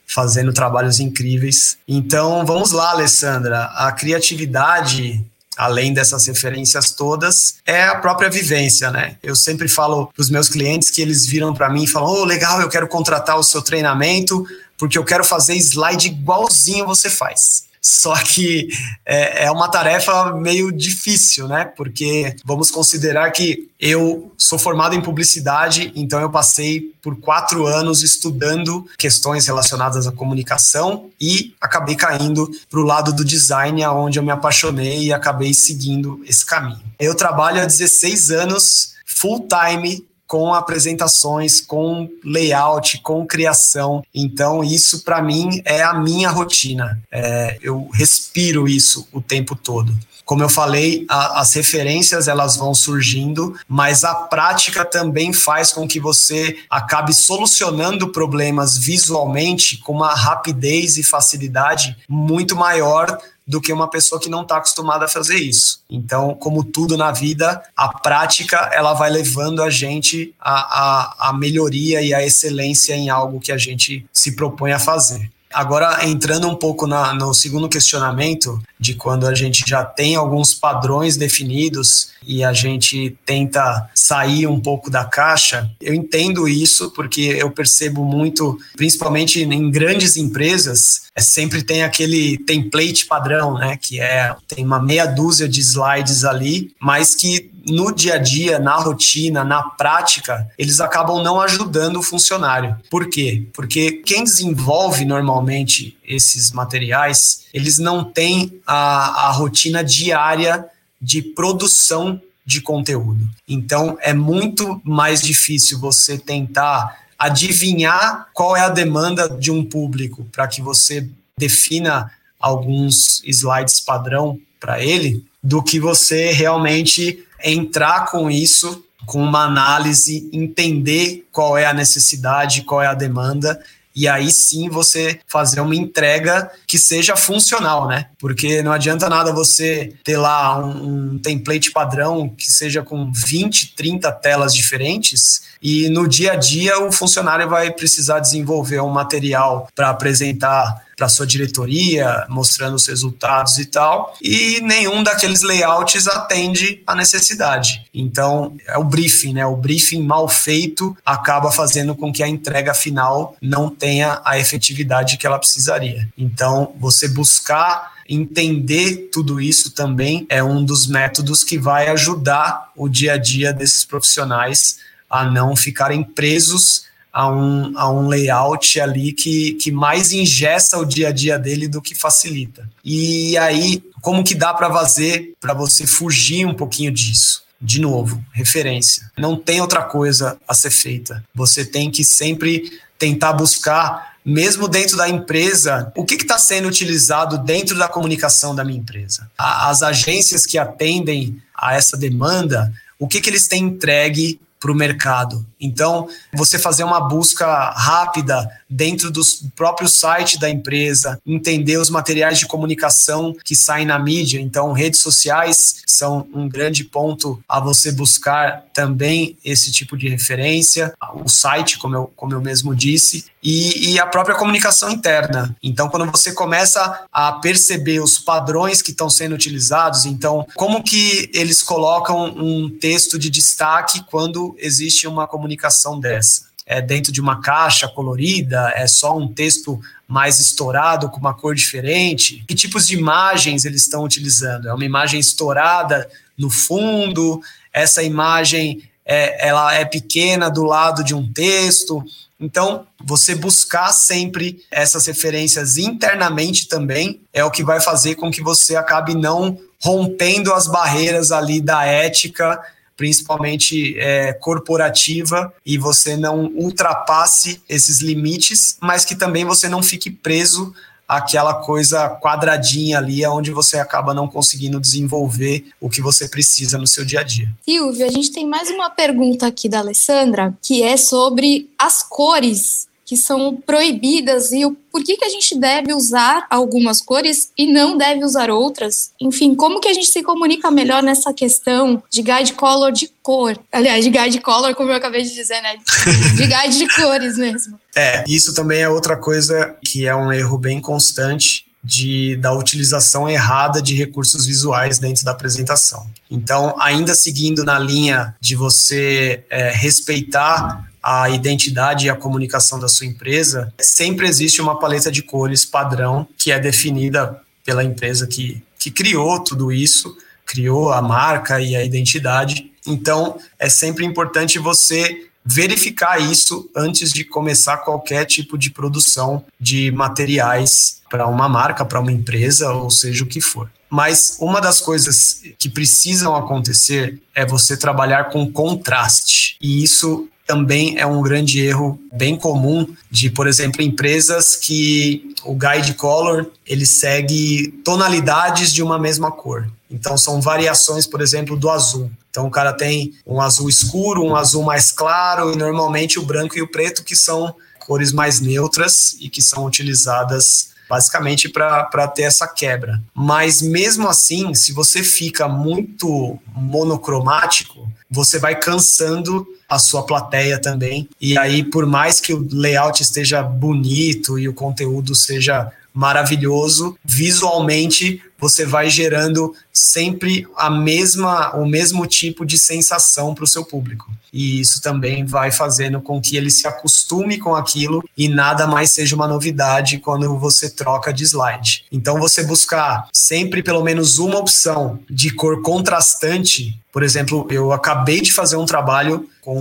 fazendo 0.07 0.51
trabalhos 0.51 0.99
incríveis. 0.99 1.77
Então, 1.87 2.45
vamos 2.47 2.73
lá, 2.73 2.93
Alessandra. 2.93 3.65
A 3.65 3.93
criatividade 3.93 5.23
além 5.59 5.93
dessas 5.93 6.27
referências 6.27 6.93
todas, 6.93 7.57
é 7.67 7.83
a 7.83 7.97
própria 7.97 8.31
vivência, 8.31 8.91
né? 8.91 9.17
Eu 9.23 9.37
sempre 9.37 9.69
falo 9.69 10.07
para 10.07 10.23
os 10.23 10.31
meus 10.31 10.49
clientes 10.49 10.89
que 10.89 11.03
eles 11.03 11.27
viram 11.27 11.53
para 11.53 11.69
mim 11.69 11.85
e 11.85 11.87
falam: 11.87 12.09
"Oh, 12.11 12.25
legal, 12.25 12.63
eu 12.63 12.69
quero 12.71 12.89
contratar 12.89 13.39
o 13.39 13.43
seu 13.43 13.61
treinamento 13.61 14.47
porque 14.79 14.97
eu 14.97 15.05
quero 15.05 15.23
fazer 15.23 15.55
slide 15.57 16.07
igualzinho 16.07 16.87
você 16.87 17.11
faz". 17.11 17.65
Só 17.81 18.15
que 18.23 18.69
é, 19.07 19.45
é, 19.45 19.51
uma 19.51 19.69
tarefa 19.69 20.35
meio 20.35 20.71
difícil, 20.71 21.49
né? 21.49 21.65
Porque 21.65 22.37
vamos 22.45 22.71
considerar 22.71 23.31
que 23.31 23.71
eu 23.81 24.33
sou 24.37 24.59
formado 24.59 24.95
em 24.95 25.01
publicidade, 25.01 25.91
então 25.97 26.21
eu 26.21 26.29
passei 26.29 26.93
por 27.01 27.19
quatro 27.19 27.67
anos 27.67 28.03
estudando 28.03 28.87
questões 28.99 29.47
relacionadas 29.47 30.07
à 30.07 30.13
comunicação 30.13 31.09
e 31.19 31.55
acabei 31.59 31.97
caindo 31.97 32.51
para 32.69 32.81
o 32.81 32.85
lado 32.85 33.15
do 33.15 33.25
design, 33.25 33.85
onde 33.87 34.19
eu 34.19 34.23
me 34.23 34.31
apaixonei 34.31 35.05
e 35.05 35.13
acabei 35.13 35.55
seguindo 35.55 36.23
esse 36.27 36.45
caminho. 36.45 36.83
Eu 36.99 37.15
trabalho 37.15 37.63
há 37.63 37.65
16 37.65 38.31
anos 38.31 38.95
full 39.07 39.49
time 39.49 40.05
com 40.31 40.55
apresentações, 40.55 41.61
com 41.61 42.09
layout, 42.25 43.01
com 43.03 43.27
criação. 43.27 44.01
Então, 44.15 44.63
isso 44.63 45.03
para 45.03 45.21
mim 45.21 45.61
é 45.65 45.83
a 45.83 45.93
minha 45.93 46.31
rotina. 46.31 47.03
É, 47.11 47.59
eu 47.61 47.89
respiro 47.93 48.69
isso 48.69 49.09
o 49.13 49.21
tempo 49.21 49.57
todo. 49.57 49.93
Como 50.25 50.45
eu 50.45 50.49
falei, 50.49 51.05
a, 51.09 51.41
as 51.41 51.53
referências 51.55 52.29
elas 52.29 52.57
vão 52.57 52.73
surgindo, 52.73 53.59
mas 53.69 54.05
a 54.05 54.15
prática 54.15 54.85
também 54.85 55.33
faz 55.33 55.73
com 55.73 55.89
que 55.89 55.99
você 55.99 56.59
acabe 56.71 57.13
solucionando 57.13 58.13
problemas 58.13 58.79
visualmente 58.79 59.79
com 59.79 59.95
uma 59.95 60.15
rapidez 60.15 60.97
e 60.97 61.03
facilidade 61.03 61.97
muito 62.09 62.55
maior 62.55 63.19
do 63.51 63.61
que 63.61 63.73
uma 63.73 63.91
pessoa 63.91 64.21
que 64.21 64.31
não 64.31 64.43
está 64.43 64.59
acostumada 64.59 65.07
a 65.07 65.09
fazer 65.09 65.35
isso. 65.35 65.83
Então, 65.91 66.37
como 66.37 66.63
tudo 66.63 66.97
na 66.97 67.11
vida, 67.11 67.61
a 67.77 67.89
prática 67.89 68.71
ela 68.73 68.95
vai 68.95 69.11
levando 69.11 69.61
a 69.61 69.69
gente 69.69 70.33
a, 70.41 71.31
a 71.31 71.33
melhoria 71.33 72.01
e 72.01 72.15
a 72.15 72.25
excelência 72.25 72.95
em 72.95 73.11
algo 73.11 73.41
que 73.41 73.51
a 73.51 73.59
gente 73.59 74.07
se 74.13 74.37
propõe 74.37 74.71
a 74.71 74.79
fazer. 74.79 75.29
Agora, 75.53 76.07
entrando 76.07 76.49
um 76.49 76.55
pouco 76.55 76.87
na, 76.87 77.13
no 77.13 77.35
segundo 77.35 77.69
questionamento, 77.69 78.61
de 78.79 78.95
quando 78.95 79.27
a 79.27 79.35
gente 79.35 79.63
já 79.67 79.85
tem 79.85 80.17
alguns 80.17 80.55
padrões 80.55 81.17
definidos 81.17 82.13
e 82.27 82.43
a 82.43 82.53
gente 82.53 83.17
tenta 83.27 83.91
sair 83.95 84.47
um 84.47 84.59
pouco 84.59 84.91
da 84.91 85.05
caixa, 85.05 85.71
eu 85.81 85.93
entendo 85.93 86.49
isso 86.49 86.91
porque 86.93 87.21
eu 87.21 87.51
percebo 87.51 88.05
muito, 88.05 88.59
principalmente 88.77 89.43
em 89.43 89.71
grandes 89.71 90.17
empresas, 90.17 91.03
é, 91.15 91.21
sempre 91.21 91.63
tem 91.63 91.83
aquele 91.83 92.39
template 92.39 93.07
padrão, 93.07 93.55
né? 93.59 93.77
Que 93.77 94.01
é 94.01 94.35
tem 94.49 94.65
uma 94.65 94.81
meia 94.81 95.05
dúzia 95.05 95.49
de 95.49 95.61
slides 95.61 96.25
ali, 96.25 96.73
mas 96.81 97.15
que 97.15 97.50
no 97.69 97.95
dia 97.95 98.15
a 98.15 98.19
dia, 98.19 98.59
na 98.59 98.77
rotina, 98.77 99.45
na 99.45 99.63
prática, 99.63 100.49
eles 100.59 100.81
acabam 100.81 101.23
não 101.23 101.41
ajudando 101.41 101.99
o 101.99 102.03
funcionário. 102.03 102.77
Por 102.91 103.09
quê? 103.09 103.47
Porque 103.53 103.93
quem 103.93 104.25
desenvolve 104.25 105.05
normalmente 105.05 105.97
esses 106.05 106.53
materiais, 106.53 107.47
eles 107.53 107.79
não 107.79 108.05
têm 108.05 108.61
a, 108.67 109.29
a 109.29 109.33
rotina 109.33 109.85
diária 109.85 110.65
de 111.01 111.23
produção 111.23 112.21
de 112.45 112.61
conteúdo. 112.61 113.29
Então, 113.47 113.97
é 114.01 114.13
muito 114.13 114.81
mais 114.85 115.23
difícil 115.23 115.79
você 115.79 116.19
tentar 116.19 116.99
adivinhar 117.19 118.29
qual 118.33 118.57
é 118.57 118.63
a 118.63 118.69
demanda 118.71 119.29
de 119.29 119.51
um 119.51 119.65
público 119.65 120.25
para 120.33 120.49
que 120.49 120.63
você 120.63 121.09
defina 121.39 122.11
alguns 122.41 123.23
slides 123.25 123.81
padrão 123.81 124.39
para 124.59 124.83
ele, 124.83 125.25
do 125.43 125.63
que 125.63 125.79
você 125.79 126.33
realmente 126.33 127.25
entrar 127.45 128.07
com 128.07 128.31
isso, 128.31 128.85
com 129.07 129.23
uma 129.23 129.45
análise, 129.45 130.29
entender 130.33 131.27
qual 131.33 131.57
é 131.57 131.67
a 131.67 131.73
necessidade, 131.73 132.63
qual 132.63 132.83
é 132.83 132.87
a 132.87 132.95
demanda 132.95 133.61
e 133.95 134.07
aí 134.07 134.31
sim 134.31 134.69
você 134.69 135.21
fazer 135.27 135.61
uma 135.61 135.75
entrega 135.75 136.51
que 136.67 136.79
seja 136.79 137.17
funcional, 137.17 137.89
né? 137.89 138.07
Porque 138.19 138.63
não 138.63 138.73
adianta 138.73 139.09
nada 139.09 139.33
você 139.33 139.93
ter 140.05 140.17
lá 140.17 140.65
um, 140.65 141.15
um, 141.15 141.19
template 141.19 141.73
padrão 141.73 142.29
que 142.29 142.51
seja 142.51 142.83
com 142.83 143.11
20, 143.13 143.75
30 143.75 144.13
telas 144.13 144.55
diferentes 144.55 145.43
e 145.61 145.89
no 145.89 146.09
dia 146.09 146.33
a 146.33 146.37
dia 146.37 146.79
o 146.81 146.93
funcionário 146.93 147.49
vai 147.49 147.71
precisar 147.73 148.21
desenvolver 148.21 148.81
um 148.81 148.91
material 148.91 149.69
para 149.75 149.91
apresentar 149.91 150.83
para 151.01 151.09
sua 151.09 151.27
diretoria, 151.27 152.27
mostrando 152.29 152.75
os 152.75 152.87
resultados 152.87 153.57
e 153.57 153.65
tal, 153.65 154.15
e 154.21 154.61
nenhum 154.61 155.03
daqueles 155.03 155.41
layouts 155.41 156.07
atende 156.07 156.83
à 156.87 156.95
necessidade. 156.95 157.87
Então, 157.95 158.55
é 158.67 158.77
o 158.77 158.85
briefing, 158.85 159.33
né? 159.33 159.47
O 159.47 159.57
briefing 159.57 160.03
mal 160.03 160.29
feito 160.29 160.95
acaba 161.03 161.51
fazendo 161.51 161.95
com 161.95 162.13
que 162.13 162.23
a 162.23 162.29
entrega 162.29 162.75
final 162.75 163.35
não 163.41 163.71
tenha 163.71 164.21
a 164.27 164.39
efetividade 164.39 165.17
que 165.17 165.27
ela 165.27 165.39
precisaria. 165.39 166.07
Então, 166.19 166.75
você 166.79 167.09
buscar 167.09 167.95
entender 168.07 169.09
tudo 169.11 169.41
isso 169.41 169.71
também 169.71 170.27
é 170.29 170.45
um 170.45 170.63
dos 170.63 170.87
métodos 170.87 171.43
que 171.43 171.57
vai 171.57 171.89
ajudar 171.89 172.69
o 172.77 172.91
dia 172.91 173.15
a 173.15 173.17
dia 173.17 173.55
desses 173.55 173.87
profissionais 173.87 174.81
a 175.09 175.25
não 175.25 175.57
ficarem 175.57 176.05
presos 176.05 176.90
a 177.13 177.29
um, 177.29 177.77
a 177.77 177.91
um 177.91 178.09
layout 178.09 178.81
ali 178.81 179.13
que, 179.13 179.55
que 179.55 179.71
mais 179.71 180.13
ingessa 180.13 180.79
o 180.79 180.85
dia 180.85 181.09
a 181.09 181.13
dia 181.13 181.39
dele 181.39 181.69
do 181.69 181.83
que 181.83 181.95
facilita. 181.95 182.69
E 182.85 183.37
aí, 183.39 183.83
como 184.01 184.25
que 184.25 184.35
dá 184.35 184.55
para 184.55 184.73
fazer 184.73 185.35
para 185.41 185.55
você 185.55 185.87
fugir 185.87 186.47
um 186.47 186.55
pouquinho 186.55 186.93
disso? 186.93 187.43
De 187.61 187.81
novo, 187.81 188.25
referência. 188.33 189.11
Não 189.19 189.37
tem 189.37 189.61
outra 189.61 189.83
coisa 189.83 190.39
a 190.49 190.55
ser 190.55 190.71
feita. 190.71 191.23
Você 191.35 191.65
tem 191.65 191.91
que 191.91 192.03
sempre 192.03 192.73
tentar 192.99 193.35
buscar, 193.35 194.15
mesmo 194.25 194.67
dentro 194.67 194.97
da 194.97 195.09
empresa, 195.09 195.93
o 195.95 196.05
que 196.05 196.15
está 196.15 196.39
sendo 196.39 196.69
utilizado 196.69 197.37
dentro 197.39 197.77
da 197.77 197.89
comunicação 197.89 198.55
da 198.55 198.65
minha 198.65 198.79
empresa. 198.79 199.31
As 199.37 199.83
agências 199.83 200.47
que 200.47 200.57
atendem 200.57 201.43
a 201.55 201.75
essa 201.75 201.97
demanda, 201.97 202.73
o 202.99 203.07
que, 203.07 203.21
que 203.21 203.29
eles 203.29 203.47
têm 203.47 203.65
entregue 203.65 204.41
para 204.61 204.71
o 204.71 204.75
mercado. 204.75 205.45
Então, 205.59 206.07
você 206.35 206.59
fazer 206.59 206.85
uma 206.85 207.01
busca 207.01 207.71
rápida 207.71 208.49
dentro 208.69 209.11
do 209.11 209.23
próprio 209.57 209.89
site 209.89 210.39
da 210.39 210.51
empresa, 210.51 211.19
entender 211.27 211.79
os 211.79 211.89
materiais 211.89 212.39
de 212.39 212.47
comunicação 212.47 213.35
que 213.43 213.57
saem 213.57 213.87
na 213.87 213.99
mídia. 213.99 214.39
Então, 214.39 214.73
redes 214.73 215.01
sociais 215.01 215.83
são 215.87 216.29
um 216.35 216.47
grande 216.47 216.85
ponto 216.85 217.43
a 217.49 217.59
você 217.59 217.91
buscar 217.91 218.65
também 218.75 219.37
esse 219.43 219.73
tipo 219.73 219.97
de 219.97 220.09
referência. 220.09 220.93
O 221.25 221.29
site, 221.29 221.79
como 221.79 221.97
eu, 221.97 222.13
como 222.15 222.35
eu 222.35 222.41
mesmo 222.41 222.75
disse, 222.75 223.25
e, 223.43 223.93
e, 223.93 223.99
a 223.99 224.07
própria 224.07 224.35
comunicação 224.37 224.91
interna. 224.91 225.57
Então, 225.63 225.89
quando 225.89 226.11
você 226.11 226.33
começa 226.33 227.05
a 227.11 227.33
perceber 227.33 228.01
os 228.01 228.19
padrões 228.19 228.83
que 228.83 228.91
estão 228.91 229.09
sendo 229.09 229.35
utilizados, 229.35 230.05
então, 230.05 230.47
como 230.55 230.83
que 230.83 231.31
eles 231.33 231.63
colocam 231.63 232.27
um 232.37 232.69
texto 232.69 233.19
de 233.19 233.31
destaque 233.31 234.05
quando 234.11 234.55
existe 234.59 235.07
uma 235.07 235.27
comunicação 235.27 235.99
dessa? 235.99 236.51
É 236.67 236.83
dentro 236.83 237.11
de 237.11 237.21
uma 237.21 237.41
caixa 237.41 237.89
colorida? 237.89 238.73
É 238.77 238.87
só 238.87 239.17
um 239.17 239.27
texto 239.27 239.81
mais 240.07 240.39
estourado 240.39 241.09
com 241.09 241.19
uma 241.19 241.35
cor 241.35 241.55
diferente? 241.55 242.45
Que 242.47 242.55
tipos 242.55 242.87
de 242.87 242.97
imagens 242.97 243.65
eles 243.65 243.83
estão 243.83 244.05
utilizando? 244.05 244.69
É 244.69 244.75
uma 244.75 244.85
imagem 244.85 245.19
estourada 245.19 246.09
no 246.37 246.51
fundo? 246.51 247.41
Essa 247.73 248.03
imagem 248.03 248.83
é, 249.05 249.49
ela 249.49 249.75
é 249.75 249.85
pequena 249.85 250.51
do 250.51 250.63
lado 250.63 251.03
de 251.03 251.15
um 251.15 251.33
texto? 251.33 252.05
Então, 252.41 252.87
você 253.05 253.35
buscar 253.35 253.93
sempre 253.93 254.65
essas 254.71 255.07
referências 255.07 255.77
internamente 255.77 256.67
também 256.69 257.21
é 257.33 257.45
o 257.45 257.51
que 257.51 257.63
vai 257.63 257.81
fazer 257.81 258.15
com 258.15 258.31
que 258.31 258.43
você 258.43 258.77
acabe 258.77 259.15
não 259.15 259.59
rompendo 259.83 260.53
as 260.53 260.67
barreiras 260.67 261.33
ali 261.33 261.61
da 261.61 261.85
ética, 261.85 262.61
principalmente 262.97 263.99
é, 263.99 264.33
corporativa, 264.35 265.53
e 265.65 265.79
você 265.79 266.17
não 266.17 266.47
ultrapasse 266.55 267.63
esses 267.69 268.01
limites, 268.01 268.77
mas 268.81 269.05
que 269.05 269.15
também 269.15 269.45
você 269.45 269.69
não 269.69 269.83
fique 269.83 270.11
preso 270.11 270.75
aquela 271.11 271.55
coisa 271.55 272.09
quadradinha 272.09 272.99
ali, 272.99 273.27
onde 273.27 273.51
você 273.51 273.79
acaba 273.79 274.15
não 274.15 274.29
conseguindo 274.29 274.79
desenvolver 274.79 275.67
o 275.81 275.91
que 275.91 276.01
você 276.01 276.29
precisa 276.29 276.79
no 276.79 276.87
seu 276.87 277.05
dia 277.05 277.19
a 277.19 277.23
dia. 277.25 277.51
Silvio, 277.65 278.07
a 278.07 278.11
gente 278.11 278.31
tem 278.31 278.47
mais 278.47 278.71
uma 278.71 278.89
pergunta 278.89 279.45
aqui 279.45 279.69
da 279.69 279.81
Alessandra, 279.81 280.55
que 280.63 280.85
é 280.85 280.97
sobre 280.97 281.69
as 281.77 282.05
cores 282.05 282.89
que 283.11 283.17
são 283.17 283.57
proibidas 283.57 284.53
e 284.53 284.65
o 284.65 284.71
porquê 284.71 285.17
que 285.17 285.25
a 285.25 285.29
gente 285.29 285.59
deve 285.59 285.93
usar 285.93 286.47
algumas 286.49 287.01
cores 287.01 287.51
e 287.59 287.67
não 287.67 287.99
deve 287.99 288.25
usar 288.25 288.51
outras. 288.51 289.11
Enfim, 289.21 289.53
como 289.53 289.81
que 289.81 289.89
a 289.89 289.93
gente 289.93 290.07
se 290.07 290.23
comunica 290.23 290.71
melhor 290.71 291.03
nessa 291.03 291.35
questão 291.35 292.01
de 292.09 292.23
guide 292.23 292.53
color 292.53 292.93
de 292.93 293.11
cor? 293.21 293.59
Aliás, 293.73 294.05
de 294.05 294.11
guide 294.11 294.41
color, 294.41 294.77
como 294.77 294.91
eu 294.93 294.95
acabei 294.95 295.25
de 295.25 295.35
dizer, 295.35 295.61
né? 295.61 295.75
De 296.37 296.47
guide 296.47 296.79
de 296.79 296.87
cores 296.95 297.37
mesmo. 297.37 297.81
É, 297.97 298.23
isso 298.29 298.55
também 298.55 298.81
é 298.83 298.89
outra 298.89 299.17
coisa 299.17 299.75
que 299.85 300.07
é 300.07 300.15
um 300.15 300.33
erro 300.33 300.57
bem 300.57 300.81
constante 300.81 301.67
de, 301.83 302.37
da 302.37 302.53
utilização 302.53 303.29
errada 303.29 303.83
de 303.83 303.97
recursos 303.97 304.47
visuais 304.47 305.01
dentro 305.01 305.25
da 305.25 305.33
apresentação. 305.33 306.07
Então, 306.31 306.77
ainda 306.79 307.13
seguindo 307.17 307.65
na 307.65 307.77
linha 307.77 308.37
de 308.41 308.55
você 308.55 309.45
é, 309.51 309.71
respeitar 309.71 310.90
a 311.03 311.31
identidade 311.31 312.07
e 312.07 312.11
a 312.11 312.17
comunicação 312.17 312.79
da 312.79 312.89
sua 312.89 313.07
empresa, 313.07 313.73
sempre 313.81 314.29
existe 314.29 314.61
uma 314.61 314.79
paleta 314.79 315.11
de 315.11 315.23
cores 315.23 315.65
padrão 315.65 316.27
que 316.37 316.53
é 316.53 316.59
definida 316.59 317.41
pela 317.65 317.85
empresa 317.85 318.27
que, 318.27 318.63
que 318.79 318.91
criou 318.91 319.41
tudo 319.41 319.73
isso, 319.73 320.17
criou 320.45 320.93
a 320.93 321.01
marca 321.01 321.61
e 321.61 321.77
a 321.77 321.85
identidade. 321.85 322.71
Então, 322.87 323.39
é 323.59 323.69
sempre 323.69 324.05
importante 324.05 324.59
você 324.59 325.27
verificar 325.45 326.21
isso 326.21 326.69
antes 326.77 327.13
de 327.13 327.25
começar 327.25 327.79
qualquer 327.79 328.25
tipo 328.25 328.59
de 328.59 328.71
produção 328.71 329.45
de 329.59 329.91
materiais 329.91 331.01
para 331.09 331.27
uma 331.27 331.49
marca, 331.49 331.85
para 331.85 332.01
uma 332.01 332.13
empresa, 332.13 332.73
ou 332.73 332.91
seja 332.91 333.25
o 333.25 333.27
que 333.27 333.41
for. 333.41 333.71
Mas 333.89 334.37
uma 334.41 334.61
das 334.61 334.81
coisas 334.81 335.43
que 335.59 335.69
precisam 335.69 336.37
acontecer 336.37 337.21
é 337.35 337.45
você 337.45 337.77
trabalhar 337.77 338.31
com 338.31 338.51
contraste. 338.51 339.57
E 339.61 339.83
isso 339.83 340.29
também 340.51 340.99
é 340.99 341.07
um 341.07 341.23
grande 341.23 341.61
erro 341.61 341.97
bem 342.13 342.37
comum 342.37 342.85
de, 343.09 343.31
por 343.31 343.47
exemplo, 343.47 343.83
empresas 343.83 344.57
que 344.57 345.33
o 345.45 345.55
guide 345.55 345.95
color 345.95 346.51
ele 346.67 346.85
segue 346.85 347.69
tonalidades 347.85 348.73
de 348.73 348.83
uma 348.83 348.99
mesma 348.99 349.31
cor. 349.31 349.71
Então 349.89 350.19
são 350.19 350.41
variações, 350.41 351.07
por 351.07 351.21
exemplo, 351.21 351.57
do 351.57 351.71
azul. 351.71 352.11
Então 352.31 352.49
o 352.49 352.51
cara 352.51 352.73
tem 352.73 353.15
um 353.25 353.41
azul 353.41 353.69
escuro, 353.69 354.25
um 354.25 354.35
azul 354.35 354.65
mais 354.65 354.91
claro 354.91 355.53
e 355.53 355.57
normalmente 355.57 356.19
o 356.19 356.25
branco 356.25 356.59
e 356.59 356.63
o 356.63 356.67
preto 356.67 357.05
que 357.05 357.15
são 357.15 357.55
cores 357.87 358.11
mais 358.11 358.41
neutras 358.41 359.15
e 359.21 359.29
que 359.29 359.41
são 359.41 359.65
utilizadas 359.65 360.71
basicamente 360.91 361.49
para 361.49 362.09
ter 362.09 362.23
essa 362.23 362.49
quebra. 362.49 363.01
Mas 363.15 363.63
mesmo 363.63 364.09
assim, 364.09 364.53
se 364.55 364.73
você 364.73 365.05
fica 365.05 365.47
muito 365.47 366.37
monocromático, 366.53 367.89
você 368.11 368.41
vai 368.41 368.57
cansando 368.57 369.47
a 369.69 369.79
sua 369.79 370.03
plateia 370.03 370.61
também. 370.61 371.09
E 371.21 371.39
aí, 371.39 371.63
por 371.63 371.87
mais 371.87 372.21
que 372.21 372.35
o 372.35 372.45
layout 372.51 373.01
esteja 373.01 373.41
bonito 373.41 374.37
e 374.37 374.49
o 374.49 374.53
conteúdo 374.53 375.15
seja 375.15 375.71
maravilhoso, 375.93 376.97
visualmente 377.05 378.23
você 378.39 378.65
vai 378.65 378.89
gerando 378.89 379.55
sempre 379.73 380.47
a 380.57 380.71
mesma 380.71 381.55
o 381.57 381.67
mesmo 381.67 382.07
tipo 382.07 382.47
de 382.47 382.59
sensação 382.59 383.35
para 383.35 383.45
o 383.45 383.47
seu 383.47 383.65
público. 383.65 384.11
E 384.33 384.61
isso 384.61 384.81
também 384.81 385.25
vai 385.25 385.51
fazendo 385.51 386.01
com 386.01 386.21
que 386.21 386.37
ele 386.37 386.51
se 386.51 386.67
acostume 386.67 387.39
com 387.39 387.55
aquilo 387.55 388.03
e 388.17 388.29
nada 388.29 388.67
mais 388.67 388.93
seja 388.93 389.15
uma 389.15 389.29
novidade 389.29 389.99
quando 389.99 390.39
você 390.39 390.71
troca 390.71 391.13
de 391.13 391.25
slide. 391.25 391.85
Então 391.91 392.19
você 392.19 392.45
buscar 392.45 393.09
sempre 393.13 393.63
pelo 393.63 393.83
menos 393.83 394.19
uma 394.19 394.39
opção 394.39 395.01
de 395.11 395.31
cor 395.31 395.61
contrastante 395.63 396.80
por 396.93 397.03
exemplo, 397.03 397.47
eu 397.51 397.73
acabei 397.73 398.21
de 398.21 398.33
fazer 398.33 398.57
um 398.57 398.67
trabalho 398.67 399.29
com 399.41 399.61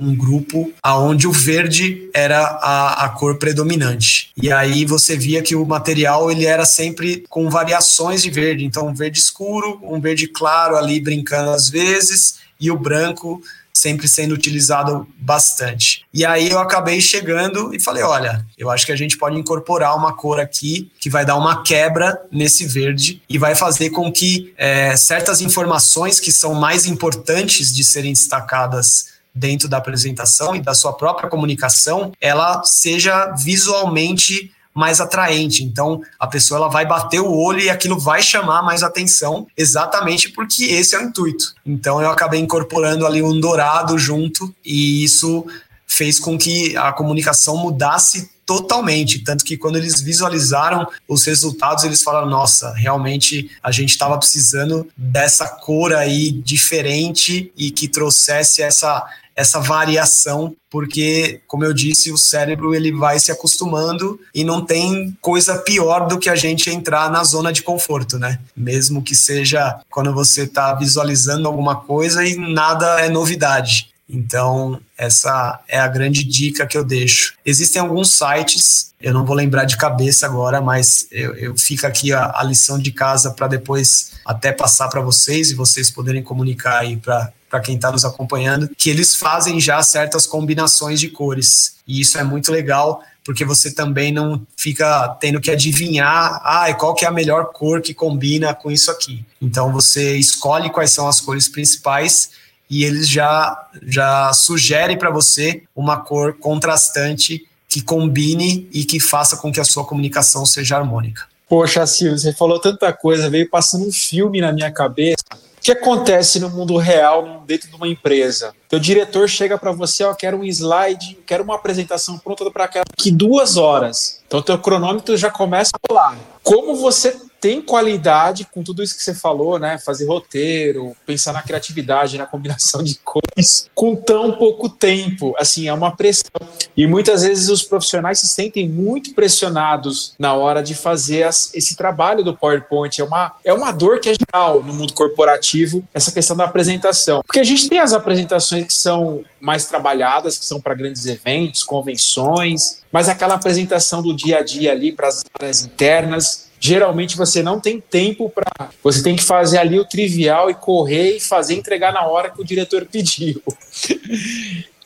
um 0.00 0.16
grupo 0.16 0.72
aonde 0.82 1.26
o 1.26 1.32
verde 1.32 2.08
era 2.14 2.40
a, 2.40 3.04
a, 3.04 3.08
cor 3.10 3.38
predominante. 3.38 4.30
E 4.36 4.50
aí 4.50 4.84
você 4.84 5.16
via 5.16 5.42
que 5.42 5.54
o 5.54 5.66
material 5.66 6.30
ele 6.30 6.46
era 6.46 6.64
sempre 6.64 7.24
com 7.28 7.50
variações 7.50 8.22
de 8.22 8.30
verde. 8.30 8.64
Então, 8.64 8.88
um 8.88 8.94
verde 8.94 9.18
escuro, 9.18 9.78
um 9.82 10.00
verde 10.00 10.26
claro 10.26 10.76
ali 10.76 11.00
brincando 11.00 11.50
às 11.50 11.68
vezes, 11.68 12.40
e 12.58 12.70
o 12.70 12.78
branco 12.78 13.42
sempre 13.72 14.06
sendo 14.08 14.34
utilizado 14.34 15.06
bastante. 15.18 16.04
E 16.12 16.24
aí 16.24 16.50
eu 16.50 16.58
acabei 16.58 17.00
chegando 17.00 17.74
e 17.74 17.80
falei, 17.80 18.02
olha, 18.02 18.44
eu 18.58 18.70
acho 18.70 18.84
que 18.84 18.92
a 18.92 18.96
gente 18.96 19.16
pode 19.16 19.38
incorporar 19.38 19.96
uma 19.96 20.14
cor 20.14 20.38
aqui 20.40 20.90
que 21.00 21.08
vai 21.08 21.24
dar 21.24 21.36
uma 21.36 21.62
quebra 21.62 22.20
nesse 22.30 22.66
verde 22.66 23.22
e 23.28 23.38
vai 23.38 23.54
fazer 23.54 23.90
com 23.90 24.10
que 24.12 24.52
é, 24.56 24.96
certas 24.96 25.40
informações 25.40 26.20
que 26.20 26.32
são 26.32 26.54
mais 26.54 26.86
importantes 26.86 27.74
de 27.74 27.84
serem 27.84 28.12
destacadas 28.12 29.20
dentro 29.34 29.68
da 29.68 29.78
apresentação 29.78 30.54
e 30.54 30.60
da 30.60 30.74
sua 30.74 30.92
própria 30.92 31.28
comunicação, 31.28 32.12
ela 32.20 32.62
seja 32.64 33.32
visualmente 33.38 34.52
mais 34.74 35.00
atraente. 35.00 35.62
Então, 35.64 36.02
a 36.18 36.26
pessoa 36.26 36.58
ela 36.58 36.68
vai 36.68 36.86
bater 36.86 37.20
o 37.20 37.32
olho 37.32 37.60
e 37.60 37.70
aquilo 37.70 37.98
vai 37.98 38.22
chamar 38.22 38.62
mais 38.62 38.82
atenção, 38.82 39.46
exatamente 39.56 40.30
porque 40.30 40.64
esse 40.64 40.94
é 40.94 40.98
o 40.98 41.02
intuito. 41.02 41.54
Então, 41.64 42.00
eu 42.00 42.10
acabei 42.10 42.40
incorporando 42.40 43.06
ali 43.06 43.22
um 43.22 43.38
dourado 43.38 43.98
junto 43.98 44.54
e 44.64 45.04
isso 45.04 45.44
fez 45.86 46.20
com 46.20 46.38
que 46.38 46.76
a 46.76 46.92
comunicação 46.92 47.56
mudasse 47.56 48.30
totalmente, 48.46 49.20
tanto 49.20 49.44
que 49.44 49.56
quando 49.56 49.76
eles 49.76 50.00
visualizaram 50.00 50.86
os 51.06 51.24
resultados, 51.24 51.84
eles 51.84 52.02
falaram: 52.02 52.28
"Nossa, 52.28 52.72
realmente 52.74 53.48
a 53.62 53.70
gente 53.70 53.90
estava 53.90 54.18
precisando 54.18 54.88
dessa 54.96 55.48
cor 55.48 55.92
aí 55.92 56.32
diferente 56.32 57.52
e 57.56 57.70
que 57.70 57.86
trouxesse 57.86 58.62
essa 58.62 59.06
essa 59.40 59.58
variação, 59.58 60.54
porque, 60.70 61.40
como 61.46 61.64
eu 61.64 61.72
disse, 61.72 62.12
o 62.12 62.18
cérebro 62.18 62.74
ele 62.74 62.92
vai 62.92 63.18
se 63.18 63.32
acostumando 63.32 64.20
e 64.34 64.44
não 64.44 64.64
tem 64.64 65.16
coisa 65.20 65.56
pior 65.58 66.06
do 66.06 66.18
que 66.18 66.28
a 66.28 66.36
gente 66.36 66.68
entrar 66.68 67.10
na 67.10 67.24
zona 67.24 67.50
de 67.52 67.62
conforto, 67.62 68.18
né? 68.18 68.38
Mesmo 68.54 69.02
que 69.02 69.14
seja 69.14 69.80
quando 69.90 70.12
você 70.12 70.42
está 70.42 70.74
visualizando 70.74 71.48
alguma 71.48 71.76
coisa 71.76 72.24
e 72.24 72.36
nada 72.36 73.00
é 73.00 73.08
novidade. 73.08 73.89
Então, 74.12 74.80
essa 74.98 75.60
é 75.68 75.78
a 75.78 75.88
grande 75.88 76.24
dica 76.24 76.66
que 76.66 76.76
eu 76.76 76.84
deixo. 76.84 77.34
Existem 77.44 77.80
alguns 77.80 78.12
sites, 78.12 78.92
eu 79.00 79.14
não 79.14 79.24
vou 79.24 79.36
lembrar 79.36 79.64
de 79.64 79.76
cabeça 79.76 80.26
agora, 80.26 80.60
mas 80.60 81.06
eu, 81.10 81.34
eu 81.34 81.56
fico 81.56 81.86
aqui 81.86 82.12
a, 82.12 82.32
a 82.34 82.42
lição 82.42 82.78
de 82.78 82.90
casa 82.90 83.30
para 83.30 83.46
depois 83.46 84.12
até 84.24 84.52
passar 84.52 84.88
para 84.88 85.00
vocês 85.00 85.50
e 85.50 85.54
vocês 85.54 85.90
poderem 85.90 86.22
comunicar 86.22 86.80
aí 86.80 86.96
para 86.96 87.32
para 87.50 87.58
quem 87.58 87.74
está 87.74 87.90
nos 87.90 88.04
acompanhando, 88.04 88.70
que 88.78 88.88
eles 88.88 89.16
fazem 89.16 89.58
já 89.58 89.82
certas 89.82 90.24
combinações 90.24 91.00
de 91.00 91.08
cores. 91.08 91.74
E 91.84 92.00
isso 92.00 92.16
é 92.16 92.22
muito 92.22 92.52
legal, 92.52 93.02
porque 93.24 93.44
você 93.44 93.72
também 93.72 94.12
não 94.12 94.46
fica 94.56 95.08
tendo 95.20 95.40
que 95.40 95.50
adivinhar, 95.50 96.40
ah, 96.44 96.72
qual 96.74 96.94
que 96.94 97.04
é 97.04 97.08
a 97.08 97.12
melhor 97.12 97.46
cor 97.46 97.80
que 97.82 97.92
combina 97.92 98.54
com 98.54 98.70
isso 98.70 98.88
aqui. 98.88 99.24
Então 99.42 99.72
você 99.72 100.16
escolhe 100.16 100.70
quais 100.70 100.92
são 100.92 101.08
as 101.08 101.20
cores 101.20 101.48
principais 101.48 102.30
e 102.70 102.84
eles 102.84 103.08
já 103.08 103.68
já 103.82 104.32
sugerem 104.32 104.96
para 104.96 105.10
você 105.10 105.64
uma 105.74 105.98
cor 105.98 106.34
contrastante 106.34 107.44
que 107.68 107.82
combine 107.82 108.68
e 108.72 108.84
que 108.84 109.00
faça 109.00 109.36
com 109.36 109.52
que 109.52 109.60
a 109.60 109.64
sua 109.64 109.84
comunicação 109.84 110.46
seja 110.46 110.76
harmônica. 110.76 111.28
Poxa, 111.48 111.84
Silvio, 111.86 112.16
você 112.16 112.32
falou 112.32 112.60
tanta 112.60 112.92
coisa, 112.92 113.28
veio 113.28 113.50
passando 113.50 113.86
um 113.86 113.92
filme 113.92 114.40
na 114.40 114.52
minha 114.52 114.70
cabeça. 114.70 115.24
O 115.32 115.62
que 115.62 115.72
acontece 115.72 116.40
no 116.40 116.48
mundo 116.48 116.76
real 116.76 117.42
dentro 117.46 117.68
de 117.68 117.76
uma 117.76 117.86
empresa? 117.86 118.54
Teu 118.68 118.78
diretor 118.78 119.28
chega 119.28 119.58
para 119.58 119.72
você, 119.72 120.02
ó, 120.04 120.14
quero 120.14 120.38
um 120.38 120.44
slide, 120.44 121.18
quero 121.26 121.44
uma 121.44 121.56
apresentação 121.56 122.16
pronta 122.18 122.50
para 122.50 122.64
aquela 122.64 122.84
que 122.96 123.10
duas 123.10 123.56
horas. 123.56 124.20
Então 124.26 124.40
teu 124.40 124.58
cronômetro 124.58 125.16
já 125.16 125.30
começa 125.30 125.72
a 125.74 125.88
pular. 125.88 126.16
Como 126.42 126.76
você 126.76 127.14
tem 127.40 127.62
qualidade 127.62 128.46
com 128.52 128.62
tudo 128.62 128.82
isso 128.82 128.94
que 128.96 129.02
você 129.02 129.14
falou, 129.14 129.58
né? 129.58 129.78
Fazer 129.78 130.06
roteiro, 130.06 130.94
pensar 131.06 131.32
na 131.32 131.42
criatividade, 131.42 132.18
na 132.18 132.26
combinação 132.26 132.82
de 132.82 132.96
cores, 132.96 133.68
com 133.74 133.96
tão 133.96 134.32
pouco 134.32 134.68
tempo. 134.68 135.34
Assim, 135.38 135.66
é 135.66 135.72
uma 135.72 135.96
pressão. 135.96 136.30
E 136.76 136.86
muitas 136.86 137.22
vezes 137.22 137.48
os 137.48 137.62
profissionais 137.62 138.20
se 138.20 138.28
sentem 138.28 138.68
muito 138.68 139.14
pressionados 139.14 140.14
na 140.18 140.34
hora 140.34 140.62
de 140.62 140.74
fazer 140.74 141.22
as, 141.22 141.54
esse 141.54 141.74
trabalho 141.76 142.22
do 142.22 142.36
PowerPoint. 142.36 143.00
É 143.00 143.04
uma, 143.04 143.34
é 143.42 143.52
uma 143.54 143.72
dor 143.72 144.00
que 144.00 144.10
é 144.10 144.14
geral 144.14 144.62
no 144.62 144.74
mundo 144.74 144.92
corporativo, 144.92 145.82
essa 145.94 146.12
questão 146.12 146.36
da 146.36 146.44
apresentação. 146.44 147.22
Porque 147.26 147.40
a 147.40 147.44
gente 147.44 147.68
tem 147.68 147.78
as 147.78 147.94
apresentações 147.94 148.66
que 148.66 148.74
são 148.74 149.24
mais 149.40 149.64
trabalhadas, 149.64 150.36
que 150.36 150.44
são 150.44 150.60
para 150.60 150.74
grandes 150.74 151.06
eventos, 151.06 151.64
convenções, 151.64 152.82
mas 152.92 153.08
aquela 153.08 153.34
apresentação 153.34 154.02
do 154.02 154.14
dia 154.14 154.38
a 154.38 154.42
dia 154.42 154.72
ali 154.72 154.92
para 154.92 155.08
as 155.08 155.24
áreas 155.38 155.64
internas 155.64 156.49
geralmente 156.60 157.16
você 157.16 157.42
não 157.42 157.58
tem 157.58 157.80
tempo 157.80 158.30
para. 158.30 158.68
Você 158.84 159.02
tem 159.02 159.16
que 159.16 159.24
fazer 159.24 159.56
ali 159.56 159.80
o 159.80 159.84
trivial 159.84 160.50
e 160.50 160.54
correr 160.54 161.16
e 161.16 161.20
fazer 161.20 161.54
entregar 161.54 161.92
na 161.92 162.06
hora 162.06 162.30
que 162.30 162.40
o 162.40 162.44
diretor 162.44 162.84
pediu. 162.92 163.42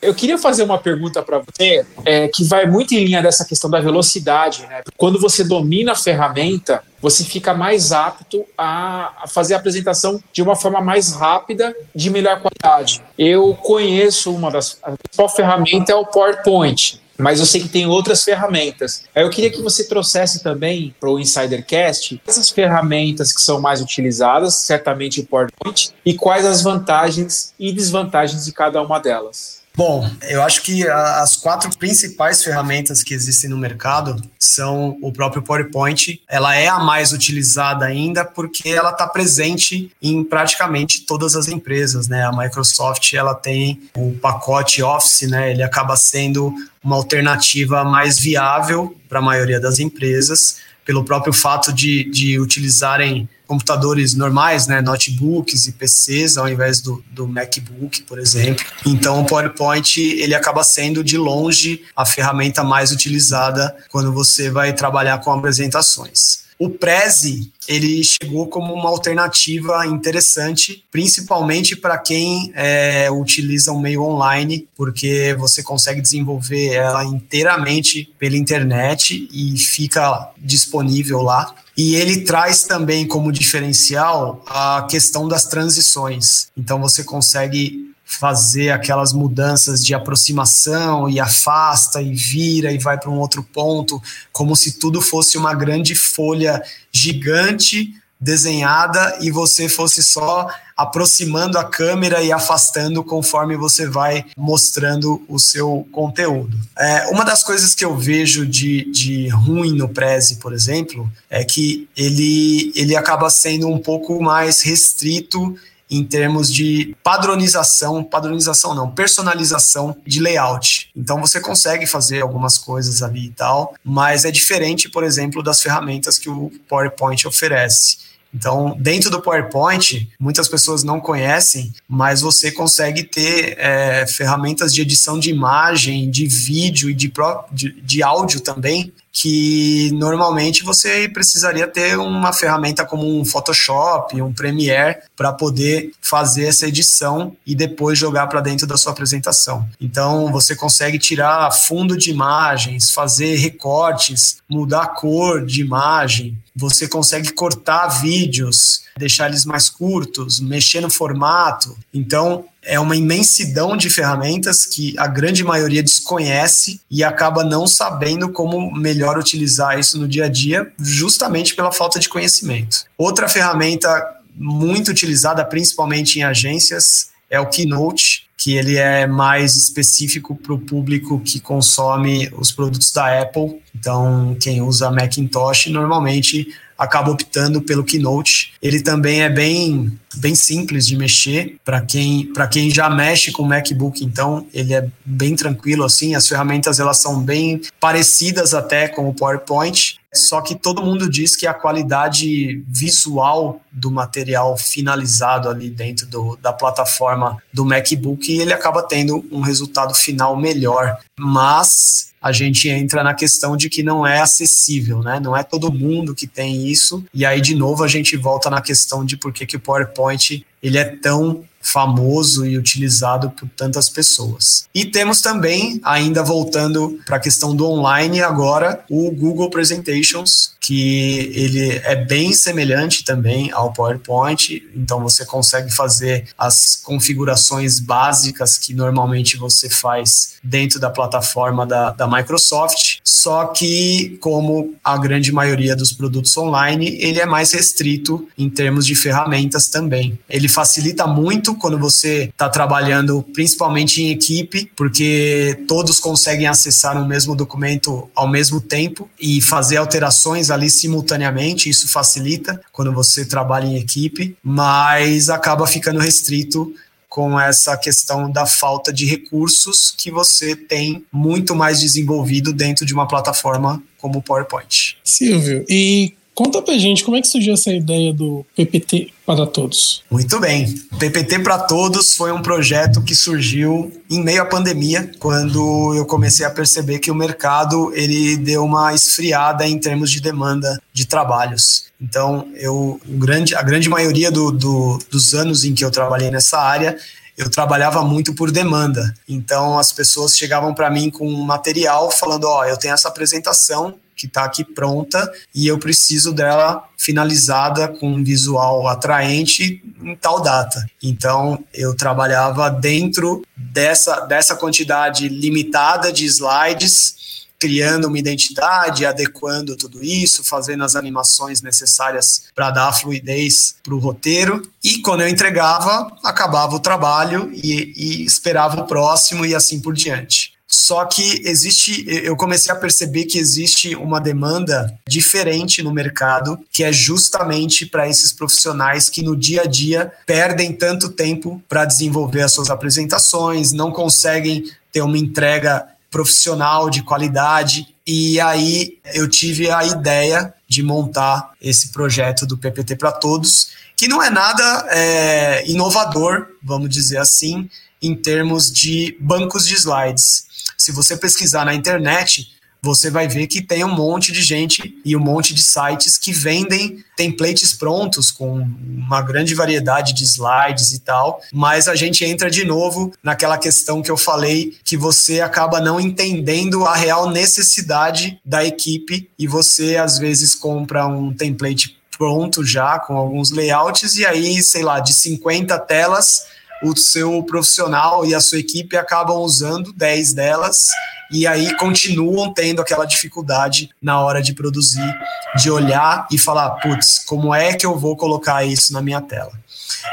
Eu 0.01 0.13
queria 0.13 0.37
fazer 0.37 0.61
uma 0.63 0.77
pergunta 0.77 1.21
para 1.23 1.39
você 1.39 1.83
é, 2.05 2.27
que 2.27 2.43
vai 2.43 2.67
muito 2.67 2.93
em 2.93 3.03
linha 3.03 3.23
dessa 3.23 3.43
questão 3.43 3.69
da 3.69 3.81
velocidade. 3.81 4.61
Né? 4.67 4.83
Quando 4.95 5.19
você 5.19 5.43
domina 5.43 5.93
a 5.93 5.95
ferramenta, 5.95 6.83
você 7.01 7.23
fica 7.23 7.55
mais 7.55 7.91
apto 7.91 8.45
a, 8.55 9.25
fazer 9.27 9.55
a 9.55 9.57
apresentação 9.57 10.21
de 10.31 10.43
uma 10.43 10.55
forma 10.55 10.79
mais 10.79 11.13
rápida, 11.13 11.75
de 11.93 12.11
melhor 12.11 12.39
qualidade. 12.39 13.01
Eu 13.17 13.55
conheço 13.55 14.31
uma 14.31 14.51
das. 14.51 14.77
A 14.83 14.91
principal 14.91 15.29
ferramenta 15.29 15.91
é 15.91 15.95
o 15.95 16.05
PowerPoint 16.05 17.01
mas 17.17 17.39
eu 17.39 17.45
sei 17.45 17.61
que 17.61 17.69
tem 17.69 17.85
outras 17.85 18.23
ferramentas. 18.23 19.03
Eu 19.15 19.29
queria 19.29 19.49
que 19.49 19.61
você 19.61 19.87
trouxesse 19.87 20.43
também 20.43 20.93
para 20.99 21.09
o 21.09 21.19
Insidercast 21.19 22.21
essas 22.27 22.49
ferramentas 22.49 23.31
que 23.31 23.41
são 23.41 23.61
mais 23.61 23.81
utilizadas, 23.81 24.55
certamente 24.55 25.21
o 25.21 25.25
PowerPoint, 25.25 25.93
e 26.05 26.13
quais 26.13 26.45
as 26.45 26.61
vantagens 26.61 27.53
e 27.59 27.71
desvantagens 27.71 28.45
de 28.45 28.51
cada 28.51 28.81
uma 28.81 28.99
delas. 28.99 29.64
Bom, 29.75 30.09
eu 30.29 30.41
acho 30.41 30.61
que 30.61 30.87
as 30.87 31.35
quatro 31.35 31.69
principais 31.77 32.41
ferramentas 32.41 33.03
que 33.03 33.13
existem 33.13 33.49
no 33.49 33.57
mercado 33.57 34.21
são 34.39 34.97
o 35.01 35.11
próprio 35.11 35.41
PowerPoint. 35.41 36.21
Ela 36.29 36.55
é 36.55 36.67
a 36.67 36.79
mais 36.79 37.11
utilizada 37.11 37.85
ainda 37.85 38.23
porque 38.23 38.69
ela 38.69 38.91
está 38.91 39.05
presente 39.05 39.91
em 40.01 40.23
praticamente 40.23 41.01
todas 41.05 41.35
as 41.35 41.49
empresas, 41.49 42.07
né? 42.07 42.23
A 42.23 42.31
Microsoft 42.31 43.13
ela 43.13 43.35
tem 43.35 43.81
o 43.95 44.13
pacote 44.13 44.81
Office, 44.81 45.29
né? 45.29 45.51
Ele 45.51 45.63
acaba 45.63 45.97
sendo 45.97 46.53
uma 46.81 46.95
alternativa 46.95 47.83
mais 47.83 48.17
viável 48.17 48.95
para 49.09 49.19
a 49.19 49.21
maioria 49.21 49.59
das 49.59 49.79
empresas 49.79 50.57
pelo 50.85 51.03
próprio 51.03 51.33
fato 51.33 51.73
de, 51.73 52.03
de 52.05 52.39
utilizarem 52.39 53.27
computadores 53.47 54.13
normais, 54.13 54.67
né, 54.67 54.81
notebooks 54.81 55.67
e 55.67 55.71
PCs, 55.71 56.37
ao 56.37 56.47
invés 56.47 56.81
do, 56.81 57.03
do 57.11 57.27
MacBook, 57.27 58.03
por 58.03 58.19
exemplo. 58.19 58.65
Então, 58.85 59.21
o 59.21 59.25
PowerPoint 59.25 59.99
ele 59.99 60.33
acaba 60.33 60.63
sendo 60.63 61.03
de 61.03 61.17
longe 61.17 61.83
a 61.95 62.05
ferramenta 62.05 62.63
mais 62.63 62.91
utilizada 62.91 63.75
quando 63.89 64.11
você 64.11 64.49
vai 64.49 64.73
trabalhar 64.73 65.19
com 65.19 65.31
apresentações. 65.31 66.44
O 66.57 66.69
Prezi 66.69 67.51
ele 67.67 68.03
chegou 68.03 68.47
como 68.47 68.73
uma 68.73 68.89
alternativa 68.89 69.85
interessante, 69.87 70.83
principalmente 70.91 71.75
para 71.75 71.97
quem 71.97 72.51
é, 72.55 73.09
utiliza 73.11 73.71
o 73.71 73.79
meio 73.79 74.03
online, 74.03 74.67
porque 74.75 75.35
você 75.37 75.63
consegue 75.63 75.99
desenvolver 75.99 76.73
ela 76.73 77.03
inteiramente 77.03 78.13
pela 78.19 78.37
internet 78.37 79.27
e 79.31 79.57
fica 79.57 80.31
disponível 80.37 81.21
lá. 81.21 81.53
E 81.77 81.95
ele 81.95 82.21
traz 82.21 82.63
também 82.63 83.05
como 83.05 83.31
diferencial 83.31 84.41
a 84.47 84.87
questão 84.89 85.27
das 85.27 85.45
transições. 85.45 86.47
Então 86.55 86.79
você 86.79 87.03
consegue 87.03 87.94
fazer 88.05 88.69
aquelas 88.69 89.11
mudanças 89.11 89.83
de 89.83 89.93
aproximação 89.93 91.09
e 91.09 91.19
afasta 91.19 92.01
e 92.01 92.13
vira 92.13 92.71
e 92.71 92.77
vai 92.77 92.97
para 92.97 93.09
um 93.09 93.17
outro 93.17 93.43
ponto, 93.43 94.01
como 94.31 94.55
se 94.55 94.79
tudo 94.79 95.01
fosse 95.01 95.37
uma 95.37 95.53
grande 95.53 95.95
folha 95.95 96.61
gigante 96.91 97.93
desenhada 98.19 99.17
e 99.21 99.29
você 99.29 99.67
fosse 99.67 100.01
só 100.01 100.47
aproximando 100.75 101.57
a 101.57 101.63
câmera 101.63 102.21
e 102.21 102.31
afastando 102.31 103.03
conforme 103.03 103.55
você 103.55 103.87
vai 103.87 104.25
mostrando 104.37 105.23
o 105.27 105.39
seu 105.39 105.87
conteúdo. 105.91 106.57
É, 106.77 107.07
uma 107.07 107.23
das 107.23 107.43
coisas 107.43 107.73
que 107.73 107.83
eu 107.83 107.97
vejo 107.97 108.45
de, 108.45 108.89
de 108.91 109.27
ruim 109.29 109.75
no 109.75 109.89
Prezi, 109.89 110.37
por 110.37 110.53
exemplo, 110.53 111.09
é 111.29 111.43
que 111.43 111.87
ele, 111.95 112.73
ele 112.75 112.95
acaba 112.95 113.29
sendo 113.29 113.67
um 113.67 113.77
pouco 113.77 114.21
mais 114.21 114.61
restrito 114.61 115.55
em 115.89 116.03
termos 116.03 116.51
de 116.51 116.95
padronização, 117.03 118.03
padronização 118.03 118.73
não, 118.73 118.89
personalização 118.89 119.95
de 120.05 120.19
layout. 120.19 120.89
Então 120.95 121.19
você 121.19 121.39
consegue 121.39 121.85
fazer 121.85 122.21
algumas 122.21 122.57
coisas 122.57 123.03
ali 123.03 123.27
e 123.27 123.31
tal, 123.31 123.75
mas 123.83 124.25
é 124.25 124.31
diferente, 124.31 124.89
por 124.89 125.03
exemplo, 125.03 125.43
das 125.43 125.61
ferramentas 125.61 126.17
que 126.17 126.29
o 126.29 126.51
PowerPoint 126.67 127.27
oferece. 127.27 128.14
Então, 128.35 128.75
dentro 128.77 129.09
do 129.09 129.21
PowerPoint, 129.21 130.09
muitas 130.19 130.49
pessoas 130.49 130.83
não 130.83 130.99
conhecem, 130.99 131.73
mas 131.87 132.19
você 132.19 132.51
consegue 132.51 133.03
ter 133.03 133.55
é, 133.57 134.05
ferramentas 134.05 134.73
de 134.73 134.81
edição 134.81 135.17
de 135.17 135.29
imagem, 135.29 136.11
de 136.11 136.27
vídeo 136.27 136.89
e 136.89 136.93
de, 136.93 137.11
de, 137.51 137.81
de 137.81 138.03
áudio 138.03 138.41
também, 138.41 138.91
que 139.17 139.91
normalmente 139.93 140.61
você 140.61 141.07
precisaria 141.07 141.65
ter 141.65 141.97
uma 141.97 142.33
ferramenta 142.33 142.83
como 142.83 143.17
um 143.17 143.23
Photoshop, 143.23 144.21
um 144.21 144.33
Premiere 144.33 144.97
para 145.15 145.31
poder 145.31 145.91
fazer 146.01 146.47
essa 146.47 146.67
edição 146.67 147.33
e 147.47 147.55
depois 147.55 147.97
jogar 147.97 148.27
para 148.27 148.41
dentro 148.41 148.67
da 148.67 148.75
sua 148.75 148.91
apresentação. 148.91 149.65
Então 149.79 150.29
você 150.33 150.53
consegue 150.53 150.99
tirar 150.99 151.49
fundo 151.53 151.97
de 151.97 152.11
imagens, 152.11 152.91
fazer 152.91 153.37
recortes, 153.37 154.39
mudar 154.49 154.83
a 154.83 154.87
cor 154.87 155.45
de 155.45 155.61
imagem, 155.61 156.37
você 156.55 156.87
consegue 156.87 157.33
cortar 157.33 157.87
vídeos, 157.87 158.83
deixar 158.97 159.27
eles 159.27 159.43
mais 159.43 159.69
curtos, 159.69 160.39
mexer 160.39 160.79
no 160.79 160.89
formato. 160.89 161.77
Então, 161.93 162.45
é 162.61 162.79
uma 162.79 162.95
imensidão 162.95 163.75
de 163.75 163.89
ferramentas 163.89 164.65
que 164.65 164.95
a 164.97 165.05
grande 165.05 165.43
maioria 165.43 165.83
desconhece 165.83 166.79
e 166.89 167.03
acaba 167.03 167.43
não 167.43 167.67
sabendo 167.67 168.29
como 168.29 168.73
melhor 168.73 169.17
utilizar 169.17 169.77
isso 169.77 169.99
no 169.99 170.07
dia 170.07 170.25
a 170.25 170.29
dia, 170.29 170.71
justamente 170.79 171.55
pela 171.55 171.71
falta 171.71 171.99
de 171.99 172.07
conhecimento. 172.07 172.85
Outra 172.97 173.27
ferramenta 173.27 174.03
muito 174.33 174.91
utilizada, 174.91 175.43
principalmente 175.43 176.19
em 176.19 176.23
agências, 176.23 177.09
é 177.29 177.39
o 177.39 177.49
Keynote, 177.49 178.24
que 178.45 178.55
ele 178.55 178.75
é 178.77 179.07
mais 179.07 179.55
específico 179.55 180.35
para 180.35 180.53
o 180.53 180.59
público 180.59 181.19
que 181.19 181.39
consome 181.39 182.31
os 182.37 182.51
produtos 182.51 182.91
da 182.91 183.19
Apple. 183.23 183.59
Então, 183.73 184.37
quem 184.39 184.61
usa 184.61 184.91
Macintosh 184.91 185.65
normalmente 185.65 186.49
acaba 186.77 187.09
optando 187.09 187.59
pelo 187.59 187.83
Keynote. 187.83 188.53
Ele 188.61 188.83
também 188.83 189.23
é 189.23 189.29
bem, 189.31 189.91
bem 190.17 190.35
simples 190.35 190.85
de 190.85 190.95
mexer 190.95 191.55
para 191.65 191.81
quem, 191.81 192.31
quem 192.51 192.69
já 192.69 192.87
mexe 192.87 193.31
com 193.31 193.41
o 193.41 193.47
MacBook, 193.47 194.05
então 194.05 194.45
ele 194.53 194.75
é 194.75 194.87
bem 195.03 195.35
tranquilo 195.35 195.83
assim. 195.83 196.13
As 196.13 196.27
ferramentas 196.27 196.79
elas 196.79 196.97
são 196.97 197.19
bem 197.19 197.61
parecidas 197.79 198.53
até 198.53 198.87
com 198.87 199.09
o 199.09 199.13
PowerPoint. 199.15 199.97
Só 200.15 200.41
que 200.41 200.55
todo 200.55 200.81
mundo 200.81 201.09
diz 201.09 201.35
que 201.35 201.45
a 201.45 201.53
qualidade 201.53 202.63
visual 202.67 203.61
do 203.71 203.91
material 203.91 204.57
finalizado 204.57 205.49
ali 205.49 205.69
dentro 205.69 206.07
do, 206.07 206.37
da 206.41 206.53
plataforma 206.53 207.37
do 207.53 207.65
MacBook, 207.65 208.31
ele 208.31 208.53
acaba 208.53 208.81
tendo 208.81 209.25
um 209.31 209.41
resultado 209.41 209.93
final 209.93 210.35
melhor. 210.37 210.97
Mas 211.19 212.13
a 212.21 212.31
gente 212.31 212.67
entra 212.67 213.03
na 213.03 213.13
questão 213.13 213.55
de 213.55 213.69
que 213.69 213.83
não 213.83 214.05
é 214.05 214.19
acessível, 214.19 215.03
né? 215.03 215.19
Não 215.19 215.37
é 215.37 215.43
todo 215.43 215.71
mundo 215.71 216.15
que 216.15 216.25
tem 216.25 216.67
isso. 216.67 217.03
E 217.13 217.23
aí, 217.25 217.39
de 217.39 217.53
novo, 217.53 217.83
a 217.83 217.87
gente 217.87 218.17
volta 218.17 218.49
na 218.49 218.61
questão 218.61 219.05
de 219.05 219.15
por 219.15 219.31
que, 219.31 219.45
que 219.45 219.57
o 219.57 219.59
PowerPoint 219.59 220.43
ele 220.63 220.77
é 220.79 220.85
tão 220.85 221.43
famoso 221.65 222.45
e 222.45 222.57
utilizado 222.57 223.31
por 223.31 223.49
tantas 223.49 223.89
pessoas. 223.89 224.65
E 224.73 224.85
temos 224.85 225.19
também, 225.19 225.81
ainda 225.83 226.23
voltando 226.23 226.99
para 227.05 227.17
a 227.17 227.19
questão 227.19 227.55
do 227.55 227.65
online, 227.65 228.21
agora 228.21 228.85
o 228.87 229.09
Google 229.09 229.49
Presentations, 229.49 230.51
que 230.65 231.31
ele 231.35 231.79
é 231.83 231.95
bem 231.95 232.33
semelhante 232.33 233.03
também 233.03 233.51
ao 233.51 233.71
PowerPoint, 233.71 234.63
então 234.75 234.99
você 234.99 235.23
consegue 235.23 235.71
fazer 235.71 236.25
as 236.35 236.75
configurações 236.75 237.79
básicas 237.79 238.57
que 238.57 238.73
normalmente 238.73 239.37
você 239.37 239.69
faz 239.69 240.37
dentro 240.43 240.79
da 240.79 240.89
plataforma 240.89 241.67
da, 241.67 241.91
da 241.91 242.07
Microsoft, 242.07 242.97
só 243.03 243.45
que 243.47 244.17
como 244.19 244.73
a 244.83 244.97
grande 244.97 245.31
maioria 245.31 245.75
dos 245.75 245.91
produtos 245.93 246.35
online, 246.35 246.97
ele 246.99 247.19
é 247.19 247.25
mais 247.27 247.51
restrito 247.51 248.27
em 248.35 248.49
termos 248.49 248.87
de 248.87 248.95
ferramentas 248.95 249.67
também. 249.67 250.17
Ele 250.27 250.47
facilita 250.47 251.05
muito 251.05 251.55
quando 251.55 251.77
você 251.77 252.29
está 252.31 252.49
trabalhando 252.49 253.23
principalmente 253.33 254.01
em 254.01 254.09
equipe, 254.09 254.71
porque 254.75 255.63
todos 255.67 255.99
conseguem 255.99 256.47
acessar 256.47 256.99
o 256.99 257.07
mesmo 257.07 257.35
documento 257.35 258.09
ao 258.15 258.27
mesmo 258.27 258.59
tempo 258.59 259.07
e 259.19 259.41
fazer 259.41 259.77
alterações 259.77 260.49
ali 260.55 260.69
simultaneamente. 260.69 261.69
Isso 261.69 261.87
facilita 261.87 262.59
quando 262.71 262.91
você 262.93 263.25
trabalha 263.25 263.65
em 263.65 263.77
equipe, 263.77 264.35
mas 264.43 265.29
acaba 265.29 265.67
ficando 265.67 265.99
restrito 265.99 266.73
com 267.07 267.39
essa 267.39 267.77
questão 267.77 268.29
da 268.29 268.45
falta 268.45 268.91
de 268.91 269.05
recursos 269.05 269.93
que 269.97 270.11
você 270.11 270.53
tem 270.53 271.05
muito 271.11 271.55
mais 271.55 271.79
desenvolvido 271.79 272.51
dentro 272.51 272.85
de 272.85 272.93
uma 272.93 273.07
plataforma 273.07 273.81
como 273.97 274.19
o 274.19 274.21
PowerPoint. 274.21 274.97
Silvio, 275.01 275.65
e 275.69 276.13
Conta 276.35 276.61
pra 276.61 276.77
gente 276.77 277.05
como 277.05 277.15
é 277.15 277.21
que 277.21 277.29
surgiu 277.29 277.53
essa 277.53 277.71
ideia 277.71 278.13
do 278.13 278.45
PPT 278.57 279.13
para 279.25 279.47
Todos. 279.47 280.03
Muito 280.11 280.37
bem. 280.37 280.67
PPT 280.99 281.39
para 281.39 281.59
Todos 281.59 282.13
foi 282.13 282.33
um 282.33 282.41
projeto 282.41 283.01
que 283.01 283.15
surgiu 283.15 283.89
em 284.09 284.21
meio 284.21 284.41
à 284.41 284.45
pandemia, 284.45 285.09
quando 285.17 285.95
eu 285.95 286.05
comecei 286.05 286.45
a 286.45 286.49
perceber 286.49 286.99
que 286.99 287.09
o 287.09 287.15
mercado 287.15 287.89
ele 287.95 288.35
deu 288.35 288.65
uma 288.65 288.93
esfriada 288.93 289.65
em 289.65 289.79
termos 289.79 290.11
de 290.11 290.19
demanda 290.19 290.77
de 290.91 291.07
trabalhos. 291.07 291.85
Então, 292.01 292.45
eu, 292.55 292.99
grande, 293.05 293.55
a 293.55 293.61
grande 293.63 293.87
maioria 293.87 294.29
do, 294.29 294.51
do, 294.51 294.99
dos 295.09 295.33
anos 295.33 295.63
em 295.63 295.73
que 295.73 295.85
eu 295.85 295.89
trabalhei 295.89 296.29
nessa 296.29 296.59
área, 296.59 296.97
eu 297.37 297.49
trabalhava 297.49 298.03
muito 298.03 298.33
por 298.33 298.51
demanda. 298.51 299.13
Então 299.27 299.77
as 299.77 299.91
pessoas 299.91 300.37
chegavam 300.37 300.73
para 300.73 300.89
mim 300.89 301.09
com 301.09 301.29
material 301.31 302.11
falando: 302.11 302.45
Ó, 302.45 302.59
oh, 302.59 302.63
eu 302.65 302.77
tenho 302.77 302.93
essa 302.93 303.07
apresentação, 303.07 303.95
que 304.15 304.27
está 304.27 304.45
aqui 304.45 304.63
pronta 304.63 305.31
e 305.53 305.67
eu 305.67 305.77
preciso 305.77 306.33
dela 306.33 306.87
finalizada 306.97 307.87
com 307.87 308.13
um 308.13 308.23
visual 308.23 308.87
atraente 308.87 309.83
em 310.01 310.15
tal 310.15 310.41
data. 310.41 310.85
Então 311.01 311.63
eu 311.73 311.95
trabalhava 311.95 312.69
dentro 312.69 313.45
dessa, 313.55 314.21
dessa 314.21 314.55
quantidade 314.55 315.27
limitada 315.27 316.11
de 316.11 316.25
slides 316.25 317.15
criando 317.59 318.07
uma 318.07 318.19
identidade, 318.19 319.05
adequando 319.05 319.75
tudo 319.75 320.03
isso, 320.03 320.43
fazendo 320.43 320.83
as 320.83 320.95
animações 320.95 321.61
necessárias 321.61 322.43
para 322.53 322.69
dar 322.69 322.93
fluidez 322.93 323.75
para 323.81 323.95
o 323.95 323.99
roteiro. 323.99 324.61
E 324.83 324.99
quando 324.99 325.21
eu 325.21 325.27
entregava, 325.27 326.15
acabava 326.23 326.75
o 326.75 326.79
trabalho 326.79 327.49
e, 327.53 327.93
e 327.95 328.25
esperava 328.25 328.81
o 328.81 328.85
próximo 328.85 329.45
e 329.45 329.55
assim 329.55 329.79
por 329.79 329.93
diante. 329.93 330.54
Só 330.77 331.05
que 331.05 331.41
existe, 331.45 332.03
eu 332.05 332.35
comecei 332.35 332.69
a 332.69 332.75
perceber 332.75 333.23
que 333.23 333.37
existe 333.37 333.95
uma 333.95 334.19
demanda 334.19 334.93
diferente 335.07 335.81
no 335.81 335.89
mercado, 335.89 336.59
que 336.69 336.83
é 336.83 336.91
justamente 336.91 337.85
para 337.85 338.09
esses 338.09 338.33
profissionais 338.33 339.07
que 339.07 339.21
no 339.21 339.37
dia 339.37 339.61
a 339.61 339.65
dia 339.65 340.11
perdem 340.27 340.73
tanto 340.73 341.07
tempo 341.07 341.63
para 341.69 341.85
desenvolver 341.85 342.41
as 342.41 342.51
suas 342.51 342.69
apresentações, 342.69 343.71
não 343.71 343.89
conseguem 343.89 344.65
ter 344.91 344.99
uma 344.99 345.17
entrega 345.17 345.87
profissional 346.11 346.89
de 346.89 347.03
qualidade. 347.03 347.87
E 348.05 348.37
aí 348.41 348.97
eu 349.13 349.29
tive 349.29 349.71
a 349.71 349.85
ideia 349.85 350.53
de 350.67 350.83
montar 350.83 351.53
esse 351.61 351.93
projeto 351.93 352.45
do 352.45 352.57
PPT 352.57 352.97
para 352.97 353.13
Todos, 353.13 353.69
que 353.95 354.09
não 354.09 354.21
é 354.21 354.29
nada 354.29 354.87
é, 354.89 355.63
inovador, 355.71 356.47
vamos 356.61 356.89
dizer 356.89 357.17
assim, 357.17 357.69
em 358.01 358.13
termos 358.13 358.69
de 358.69 359.17
bancos 359.21 359.65
de 359.65 359.73
slides. 359.75 360.44
Se 360.77 360.91
você 360.91 361.17
pesquisar 361.17 361.65
na 361.65 361.73
internet, 361.73 362.55
você 362.85 363.09
vai 363.09 363.27
ver 363.27 363.47
que 363.47 363.63
tem 363.63 363.83
um 363.83 363.93
monte 363.93 364.31
de 364.31 364.43
gente 364.43 364.95
e 365.03 365.15
um 365.15 365.19
monte 365.19 365.55
de 365.55 365.63
sites 365.63 366.19
que 366.19 366.31
vendem 366.31 367.03
templates 367.17 367.73
prontos 367.73 368.29
com 368.29 368.61
uma 368.61 369.23
grande 369.23 369.55
variedade 369.55 370.13
de 370.13 370.23
slides 370.23 370.91
e 370.91 370.99
tal, 370.99 371.41
mas 371.51 371.87
a 371.87 371.95
gente 371.95 372.23
entra 372.23 372.49
de 372.49 372.63
novo 372.63 373.11
naquela 373.23 373.57
questão 373.57 374.03
que 374.03 374.11
eu 374.11 374.17
falei 374.17 374.77
que 374.83 374.95
você 374.95 375.41
acaba 375.41 375.79
não 375.79 375.99
entendendo 375.99 376.85
a 376.85 376.95
real 376.95 377.31
necessidade 377.31 378.39
da 378.45 378.63
equipe 378.63 379.31
e 379.37 379.47
você 379.47 379.97
às 379.97 380.19
vezes 380.19 380.53
compra 380.53 381.07
um 381.07 381.33
template 381.33 381.97
pronto 382.17 382.63
já 382.63 382.99
com 382.99 383.17
alguns 383.17 383.51
layouts 383.51 384.15
e 384.15 384.25
aí, 384.25 384.61
sei 384.61 384.83
lá, 384.83 384.99
de 384.99 385.13
50 385.13 385.77
telas 385.79 386.45
o 386.85 386.95
seu 386.95 387.43
profissional 387.43 388.25
e 388.25 388.33
a 388.33 388.39
sua 388.39 388.59
equipe 388.59 388.95
acabam 388.95 389.37
usando 389.37 389.91
10 389.93 390.33
delas 390.33 390.87
e 391.31 391.47
aí 391.47 391.75
continuam 391.77 392.53
tendo 392.53 392.81
aquela 392.81 393.05
dificuldade 393.05 393.89
na 394.01 394.21
hora 394.21 394.41
de 394.41 394.53
produzir, 394.53 395.13
de 395.55 395.71
olhar 395.71 396.27
e 396.31 396.37
falar, 396.37 396.69
putz, 396.81 397.19
como 397.25 397.53
é 397.53 397.73
que 397.73 397.85
eu 397.85 397.97
vou 397.97 398.15
colocar 398.15 398.63
isso 398.63 398.93
na 398.93 399.01
minha 399.01 399.21
tela? 399.21 399.51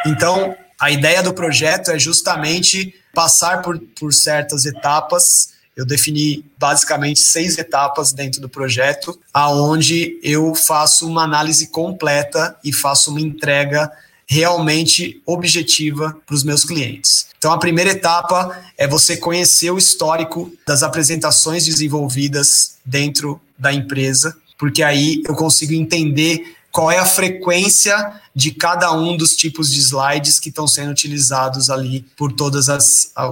Então, 0.07 0.57
a 0.81 0.91
ideia 0.91 1.23
do 1.23 1.35
projeto 1.35 1.91
é 1.91 1.99
justamente 1.99 2.95
passar 3.15 3.63
por, 3.63 3.79
por 3.79 4.13
certas 4.13 4.65
etapas. 4.65 5.51
Eu 5.77 5.87
defini 5.87 6.45
basicamente 6.59 7.21
seis 7.21 7.59
etapas 7.59 8.13
dentro 8.13 8.41
do 8.41 8.49
projeto, 8.49 9.19
aonde 9.33 10.19
eu 10.23 10.55
faço 10.55 11.07
uma 11.07 11.23
análise 11.23 11.69
completa 11.69 12.57
e 12.65 12.73
faço 12.73 13.11
uma 13.11 13.21
entrega 13.21 13.91
realmente 14.33 15.21
objetiva 15.27 16.17
para 16.25 16.35
os 16.35 16.43
meus 16.43 16.65
clientes. 16.65 17.27
Então, 17.37 17.53
a 17.53 17.59
primeira 17.59 17.91
etapa 17.91 18.59
é 18.79 18.89
você 18.89 19.15
conhecer 19.15 19.71
o 19.71 19.77
histórico 19.77 20.51
das 20.67 20.83
apresentações 20.83 21.67
desenvolvidas 21.67 22.79
dentro 22.83 23.39
da 23.59 23.75
empresa, 23.75 24.35
porque 24.59 24.83
aí 24.83 25.23
eu 25.27 25.35
consigo 25.35 25.75
entender 25.75 26.57
qual 26.73 26.91
é 26.91 26.99
a 26.99 27.05
frequência 27.05 28.15
de 28.35 28.51
cada 28.51 28.91
um 28.93 29.15
dos 29.15 29.37
tipos 29.37 29.71
de 29.71 29.79
slides 29.79 30.41
que 30.41 30.49
estão 30.49 30.67
sendo 30.67 30.91
utilizados 30.91 31.69
ali 31.69 32.07
por 32.17 32.33
todos 32.33 32.67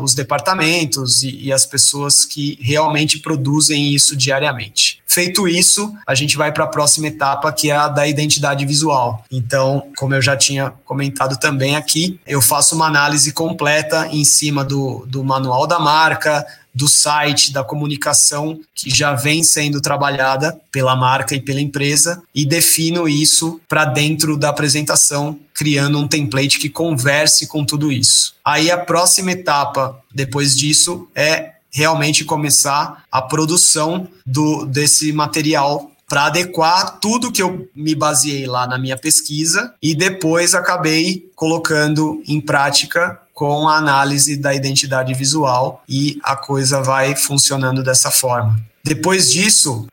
os 0.03 0.15
departamentos 0.15 1.23
e, 1.23 1.47
e 1.47 1.53
as 1.53 1.65
pessoas 1.65 2.27
que 2.27 2.59
realmente 2.61 3.19
produzem 3.19 3.95
isso 3.95 4.15
diariamente. 4.15 5.01
Feito 5.07 5.49
isso, 5.49 5.93
a 6.07 6.15
gente 6.15 6.37
vai 6.37 6.53
para 6.53 6.65
a 6.65 6.69
próxima 6.69 7.09
etapa, 7.09 7.51
que 7.51 7.71
é 7.71 7.75
a 7.75 7.89
da 7.89 8.07
identidade 8.07 8.65
visual. 8.65 9.25
Então, 9.31 9.89
como 9.97 10.15
eu 10.15 10.23
já 10.23 10.37
tinha 10.37 10.71
comentado 10.85 11.37
também 11.37 11.75
aqui, 11.75 12.21
eu 12.27 12.41
faço 12.41 12.77
uma 12.77 12.87
análise 12.87 13.33
completa 13.33 14.07
em 14.13 14.25
cima 14.25 14.63
do, 14.63 15.05
do 15.09 15.25
manual 15.25 15.67
da 15.67 15.81
marca, 15.81 16.47
do 16.75 16.89
site, 16.89 17.53
da 17.53 17.65
comunicação 17.65 18.61
que 18.75 18.91
já 18.91 19.15
vem 19.15 19.43
sendo 19.43 19.81
trabalhada 19.81 20.59
pela 20.71 20.97
marca 20.97 21.35
e 21.35 21.41
pela 21.41 21.61
empresa 21.61 22.23
e 22.35 22.45
defino 22.45 23.09
isso 23.09 23.61
para 23.69 23.85
dentro 23.85 24.37
da 24.37 24.49
apresentação, 24.49 25.39
criando 25.53 25.99
um 25.99 26.09
template 26.09 26.59
que 26.59 26.71
converse 26.71 27.47
com 27.47 27.65
tudo 27.65 27.91
isso. 27.91 28.35
Aí 28.45 28.71
a 28.71 28.79
próxima 28.79 29.33
etapa 29.33 29.99
depois 30.15 30.57
disso 30.57 31.09
é 31.15 31.53
realmente 31.73 32.25
começar 32.25 33.05
a 33.11 33.23
produção 33.23 34.09
do, 34.27 34.65
desse 34.67 35.13
material 35.13 35.91
para 36.09 36.27
adequar 36.27 36.99
tudo 36.99 37.31
que 37.31 37.41
eu 37.41 37.69
me 37.75 37.95
baseei 37.95 38.45
lá 38.45 38.67
na 38.67 38.77
minha 38.77 38.97
pesquisa 38.97 39.73
e 39.81 39.95
depois 39.95 40.57
acabei 40.57 41.31
colocando 41.37 42.21
em 42.27 42.41
prática 42.41 43.21
com 43.41 43.67
a 43.67 43.79
análise 43.79 44.37
da 44.37 44.55
identidade 44.55 45.15
visual 45.15 45.83
e 45.89 46.19
a 46.23 46.37
coisa 46.37 46.83
vai 46.83 47.17
funcionando 47.17 47.83
dessa 47.83 48.11
forma. 48.11 48.61
Depois 48.85 49.33
disso, 49.33 49.87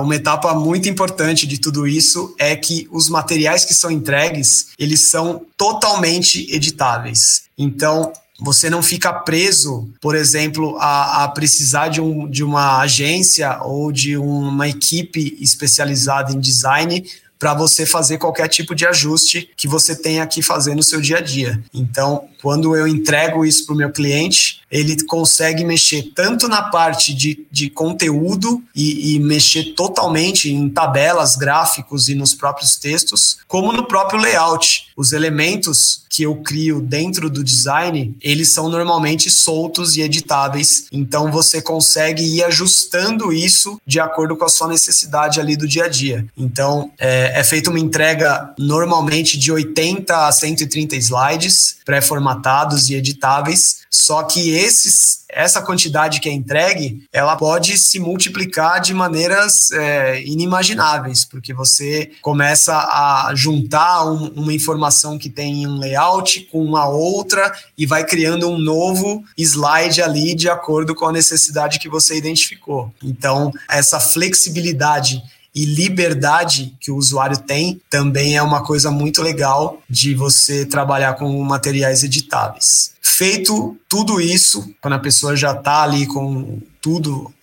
uma 0.00 0.16
etapa 0.16 0.52
muito 0.52 0.88
importante 0.88 1.46
de 1.46 1.60
tudo 1.60 1.86
isso 1.86 2.34
é 2.36 2.56
que 2.56 2.88
os 2.90 3.08
materiais 3.08 3.64
que 3.64 3.72
são 3.72 3.88
entregues, 3.88 4.70
eles 4.76 5.02
são 5.02 5.42
totalmente 5.56 6.52
editáveis. 6.52 7.44
Então, 7.56 8.12
você 8.40 8.68
não 8.68 8.82
fica 8.82 9.12
preso, 9.12 9.88
por 10.00 10.16
exemplo, 10.16 10.76
a, 10.80 11.22
a 11.22 11.28
precisar 11.28 11.86
de, 11.86 12.00
um, 12.00 12.28
de 12.28 12.42
uma 12.42 12.80
agência 12.80 13.60
ou 13.62 13.92
de 13.92 14.16
uma 14.16 14.68
equipe 14.68 15.36
especializada 15.40 16.32
em 16.32 16.40
design 16.40 17.04
para 17.38 17.54
você 17.54 17.86
fazer 17.86 18.18
qualquer 18.18 18.48
tipo 18.48 18.74
de 18.74 18.86
ajuste 18.86 19.50
que 19.56 19.68
você 19.68 19.94
tenha 19.94 20.26
que 20.26 20.42
fazer 20.42 20.74
no 20.74 20.82
seu 20.82 21.00
dia 21.00 21.18
a 21.18 21.20
dia. 21.20 21.62
Então, 21.72 22.28
quando 22.42 22.76
eu 22.76 22.86
entrego 22.86 23.44
isso 23.44 23.66
para 23.66 23.74
o 23.74 23.78
meu 23.78 23.90
cliente, 23.90 24.60
ele 24.70 25.02
consegue 25.04 25.64
mexer 25.64 26.12
tanto 26.14 26.48
na 26.48 26.62
parte 26.62 27.14
de, 27.14 27.46
de 27.50 27.70
conteúdo 27.70 28.62
e, 28.74 29.14
e, 29.14 29.18
mexer 29.18 29.74
totalmente 29.74 30.52
em 30.52 30.68
tabelas, 30.68 31.36
gráficos 31.36 32.08
e 32.08 32.14
nos 32.14 32.34
próprios 32.34 32.76
textos, 32.76 33.38
como 33.48 33.72
no 33.72 33.86
próprio 33.86 34.20
layout. 34.20 34.87
Os 34.98 35.12
elementos 35.12 36.02
que 36.10 36.24
eu 36.24 36.34
crio 36.34 36.80
dentro 36.80 37.30
do 37.30 37.44
design, 37.44 38.16
eles 38.20 38.48
são 38.48 38.68
normalmente 38.68 39.30
soltos 39.30 39.96
e 39.96 40.00
editáveis. 40.00 40.86
Então 40.90 41.30
você 41.30 41.62
consegue 41.62 42.24
ir 42.24 42.42
ajustando 42.42 43.32
isso 43.32 43.80
de 43.86 44.00
acordo 44.00 44.36
com 44.36 44.44
a 44.44 44.48
sua 44.48 44.66
necessidade 44.66 45.38
ali 45.38 45.56
do 45.56 45.68
dia 45.68 45.84
a 45.84 45.88
dia. 45.88 46.26
Então 46.36 46.90
é, 46.98 47.38
é 47.38 47.44
feita 47.44 47.70
uma 47.70 47.78
entrega 47.78 48.52
normalmente 48.58 49.38
de 49.38 49.52
80 49.52 50.26
a 50.26 50.32
130 50.32 50.96
slides 50.96 51.76
pré-formatados 51.84 52.90
e 52.90 52.94
editáveis. 52.94 53.82
Só 53.88 54.24
que 54.24 54.50
esses, 54.50 55.20
essa 55.30 55.60
quantidade 55.60 56.20
que 56.20 56.28
é 56.28 56.32
entregue, 56.32 57.06
ela 57.12 57.36
pode 57.36 57.76
se 57.78 57.98
multiplicar 57.98 58.80
de 58.80 58.94
maneiras 58.94 59.70
é, 59.72 60.22
inimagináveis, 60.22 61.24
porque 61.24 61.52
você 61.52 62.10
começa 62.22 62.74
a 62.74 63.32
juntar 63.34 64.04
um, 64.04 64.28
uma 64.28 64.52
informação 64.52 65.18
que 65.18 65.28
tem 65.28 65.66
um 65.66 65.78
layout 65.78 66.48
com 66.50 66.64
uma 66.64 66.88
outra 66.88 67.52
e 67.76 67.84
vai 67.84 68.04
criando 68.04 68.48
um 68.48 68.58
novo 68.58 69.22
slide 69.36 70.02
ali 70.02 70.34
de 70.34 70.48
acordo 70.48 70.94
com 70.94 71.06
a 71.06 71.12
necessidade 71.12 71.78
que 71.78 71.88
você 71.88 72.16
identificou. 72.16 72.92
Então, 73.02 73.52
essa 73.68 74.00
flexibilidade 74.00 75.22
e 75.58 75.64
liberdade 75.64 76.72
que 76.80 76.88
o 76.88 76.96
usuário 76.96 77.36
tem 77.36 77.80
também 77.90 78.36
é 78.36 78.42
uma 78.42 78.62
coisa 78.62 78.92
muito 78.92 79.20
legal 79.20 79.82
de 79.90 80.14
você 80.14 80.64
trabalhar 80.64 81.14
com 81.14 81.42
materiais 81.42 82.04
editáveis. 82.04 82.92
Feito 83.02 83.76
tudo 83.88 84.20
isso, 84.20 84.72
quando 84.80 84.94
a 84.94 85.00
pessoa 85.00 85.34
já 85.34 85.50
está 85.50 85.82
ali 85.82 86.06
com 86.06 86.60
tudo 86.80 87.34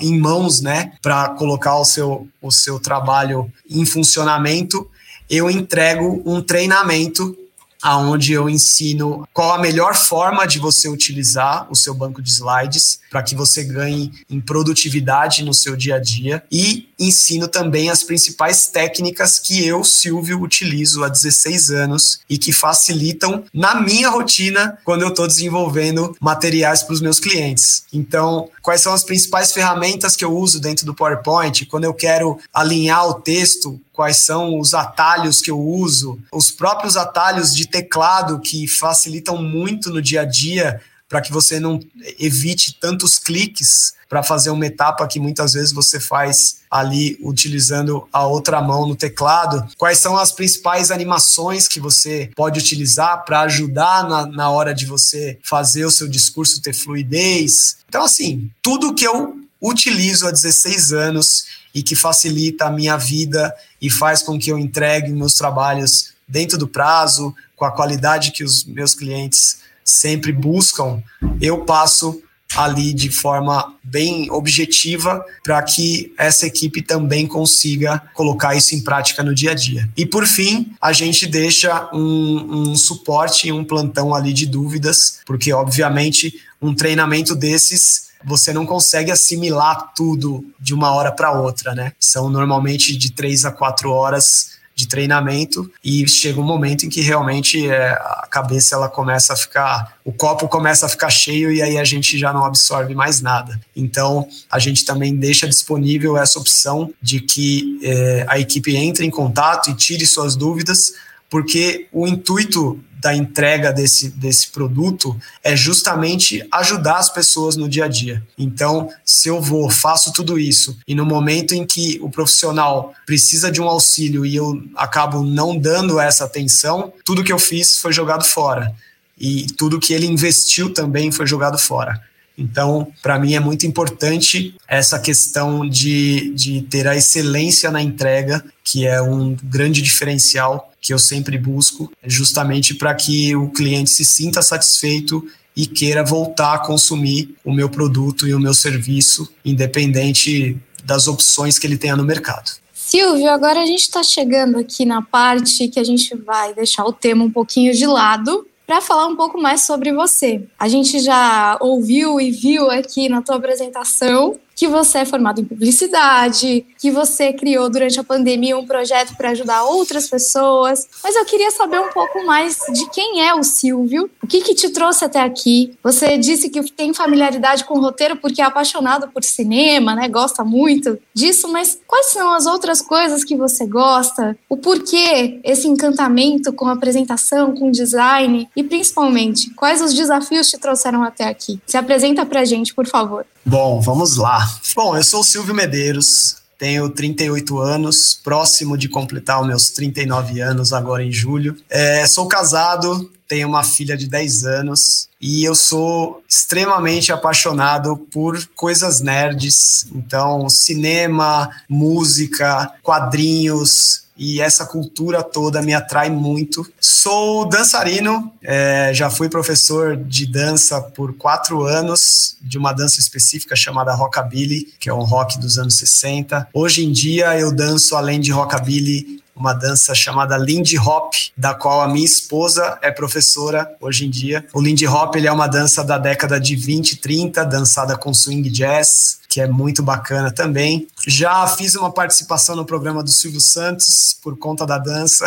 em 0.00 0.18
mãos, 0.18 0.60
né, 0.60 0.94
para 1.00 1.28
colocar 1.28 1.76
o 1.76 1.84
seu, 1.84 2.26
o 2.42 2.50
seu 2.50 2.80
trabalho 2.80 3.48
em 3.70 3.86
funcionamento, 3.86 4.90
eu 5.28 5.48
entrego 5.48 6.20
um 6.26 6.42
treinamento 6.42 7.36
aonde 7.82 8.32
eu 8.32 8.48
ensino 8.48 9.26
qual 9.32 9.52
a 9.52 9.58
melhor 9.58 9.94
forma 9.94 10.46
de 10.46 10.58
você 10.58 10.88
utilizar 10.88 11.66
o 11.70 11.76
seu 11.76 11.94
banco 11.94 12.20
de 12.20 12.30
slides 12.30 13.00
para 13.10 13.22
que 13.22 13.34
você 13.34 13.64
ganhe 13.64 14.12
em 14.28 14.40
produtividade 14.40 15.42
no 15.42 15.54
seu 15.54 15.76
dia 15.76 15.96
a 15.96 15.98
dia 15.98 16.42
e 16.50 16.88
ensino 17.00 17.48
também 17.48 17.88
as 17.88 18.04
principais 18.04 18.66
técnicas 18.66 19.38
que 19.38 19.66
eu, 19.66 19.82
Silvio, 19.82 20.40
utilizo 20.42 21.02
há 21.02 21.08
16 21.08 21.70
anos 21.70 22.20
e 22.28 22.36
que 22.36 22.52
facilitam 22.52 23.42
na 23.52 23.80
minha 23.80 24.10
rotina 24.10 24.78
quando 24.84 25.02
eu 25.02 25.08
estou 25.08 25.26
desenvolvendo 25.26 26.14
materiais 26.20 26.82
para 26.82 26.92
os 26.92 27.00
meus 27.00 27.18
clientes. 27.18 27.84
Então, 27.92 28.50
quais 28.62 28.82
são 28.82 28.92
as 28.92 29.02
principais 29.02 29.52
ferramentas 29.52 30.14
que 30.14 30.24
eu 30.24 30.36
uso 30.36 30.60
dentro 30.60 30.84
do 30.84 30.94
PowerPoint? 30.94 31.64
Quando 31.66 31.84
eu 31.84 31.94
quero 31.94 32.38
alinhar 32.52 33.06
o 33.08 33.14
texto, 33.14 33.80
quais 33.92 34.18
são 34.18 34.58
os 34.58 34.74
atalhos 34.74 35.40
que 35.40 35.50
eu 35.50 35.60
uso, 35.60 36.18
os 36.32 36.50
próprios 36.50 36.96
atalhos 36.96 37.54
de 37.54 37.66
teclado 37.66 38.40
que 38.40 38.66
facilitam 38.66 39.36
muito 39.36 39.90
no 39.90 40.00
dia 40.00 40.22
a 40.22 40.24
dia 40.24 40.80
para 41.10 41.20
que 41.20 41.32
você 41.32 41.58
não 41.58 41.80
evite 42.20 42.78
tantos 42.80 43.18
cliques 43.18 43.94
para 44.08 44.22
fazer 44.22 44.50
uma 44.50 44.64
etapa 44.64 45.06
que 45.08 45.18
muitas 45.18 45.54
vezes 45.54 45.72
você 45.72 45.98
faz 45.98 46.58
ali 46.70 47.18
utilizando 47.20 48.08
a 48.12 48.24
outra 48.24 48.62
mão 48.62 48.86
no 48.86 48.94
teclado. 48.94 49.66
Quais 49.76 49.98
são 49.98 50.16
as 50.16 50.30
principais 50.30 50.92
animações 50.92 51.66
que 51.66 51.80
você 51.80 52.30
pode 52.36 52.60
utilizar 52.60 53.24
para 53.24 53.40
ajudar 53.40 54.08
na, 54.08 54.26
na 54.26 54.50
hora 54.50 54.72
de 54.72 54.86
você 54.86 55.36
fazer 55.42 55.84
o 55.84 55.90
seu 55.90 56.08
discurso 56.08 56.62
ter 56.62 56.72
fluidez? 56.72 57.78
Então, 57.88 58.04
assim, 58.04 58.48
tudo 58.62 58.94
que 58.94 59.06
eu 59.06 59.36
utilizo 59.60 60.28
há 60.28 60.30
16 60.30 60.92
anos 60.92 61.46
e 61.74 61.82
que 61.82 61.96
facilita 61.96 62.66
a 62.66 62.70
minha 62.70 62.96
vida 62.96 63.52
e 63.82 63.90
faz 63.90 64.22
com 64.22 64.38
que 64.38 64.50
eu 64.50 64.58
entregue 64.58 65.10
meus 65.10 65.34
trabalhos 65.34 66.12
dentro 66.26 66.56
do 66.56 66.68
prazo, 66.68 67.34
com 67.56 67.64
a 67.64 67.72
qualidade 67.72 68.30
que 68.30 68.44
os 68.44 68.64
meus 68.64 68.94
clientes 68.94 69.58
sempre 69.84 70.32
buscam, 70.32 71.02
eu 71.40 71.64
passo 71.64 72.22
ali 72.56 72.92
de 72.92 73.10
forma 73.10 73.74
bem 73.82 74.30
objetiva 74.30 75.24
para 75.44 75.62
que 75.62 76.12
essa 76.18 76.46
equipe 76.46 76.82
também 76.82 77.26
consiga 77.26 78.02
colocar 78.12 78.56
isso 78.56 78.74
em 78.74 78.80
prática 78.80 79.22
no 79.22 79.34
dia 79.34 79.52
a 79.52 79.54
dia. 79.54 79.88
E 79.96 80.04
por 80.04 80.26
fim, 80.26 80.72
a 80.80 80.92
gente 80.92 81.26
deixa 81.26 81.88
um, 81.92 82.70
um 82.70 82.76
suporte 82.76 83.48
e 83.48 83.52
um 83.52 83.64
plantão 83.64 84.14
ali 84.14 84.32
de 84.32 84.46
dúvidas, 84.46 85.20
porque 85.24 85.52
obviamente 85.52 86.40
um 86.60 86.74
treinamento 86.74 87.34
desses 87.34 88.10
você 88.22 88.52
não 88.52 88.66
consegue 88.66 89.10
assimilar 89.10 89.94
tudo 89.94 90.44
de 90.60 90.74
uma 90.74 90.92
hora 90.92 91.10
para 91.10 91.32
outra, 91.32 91.74
né? 91.74 91.92
São 91.98 92.28
normalmente 92.28 92.94
de 92.94 93.12
três 93.12 93.46
a 93.46 93.50
quatro 93.50 93.90
horas 93.90 94.59
de 94.80 94.88
treinamento 94.88 95.70
e 95.84 96.08
chega 96.08 96.40
um 96.40 96.44
momento 96.44 96.86
em 96.86 96.88
que 96.88 97.02
realmente 97.02 97.68
é, 97.68 97.90
a 97.92 98.26
cabeça 98.30 98.74
ela 98.74 98.88
começa 98.88 99.34
a 99.34 99.36
ficar, 99.36 99.98
o 100.04 100.12
copo 100.12 100.48
começa 100.48 100.86
a 100.86 100.88
ficar 100.88 101.10
cheio 101.10 101.52
e 101.52 101.60
aí 101.60 101.76
a 101.76 101.84
gente 101.84 102.18
já 102.18 102.32
não 102.32 102.44
absorve 102.44 102.94
mais 102.94 103.20
nada. 103.20 103.60
Então 103.76 104.26
a 104.50 104.58
gente 104.58 104.84
também 104.84 105.14
deixa 105.14 105.46
disponível 105.46 106.16
essa 106.16 106.38
opção 106.38 106.90
de 107.02 107.20
que 107.20 107.78
é, 107.82 108.24
a 108.26 108.38
equipe 108.38 108.74
entre 108.74 109.04
em 109.04 109.10
contato 109.10 109.70
e 109.70 109.74
tire 109.74 110.06
suas 110.06 110.34
dúvidas, 110.34 110.94
porque 111.30 111.86
o 111.92 112.06
intuito 112.06 112.82
da 113.00 113.14
entrega 113.14 113.72
desse, 113.72 114.10
desse 114.10 114.48
produto 114.48 115.18
é 115.42 115.56
justamente 115.56 116.46
ajudar 116.52 116.98
as 116.98 117.08
pessoas 117.08 117.56
no 117.56 117.68
dia 117.68 117.86
a 117.86 117.88
dia. 117.88 118.22
Então, 118.36 118.90
se 119.04 119.28
eu 119.28 119.40
vou, 119.40 119.70
faço 119.70 120.12
tudo 120.12 120.38
isso, 120.38 120.76
e 120.86 120.94
no 120.94 121.06
momento 121.06 121.54
em 121.54 121.64
que 121.64 121.98
o 122.02 122.10
profissional 122.10 122.92
precisa 123.06 123.50
de 123.50 123.60
um 123.60 123.68
auxílio 123.68 124.26
e 124.26 124.36
eu 124.36 124.62
acabo 124.76 125.22
não 125.22 125.56
dando 125.56 125.98
essa 125.98 126.24
atenção, 126.24 126.92
tudo 127.04 127.24
que 127.24 127.32
eu 127.32 127.38
fiz 127.38 127.78
foi 127.78 127.92
jogado 127.92 128.24
fora. 128.24 128.74
E 129.18 129.46
tudo 129.56 129.80
que 129.80 129.92
ele 129.92 130.06
investiu 130.06 130.72
também 130.72 131.10
foi 131.10 131.26
jogado 131.26 131.58
fora. 131.58 132.00
Então, 132.40 132.90
para 133.02 133.18
mim 133.18 133.34
é 133.34 133.40
muito 133.40 133.66
importante 133.66 134.54
essa 134.66 134.98
questão 134.98 135.68
de, 135.68 136.30
de 136.30 136.62
ter 136.62 136.88
a 136.88 136.96
excelência 136.96 137.70
na 137.70 137.82
entrega, 137.82 138.42
que 138.64 138.86
é 138.86 139.00
um 139.02 139.36
grande 139.44 139.82
diferencial 139.82 140.72
que 140.80 140.94
eu 140.94 140.98
sempre 140.98 141.36
busco, 141.36 141.92
justamente 142.02 142.74
para 142.74 142.94
que 142.94 143.36
o 143.36 143.50
cliente 143.50 143.90
se 143.90 144.04
sinta 144.04 144.40
satisfeito 144.40 145.22
e 145.54 145.66
queira 145.66 146.02
voltar 146.02 146.54
a 146.54 146.58
consumir 146.58 147.34
o 147.44 147.52
meu 147.52 147.68
produto 147.68 148.26
e 148.26 148.32
o 148.32 148.40
meu 148.40 148.54
serviço, 148.54 149.30
independente 149.44 150.56
das 150.82 151.06
opções 151.06 151.58
que 151.58 151.66
ele 151.66 151.76
tenha 151.76 151.94
no 151.94 152.04
mercado. 152.04 152.52
Silvio, 152.72 153.28
agora 153.28 153.60
a 153.60 153.66
gente 153.66 153.82
está 153.82 154.02
chegando 154.02 154.58
aqui 154.58 154.86
na 154.86 155.02
parte 155.02 155.68
que 155.68 155.78
a 155.78 155.84
gente 155.84 156.16
vai 156.16 156.54
deixar 156.54 156.84
o 156.86 156.92
tema 156.92 157.22
um 157.22 157.30
pouquinho 157.30 157.74
de 157.74 157.86
lado 157.86 158.46
para 158.70 158.80
falar 158.80 159.08
um 159.08 159.16
pouco 159.16 159.36
mais 159.36 159.62
sobre 159.62 159.92
você. 159.92 160.46
A 160.56 160.68
gente 160.68 161.00
já 161.00 161.58
ouviu 161.60 162.20
e 162.20 162.30
viu 162.30 162.70
aqui 162.70 163.08
na 163.08 163.20
tua 163.20 163.34
apresentação 163.34 164.38
que 164.60 164.68
você 164.68 164.98
é 164.98 165.04
formado 165.06 165.40
em 165.40 165.44
publicidade, 165.46 166.66
que 166.78 166.90
você 166.90 167.32
criou 167.32 167.70
durante 167.70 167.98
a 167.98 168.04
pandemia 168.04 168.58
um 168.58 168.66
projeto 168.66 169.16
para 169.16 169.30
ajudar 169.30 169.64
outras 169.64 170.06
pessoas. 170.06 170.86
Mas 171.02 171.16
eu 171.16 171.24
queria 171.24 171.50
saber 171.50 171.80
um 171.80 171.88
pouco 171.88 172.26
mais 172.26 172.58
de 172.70 172.86
quem 172.90 173.26
é 173.26 173.34
o 173.34 173.42
Silvio, 173.42 174.10
o 174.22 174.26
que, 174.26 174.42
que 174.42 174.54
te 174.54 174.68
trouxe 174.68 175.02
até 175.02 175.18
aqui. 175.18 175.72
Você 175.82 176.18
disse 176.18 176.50
que 176.50 176.62
tem 176.72 176.92
familiaridade 176.92 177.64
com 177.64 177.78
o 177.78 177.80
roteiro 177.80 178.16
porque 178.16 178.42
é 178.42 178.44
apaixonado 178.44 179.08
por 179.08 179.24
cinema, 179.24 179.94
né? 179.94 180.06
Gosta 180.08 180.44
muito 180.44 180.98
disso, 181.14 181.48
mas 181.48 181.78
quais 181.86 182.10
são 182.10 182.30
as 182.30 182.44
outras 182.44 182.82
coisas 182.82 183.24
que 183.24 183.36
você 183.36 183.64
gosta? 183.64 184.36
O 184.46 184.58
porquê 184.58 185.40
esse 185.42 185.68
encantamento 185.68 186.52
com 186.52 186.66
a 186.66 186.72
apresentação, 186.72 187.54
com 187.54 187.70
design 187.70 188.46
e 188.54 188.62
principalmente 188.62 189.48
quais 189.54 189.80
os 189.80 189.94
desafios 189.94 190.50
te 190.50 190.58
trouxeram 190.58 191.02
até 191.02 191.24
aqui? 191.24 191.58
Se 191.66 191.78
apresenta 191.78 192.26
pra 192.26 192.44
gente, 192.44 192.74
por 192.74 192.86
favor. 192.86 193.24
Bom, 193.44 193.80
vamos 193.80 194.16
lá. 194.18 194.49
Bom, 194.74 194.96
eu 194.96 195.02
sou 195.02 195.20
o 195.20 195.24
Silvio 195.24 195.54
Medeiros, 195.54 196.36
tenho 196.58 196.88
38 196.90 197.58
anos, 197.58 198.20
próximo 198.22 198.76
de 198.76 198.88
completar 198.88 199.40
os 199.40 199.46
meus 199.46 199.70
39 199.70 200.40
anos 200.40 200.72
agora 200.72 201.02
em 201.02 201.10
julho. 201.10 201.56
É, 201.68 202.06
sou 202.06 202.28
casado, 202.28 203.10
tenho 203.30 203.46
uma 203.46 203.62
filha 203.62 203.96
de 203.96 204.08
10 204.08 204.44
anos 204.44 205.08
e 205.20 205.44
eu 205.44 205.54
sou 205.54 206.20
extremamente 206.28 207.12
apaixonado 207.12 207.96
por 207.96 208.44
coisas 208.56 209.00
nerds, 209.00 209.86
então 209.94 210.48
cinema, 210.48 211.48
música, 211.68 212.72
quadrinhos, 212.82 214.02
e 214.16 214.40
essa 214.40 214.66
cultura 214.66 215.22
toda 215.22 215.62
me 215.62 215.72
atrai 215.72 216.10
muito. 216.10 216.66
Sou 216.78 217.48
dançarino, 217.48 218.32
é, 218.42 218.90
já 218.92 219.08
fui 219.08 219.30
professor 219.30 219.96
de 219.96 220.26
dança 220.26 220.80
por 220.80 221.14
quatro 221.14 221.62
anos, 221.62 222.36
de 222.42 222.58
uma 222.58 222.72
dança 222.72 222.98
específica 222.98 223.54
chamada 223.54 223.94
Rockabilly, 223.94 224.74
que 224.78 224.90
é 224.90 224.94
um 224.94 225.04
rock 225.04 225.38
dos 225.38 225.56
anos 225.56 225.76
60. 225.76 226.48
Hoje 226.52 226.84
em 226.84 226.90
dia 226.90 227.38
eu 227.38 227.54
danço, 227.54 227.96
além 227.96 228.20
de 228.20 228.32
Rockabilly, 228.32 229.20
uma 229.40 229.54
dança 229.54 229.94
chamada 229.94 230.36
Lindy 230.36 230.78
Hop, 230.78 231.14
da 231.34 231.54
qual 231.54 231.80
a 231.80 231.88
minha 231.88 232.04
esposa 232.04 232.78
é 232.82 232.90
professora 232.90 233.74
hoje 233.80 234.06
em 234.06 234.10
dia. 234.10 234.46
O 234.52 234.60
Lindy 234.60 234.86
Hop 234.86 235.16
ele 235.16 235.26
é 235.26 235.32
uma 235.32 235.46
dança 235.46 235.82
da 235.82 235.96
década 235.96 236.38
de 236.38 236.54
20 236.54 236.92
e 236.92 236.96
30, 236.96 237.44
dançada 237.44 237.96
com 237.96 238.12
swing 238.12 238.48
jazz, 238.50 239.19
que 239.30 239.40
é 239.40 239.46
muito 239.46 239.80
bacana 239.80 240.32
também. 240.32 240.88
Já 241.06 241.46
fiz 241.46 241.76
uma 241.76 241.92
participação 241.92 242.56
no 242.56 242.64
programa 242.64 243.00
do 243.00 243.10
Silvio 243.10 243.40
Santos 243.40 244.18
por 244.20 244.36
conta 244.36 244.66
da 244.66 244.76
dança. 244.76 245.24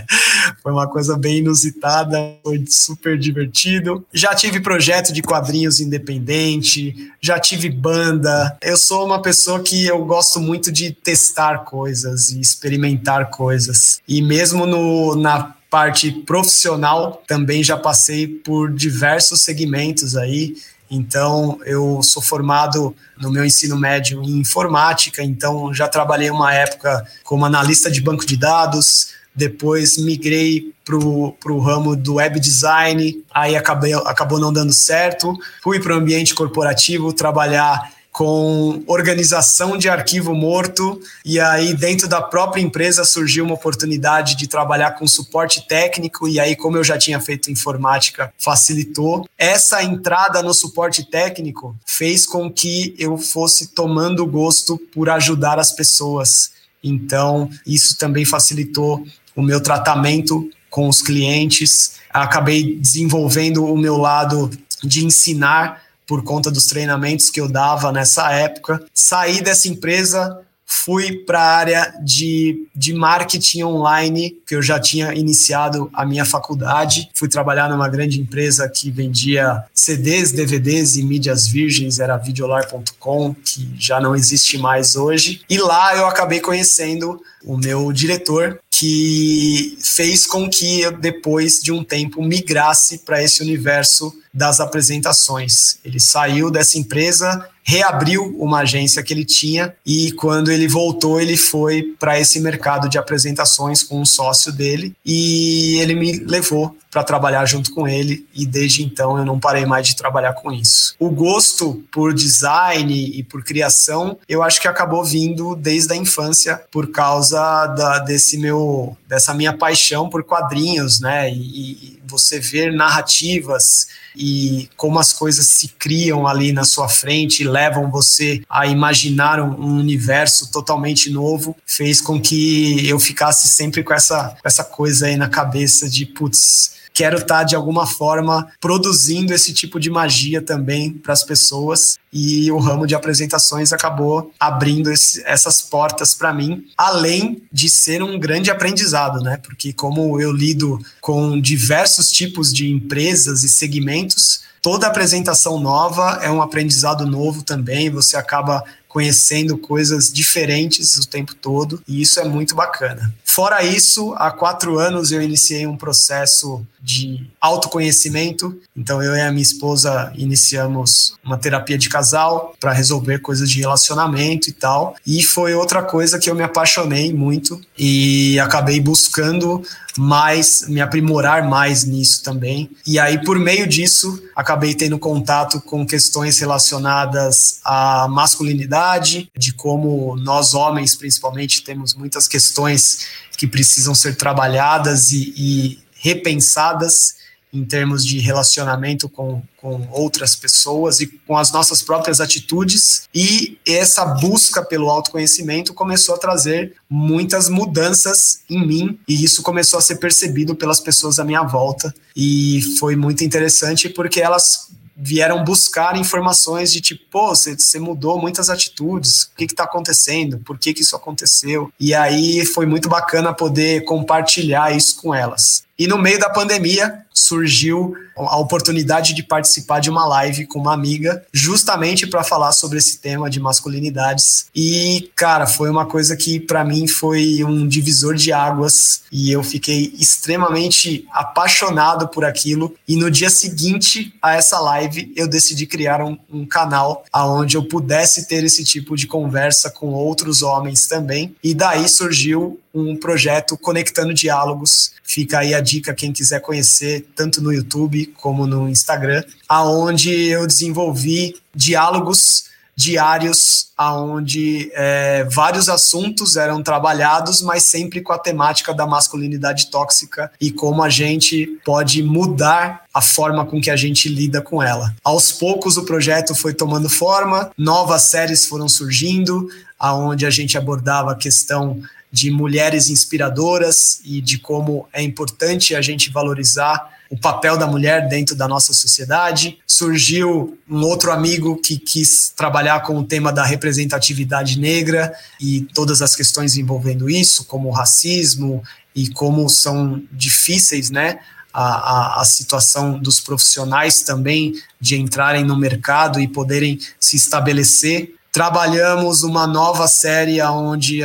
foi 0.62 0.70
uma 0.70 0.86
coisa 0.86 1.16
bem 1.16 1.38
inusitada, 1.38 2.18
foi 2.44 2.62
super 2.68 3.18
divertido. 3.18 4.04
Já 4.12 4.34
tive 4.34 4.60
projeto 4.60 5.14
de 5.14 5.22
quadrinhos 5.22 5.80
independente, 5.80 7.10
já 7.22 7.40
tive 7.40 7.70
banda. 7.70 8.54
Eu 8.60 8.76
sou 8.76 9.06
uma 9.06 9.22
pessoa 9.22 9.60
que 9.60 9.86
eu 9.86 10.04
gosto 10.04 10.38
muito 10.38 10.70
de 10.70 10.92
testar 10.92 11.60
coisas 11.64 12.30
e 12.30 12.40
experimentar 12.40 13.30
coisas. 13.30 13.98
E 14.06 14.20
mesmo 14.20 14.66
no, 14.66 15.16
na 15.16 15.54
parte 15.70 16.10
profissional, 16.10 17.22
também 17.26 17.62
já 17.62 17.78
passei 17.78 18.26
por 18.26 18.70
diversos 18.70 19.40
segmentos 19.40 20.16
aí 20.16 20.54
então, 20.90 21.58
eu 21.64 22.02
sou 22.02 22.22
formado 22.22 22.94
no 23.20 23.30
meu 23.30 23.44
ensino 23.44 23.78
médio 23.78 24.22
em 24.22 24.38
informática, 24.38 25.22
então 25.22 25.72
já 25.72 25.86
trabalhei 25.86 26.30
uma 26.30 26.52
época 26.54 27.06
como 27.24 27.44
analista 27.44 27.90
de 27.90 28.00
banco 28.00 28.24
de 28.24 28.36
dados, 28.36 29.10
depois 29.34 29.98
migrei 29.98 30.72
para 30.84 30.96
o 30.96 31.60
ramo 31.60 31.94
do 31.94 32.14
web 32.14 32.40
design, 32.40 33.22
aí 33.32 33.54
acabei, 33.54 33.92
acabou 33.92 34.38
não 34.38 34.52
dando 34.52 34.72
certo, 34.72 35.32
fui 35.62 35.78
para 35.78 35.94
o 35.94 35.98
ambiente 35.98 36.34
corporativo 36.34 37.12
trabalhar 37.12 37.92
com 38.12 38.82
organização 38.86 39.76
de 39.78 39.88
arquivo 39.88 40.34
morto, 40.34 41.00
e 41.24 41.38
aí 41.38 41.72
dentro 41.72 42.08
da 42.08 42.20
própria 42.20 42.60
empresa 42.60 43.04
surgiu 43.04 43.44
uma 43.44 43.54
oportunidade 43.54 44.36
de 44.36 44.48
trabalhar 44.48 44.92
com 44.92 45.06
suporte 45.06 45.66
técnico, 45.68 46.26
e 46.26 46.40
aí, 46.40 46.56
como 46.56 46.76
eu 46.76 46.82
já 46.82 46.98
tinha 46.98 47.20
feito 47.20 47.50
informática, 47.50 48.32
facilitou. 48.38 49.28
Essa 49.38 49.82
entrada 49.84 50.42
no 50.42 50.52
suporte 50.52 51.08
técnico 51.08 51.76
fez 51.86 52.26
com 52.26 52.50
que 52.50 52.94
eu 52.98 53.16
fosse 53.18 53.68
tomando 53.68 54.26
gosto 54.26 54.78
por 54.92 55.08
ajudar 55.10 55.58
as 55.58 55.72
pessoas. 55.72 56.50
Então, 56.82 57.48
isso 57.66 57.96
também 57.98 58.24
facilitou 58.24 59.04
o 59.36 59.42
meu 59.42 59.60
tratamento 59.60 60.50
com 60.70 60.88
os 60.88 61.00
clientes. 61.02 61.92
Acabei 62.10 62.76
desenvolvendo 62.76 63.64
o 63.64 63.76
meu 63.76 63.96
lado 63.96 64.50
de 64.82 65.04
ensinar 65.04 65.87
por 66.08 66.24
conta 66.24 66.50
dos 66.50 66.66
treinamentos 66.66 67.28
que 67.28 67.38
eu 67.38 67.46
dava 67.46 67.92
nessa 67.92 68.32
época. 68.32 68.82
Saí 68.94 69.42
dessa 69.42 69.68
empresa, 69.68 70.40
fui 70.64 71.18
para 71.18 71.38
a 71.38 71.56
área 71.56 71.94
de, 72.02 72.66
de 72.74 72.94
marketing 72.94 73.64
online, 73.64 74.36
que 74.46 74.54
eu 74.54 74.62
já 74.62 74.80
tinha 74.80 75.12
iniciado 75.12 75.90
a 75.92 76.06
minha 76.06 76.24
faculdade. 76.24 77.10
Fui 77.14 77.28
trabalhar 77.28 77.68
numa 77.68 77.90
grande 77.90 78.18
empresa 78.18 78.66
que 78.70 78.90
vendia 78.90 79.64
CDs, 79.74 80.32
DVDs 80.32 80.96
e 80.96 81.02
mídias 81.02 81.46
virgens, 81.46 82.00
era 82.00 82.16
videolar.com, 82.16 83.34
que 83.34 83.70
já 83.78 84.00
não 84.00 84.16
existe 84.16 84.56
mais 84.56 84.96
hoje. 84.96 85.42
E 85.48 85.58
lá 85.58 85.94
eu 85.94 86.06
acabei 86.06 86.40
conhecendo 86.40 87.20
o 87.44 87.58
meu 87.58 87.92
diretor, 87.92 88.58
que 88.70 89.76
fez 89.82 90.26
com 90.26 90.48
que 90.48 90.82
eu, 90.82 90.92
depois 90.92 91.60
de 91.60 91.72
um 91.72 91.82
tempo, 91.82 92.22
migrasse 92.22 92.98
para 92.98 93.22
esse 93.22 93.42
universo 93.42 94.12
das 94.32 94.60
apresentações. 94.60 95.78
Ele 95.84 96.00
saiu 96.00 96.50
dessa 96.50 96.78
empresa, 96.78 97.48
reabriu 97.68 98.34
uma 98.38 98.60
agência 98.60 99.02
que 99.02 99.12
ele 99.12 99.26
tinha 99.26 99.74
e 99.84 100.12
quando 100.12 100.50
ele 100.50 100.66
voltou, 100.66 101.20
ele 101.20 101.36
foi 101.36 101.94
para 101.98 102.18
esse 102.18 102.40
mercado 102.40 102.88
de 102.88 102.96
apresentações 102.96 103.82
com 103.82 104.00
um 104.00 104.06
sócio 104.06 104.50
dele 104.50 104.96
e 105.04 105.76
ele 105.78 105.94
me 105.94 106.18
levou 106.20 106.74
para 106.90 107.04
trabalhar 107.04 107.44
junto 107.44 107.70
com 107.74 107.86
ele 107.86 108.26
e 108.34 108.46
desde 108.46 108.82
então 108.82 109.18
eu 109.18 109.24
não 109.24 109.38
parei 109.38 109.66
mais 109.66 109.86
de 109.86 109.96
trabalhar 109.96 110.32
com 110.32 110.50
isso. 110.50 110.94
O 110.98 111.10
gosto 111.10 111.84
por 111.92 112.14
design 112.14 112.90
e 112.90 113.22
por 113.22 113.44
criação, 113.44 114.18
eu 114.26 114.42
acho 114.42 114.62
que 114.62 114.66
acabou 114.66 115.04
vindo 115.04 115.54
desde 115.54 115.92
a 115.92 115.96
infância 115.96 116.62
por 116.70 116.90
causa 116.90 117.66
da, 117.66 117.98
desse 117.98 118.38
meu 118.38 118.96
dessa 119.06 119.34
minha 119.34 119.52
paixão 119.52 120.08
por 120.08 120.24
quadrinhos, 120.24 121.00
né? 121.00 121.30
E, 121.30 121.36
e 121.36 122.02
você 122.06 122.40
ver 122.40 122.72
narrativas 122.72 123.88
e 124.18 124.68
como 124.76 124.98
as 124.98 125.12
coisas 125.12 125.46
se 125.46 125.68
criam 125.68 126.26
ali 126.26 126.52
na 126.52 126.64
sua 126.64 126.88
frente 126.88 127.42
e 127.42 127.48
levam 127.48 127.90
você 127.90 128.42
a 128.50 128.66
imaginar 128.66 129.40
um, 129.40 129.52
um 129.52 129.78
universo 129.78 130.50
totalmente 130.50 131.08
novo, 131.08 131.56
fez 131.64 132.00
com 132.00 132.20
que 132.20 132.86
eu 132.88 132.98
ficasse 132.98 133.46
sempre 133.48 133.84
com 133.84 133.94
essa, 133.94 134.36
essa 134.44 134.64
coisa 134.64 135.06
aí 135.06 135.16
na 135.16 135.28
cabeça 135.28 135.88
de, 135.88 136.04
putz, 136.04 136.78
quero 136.98 137.18
estar 137.18 137.38
tá, 137.38 137.44
de 137.44 137.54
alguma 137.54 137.86
forma 137.86 138.48
produzindo 138.60 139.32
esse 139.32 139.52
tipo 139.52 139.78
de 139.78 139.88
magia 139.88 140.42
também 140.42 140.90
para 140.90 141.12
as 141.12 141.22
pessoas 141.22 141.96
e 142.12 142.50
o 142.50 142.58
ramo 142.58 142.88
de 142.88 142.94
apresentações 142.96 143.72
acabou 143.72 144.32
abrindo 144.40 144.90
esse, 144.90 145.22
essas 145.24 145.62
portas 145.62 146.12
para 146.12 146.34
mim, 146.34 146.66
além 146.76 147.40
de 147.52 147.68
ser 147.68 148.02
um 148.02 148.18
grande 148.18 148.50
aprendizado, 148.50 149.22
né? 149.22 149.36
Porque 149.36 149.72
como 149.72 150.20
eu 150.20 150.32
lido 150.32 150.76
com 151.00 151.40
diversos 151.40 152.10
tipos 152.10 152.52
de 152.52 152.68
empresas 152.68 153.44
e 153.44 153.48
segmentos, 153.48 154.40
toda 154.60 154.88
apresentação 154.88 155.60
nova 155.60 156.18
é 156.20 156.28
um 156.28 156.42
aprendizado 156.42 157.06
novo 157.06 157.44
também, 157.44 157.90
você 157.90 158.16
acaba 158.16 158.64
conhecendo 158.88 159.56
coisas 159.56 160.12
diferentes 160.12 160.96
o 160.96 161.06
tempo 161.06 161.32
todo, 161.32 161.80
e 161.86 162.02
isso 162.02 162.18
é 162.18 162.24
muito 162.24 162.56
bacana. 162.56 163.14
Fora 163.38 163.62
isso, 163.62 164.14
há 164.16 164.32
quatro 164.32 164.80
anos 164.80 165.12
eu 165.12 165.22
iniciei 165.22 165.64
um 165.64 165.76
processo 165.76 166.66
de 166.82 167.24
autoconhecimento. 167.40 168.60
Então, 168.76 169.00
eu 169.00 169.14
e 169.14 169.20
a 169.20 169.30
minha 169.30 169.40
esposa 169.40 170.12
iniciamos 170.16 171.14
uma 171.22 171.38
terapia 171.38 171.78
de 171.78 171.88
casal 171.88 172.52
para 172.58 172.72
resolver 172.72 173.20
coisas 173.20 173.48
de 173.48 173.60
relacionamento 173.60 174.50
e 174.50 174.52
tal. 174.52 174.96
E 175.06 175.22
foi 175.22 175.54
outra 175.54 175.84
coisa 175.84 176.18
que 176.18 176.28
eu 176.28 176.34
me 176.34 176.42
apaixonei 176.42 177.12
muito 177.12 177.60
e 177.78 178.40
acabei 178.40 178.80
buscando 178.80 179.62
mais, 179.98 180.66
me 180.68 180.80
aprimorar 180.80 181.48
mais 181.48 181.84
nisso 181.84 182.22
também. 182.22 182.70
E 182.86 182.98
aí, 182.98 183.22
por 183.22 183.38
meio 183.38 183.66
disso, 183.66 184.22
acabei 184.34 184.74
tendo 184.74 184.98
contato 184.98 185.60
com 185.60 185.84
questões 185.86 186.38
relacionadas 186.38 187.60
à 187.64 188.06
masculinidade, 188.08 189.30
de 189.36 189.52
como 189.52 190.16
nós 190.16 190.54
homens, 190.54 190.94
principalmente, 190.94 191.62
temos 191.62 191.94
muitas 191.94 192.28
questões 192.28 193.00
que 193.36 193.46
precisam 193.46 193.94
ser 193.94 194.16
trabalhadas 194.16 195.10
e, 195.10 195.32
e 195.36 195.78
repensadas 196.00 197.16
em 197.52 197.64
termos 197.64 198.04
de 198.04 198.18
relacionamento 198.18 199.08
com, 199.08 199.42
com 199.56 199.88
outras 199.90 200.36
pessoas 200.36 201.00
e 201.00 201.06
com 201.06 201.36
as 201.36 201.50
nossas 201.50 201.82
próprias 201.82 202.20
atitudes. 202.20 203.08
E 203.14 203.58
essa 203.66 204.04
busca 204.04 204.62
pelo 204.62 204.90
autoconhecimento 204.90 205.72
começou 205.72 206.14
a 206.14 206.18
trazer 206.18 206.74
muitas 206.88 207.48
mudanças 207.48 208.40
em 208.48 208.66
mim, 208.66 208.98
e 209.08 209.24
isso 209.24 209.42
começou 209.42 209.78
a 209.78 209.82
ser 209.82 209.96
percebido 209.96 210.54
pelas 210.54 210.80
pessoas 210.80 211.18
à 211.18 211.24
minha 211.24 211.42
volta. 211.42 211.94
E 212.14 212.60
foi 212.78 212.96
muito 212.96 213.24
interessante 213.24 213.88
porque 213.88 214.20
elas 214.20 214.68
vieram 215.00 215.44
buscar 215.44 215.96
informações 215.96 216.72
de 216.72 216.80
tipo, 216.80 217.04
pô, 217.08 217.28
você, 217.28 217.54
você 217.54 217.78
mudou 217.78 218.20
muitas 218.20 218.50
atitudes, 218.50 219.22
o 219.22 219.36
que 219.36 219.44
está 219.44 219.62
acontecendo, 219.62 220.38
por 220.38 220.58
que, 220.58 220.74
que 220.74 220.82
isso 220.82 220.96
aconteceu. 220.96 221.72
E 221.78 221.94
aí 221.94 222.44
foi 222.44 222.66
muito 222.66 222.88
bacana 222.88 223.32
poder 223.32 223.84
compartilhar 223.84 224.76
isso 224.76 225.00
com 225.00 225.14
elas. 225.14 225.62
E 225.78 225.86
no 225.86 225.96
meio 225.96 226.18
da 226.18 226.28
pandemia 226.28 227.06
surgiu 227.18 227.94
a 228.26 228.36
oportunidade 228.36 229.14
de 229.14 229.22
participar 229.22 229.80
de 229.80 229.90
uma 229.90 230.04
live 230.06 230.46
com 230.46 230.58
uma 230.58 230.74
amiga, 230.74 231.24
justamente 231.32 232.06
para 232.06 232.24
falar 232.24 232.52
sobre 232.52 232.78
esse 232.78 232.98
tema 232.98 233.30
de 233.30 233.38
masculinidades. 233.38 234.46
E, 234.54 235.10
cara, 235.14 235.46
foi 235.46 235.70
uma 235.70 235.86
coisa 235.86 236.16
que 236.16 236.40
para 236.40 236.64
mim 236.64 236.88
foi 236.88 237.44
um 237.44 237.66
divisor 237.66 238.14
de 238.14 238.32
águas 238.32 239.02
e 239.12 239.30
eu 239.30 239.42
fiquei 239.42 239.92
extremamente 239.98 241.06
apaixonado 241.12 242.08
por 242.08 242.24
aquilo. 242.24 242.74
E 242.86 242.96
no 242.96 243.10
dia 243.10 243.30
seguinte 243.30 244.12
a 244.20 244.34
essa 244.34 244.58
live, 244.58 245.12
eu 245.16 245.28
decidi 245.28 245.66
criar 245.66 246.02
um, 246.02 246.18
um 246.30 246.44
canal 246.44 247.04
aonde 247.12 247.56
eu 247.56 247.64
pudesse 247.64 248.26
ter 248.26 248.42
esse 248.44 248.64
tipo 248.64 248.96
de 248.96 249.06
conversa 249.06 249.70
com 249.70 249.88
outros 249.88 250.42
homens 250.42 250.86
também. 250.86 251.34
E 251.42 251.54
daí 251.54 251.88
surgiu 251.88 252.58
um 252.74 252.96
projeto 252.96 253.56
Conectando 253.56 254.14
Diálogos. 254.14 254.92
Fica 255.02 255.38
aí 255.40 255.54
a 255.54 255.60
dica 255.60 255.94
quem 255.94 256.12
quiser 256.12 256.40
conhecer, 256.40 257.06
tanto 257.14 257.40
no 257.40 257.52
YouTube 257.52 258.06
como 258.20 258.46
no 258.46 258.68
Instagram, 258.68 259.24
aonde 259.48 260.10
eu 260.10 260.46
desenvolvi 260.46 261.36
diálogos 261.54 262.48
diários 262.78 263.70
aonde 263.76 264.70
é, 264.72 265.24
vários 265.24 265.68
assuntos 265.68 266.36
eram 266.36 266.62
trabalhados, 266.62 267.42
mas 267.42 267.64
sempre 267.64 268.00
com 268.00 268.12
a 268.12 268.18
temática 268.20 268.72
da 268.72 268.86
masculinidade 268.86 269.68
tóxica 269.68 270.30
e 270.40 270.52
como 270.52 270.80
a 270.84 270.88
gente 270.88 271.58
pode 271.64 272.04
mudar 272.04 272.84
a 272.94 273.02
forma 273.02 273.44
com 273.44 273.60
que 273.60 273.68
a 273.68 273.74
gente 273.74 274.08
lida 274.08 274.40
com 274.40 274.62
ela. 274.62 274.94
Aos 275.02 275.32
poucos 275.32 275.76
o 275.76 275.84
projeto 275.84 276.36
foi 276.36 276.54
tomando 276.54 276.88
forma, 276.88 277.50
novas 277.58 278.02
séries 278.02 278.46
foram 278.46 278.68
surgindo, 278.68 279.48
aonde 279.76 280.24
a 280.24 280.30
gente 280.30 280.56
abordava 280.56 281.10
a 281.10 281.16
questão 281.16 281.82
de 282.12 282.30
mulheres 282.30 282.88
inspiradoras 282.88 284.00
e 284.04 284.20
de 284.20 284.38
como 284.38 284.88
é 284.92 285.02
importante 285.02 285.74
a 285.74 285.82
gente 285.82 286.10
valorizar 286.10 286.96
o 287.10 287.18
papel 287.18 287.56
da 287.56 287.66
mulher 287.66 288.08
dentro 288.08 288.36
da 288.36 288.46
nossa 288.46 288.72
sociedade. 288.72 289.58
Surgiu 289.66 290.58
um 290.68 290.82
outro 290.82 291.10
amigo 291.10 291.56
que 291.56 291.78
quis 291.78 292.32
trabalhar 292.36 292.80
com 292.80 292.98
o 292.98 293.04
tema 293.04 293.32
da 293.32 293.44
representatividade 293.44 294.58
negra 294.58 295.12
e 295.40 295.62
todas 295.74 296.02
as 296.02 296.14
questões 296.14 296.56
envolvendo 296.56 297.08
isso, 297.08 297.44
como 297.44 297.68
o 297.68 297.72
racismo 297.72 298.62
e 298.94 299.08
como 299.08 299.48
são 299.48 300.02
difíceis, 300.12 300.90
né? 300.90 301.18
A, 301.52 301.62
a, 301.62 302.20
a, 302.20 302.24
situação 302.24 302.98
dos 302.98 303.20
profissionais 303.20 304.02
também 304.02 304.52
de 304.78 304.96
entrarem 304.96 305.44
no 305.44 305.56
mercado 305.56 306.20
e 306.20 306.28
poderem 306.28 306.78
se 307.00 307.16
estabelecer 307.16 308.14
Trabalhamos 308.38 309.24
uma 309.24 309.48
nova 309.48 309.88
série 309.88 310.40
onde 310.42 311.02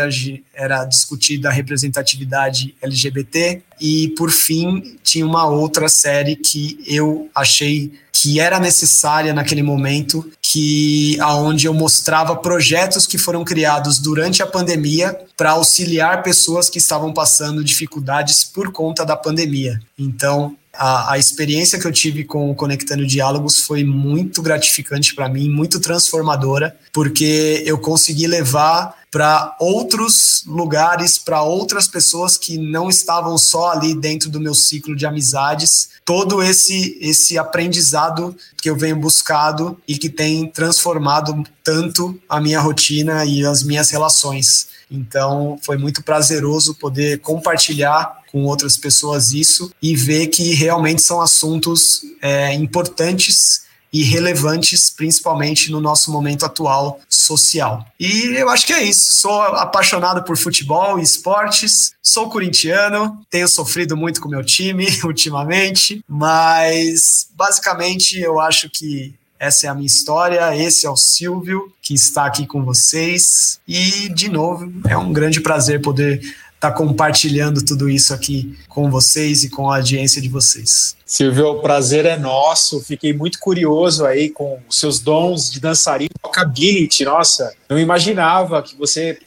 era 0.54 0.86
discutida 0.86 1.50
a 1.50 1.52
representatividade 1.52 2.76
LGBT 2.80 3.60
e, 3.82 4.10
por 4.10 4.30
fim, 4.30 5.00
tinha 5.02 5.26
uma 5.26 5.48
outra 5.48 5.90
série 5.90 6.36
que 6.36 6.78
eu 6.86 7.32
achei 7.34 7.92
que 8.12 8.40
era 8.40 8.60
necessária 8.60 9.34
naquele 9.34 9.64
momento, 9.64 10.32
que 10.44 11.20
aonde 11.20 11.66
eu 11.66 11.74
mostrava 11.74 12.36
projetos 12.36 13.08
que 13.08 13.18
foram 13.18 13.44
criados 13.44 13.98
durante 13.98 14.44
a 14.44 14.46
pandemia 14.46 15.20
para 15.36 15.54
auxiliar 15.54 16.22
pessoas 16.22 16.70
que 16.70 16.78
estavam 16.78 17.12
passando 17.12 17.64
dificuldades 17.64 18.44
por 18.44 18.72
conta 18.72 19.04
da 19.04 19.18
pandemia. 19.18 19.82
Então, 19.98 20.56
a, 20.74 21.14
a, 21.14 21.18
experiência 21.20 21.80
que 21.80 21.86
eu 21.86 21.92
tive 21.92 22.24
com 22.24 22.50
o 22.50 22.56
Conectando 22.56 23.06
Diálogos 23.06 23.60
foi 23.60 23.84
muito 23.84 24.42
gratificante 24.42 25.14
para 25.14 25.30
mim, 25.30 25.48
muito 25.48 25.80
transformadora, 25.80 26.76
porque 26.92 27.62
eu 27.66 27.78
consegui 27.78 28.26
levar 28.26 29.04
para 29.12 29.56
outros 29.60 30.44
lugares, 30.48 31.20
para 31.20 31.44
outras 31.44 31.88
pessoas 31.88 32.36
que 32.36 32.58
não 32.58 32.90
estavam 32.90 33.38
só 33.38 33.70
ali 33.70 33.94
dentro 33.94 34.28
do 34.28 34.40
meu 34.40 34.56
ciclo 34.56 34.96
de 34.96 35.06
amizades, 35.06 35.90
todo 36.04 36.42
esse 36.42 36.98
esse 37.00 37.38
aprendizado 37.38 38.36
que 38.58 38.68
eu 38.68 38.76
venho 38.76 38.96
buscado 38.96 39.80
e 39.88 40.00
que 40.00 40.10
tem 40.10 40.50
transformado 40.50 41.44
tanto 41.64 42.20
a 42.28 42.42
minha 42.42 42.60
rotina 42.60 43.24
e 43.24 43.46
as 43.46 43.62
minhas 43.62 43.92
relações. 43.92 44.70
Então, 44.90 45.60
foi 45.62 45.78
muito 45.78 46.04
prazeroso 46.04 46.74
poder 46.74 47.20
compartilhar 47.20 48.23
com 48.34 48.44
outras 48.46 48.76
pessoas 48.76 49.32
isso 49.32 49.72
e 49.80 49.96
ver 49.96 50.28
que 50.28 50.56
realmente 50.56 51.04
são 51.04 51.22
assuntos 51.22 52.02
é, 52.20 52.52
importantes 52.56 53.62
e 53.94 54.02
relevantes, 54.02 54.90
principalmente 54.90 55.72
no 55.72 55.80
nosso 55.80 56.12
momento 56.12 56.44
atual 56.44 57.00
social. 57.08 57.86
E 58.00 58.36
eu 58.36 58.50
acho 58.50 58.66
que 58.66 58.74
é 58.74 58.82
isso. 58.82 59.14
Sou 59.22 59.40
apaixonado 59.40 60.24
por 60.24 60.36
futebol 60.36 61.00
e 61.00 61.04
esportes, 61.04 61.94
sou 62.02 62.28
corintiano, 62.28 63.24
tenho 63.30 63.48
sofrido 63.48 63.96
muito 63.96 64.20
com 64.20 64.28
meu 64.28 64.44
time 64.44 64.88
ultimamente, 65.06 66.04
mas 66.10 67.28
basicamente 67.36 68.20
eu 68.20 68.40
acho 68.40 68.68
que 68.68 69.14
essa 69.40 69.68
é 69.68 69.70
a 69.70 69.76
minha 69.76 69.86
história, 69.86 70.56
esse 70.58 70.88
é 70.88 70.90
o 70.90 70.96
Silvio, 70.96 71.72
que 71.82 71.94
está 71.94 72.26
aqui 72.26 72.48
com 72.48 72.64
vocês. 72.64 73.60
E, 73.68 74.08
de 74.10 74.30
novo, 74.30 74.72
é 74.88 74.98
um 74.98 75.12
grande 75.12 75.42
prazer 75.42 75.82
poder 75.82 76.22
estar 76.64 76.72
tá 76.72 76.78
compartilhando 76.78 77.64
tudo 77.64 77.90
isso 77.90 78.14
aqui 78.14 78.58
com 78.70 78.90
vocês 78.90 79.44
e 79.44 79.50
com 79.50 79.70
a 79.70 79.78
audiência 79.78 80.22
de 80.22 80.30
vocês. 80.30 80.96
Silvio, 81.06 81.50
o 81.50 81.60
prazer 81.62 82.06
é 82.06 82.18
nosso. 82.18 82.80
Fiquei 82.82 83.14
muito 83.14 83.38
curioso 83.40 84.06
aí 84.06 84.30
com 84.30 84.60
os 84.68 84.80
seus 84.80 85.00
dons 85.00 85.52
de 85.52 85.60
dançarino, 85.60 86.10
rockabilly. 86.24 86.90
Nossa, 87.04 87.54
não 87.70 87.78
imaginava 87.78 88.62
que 88.64 88.76
você. 88.78 89.20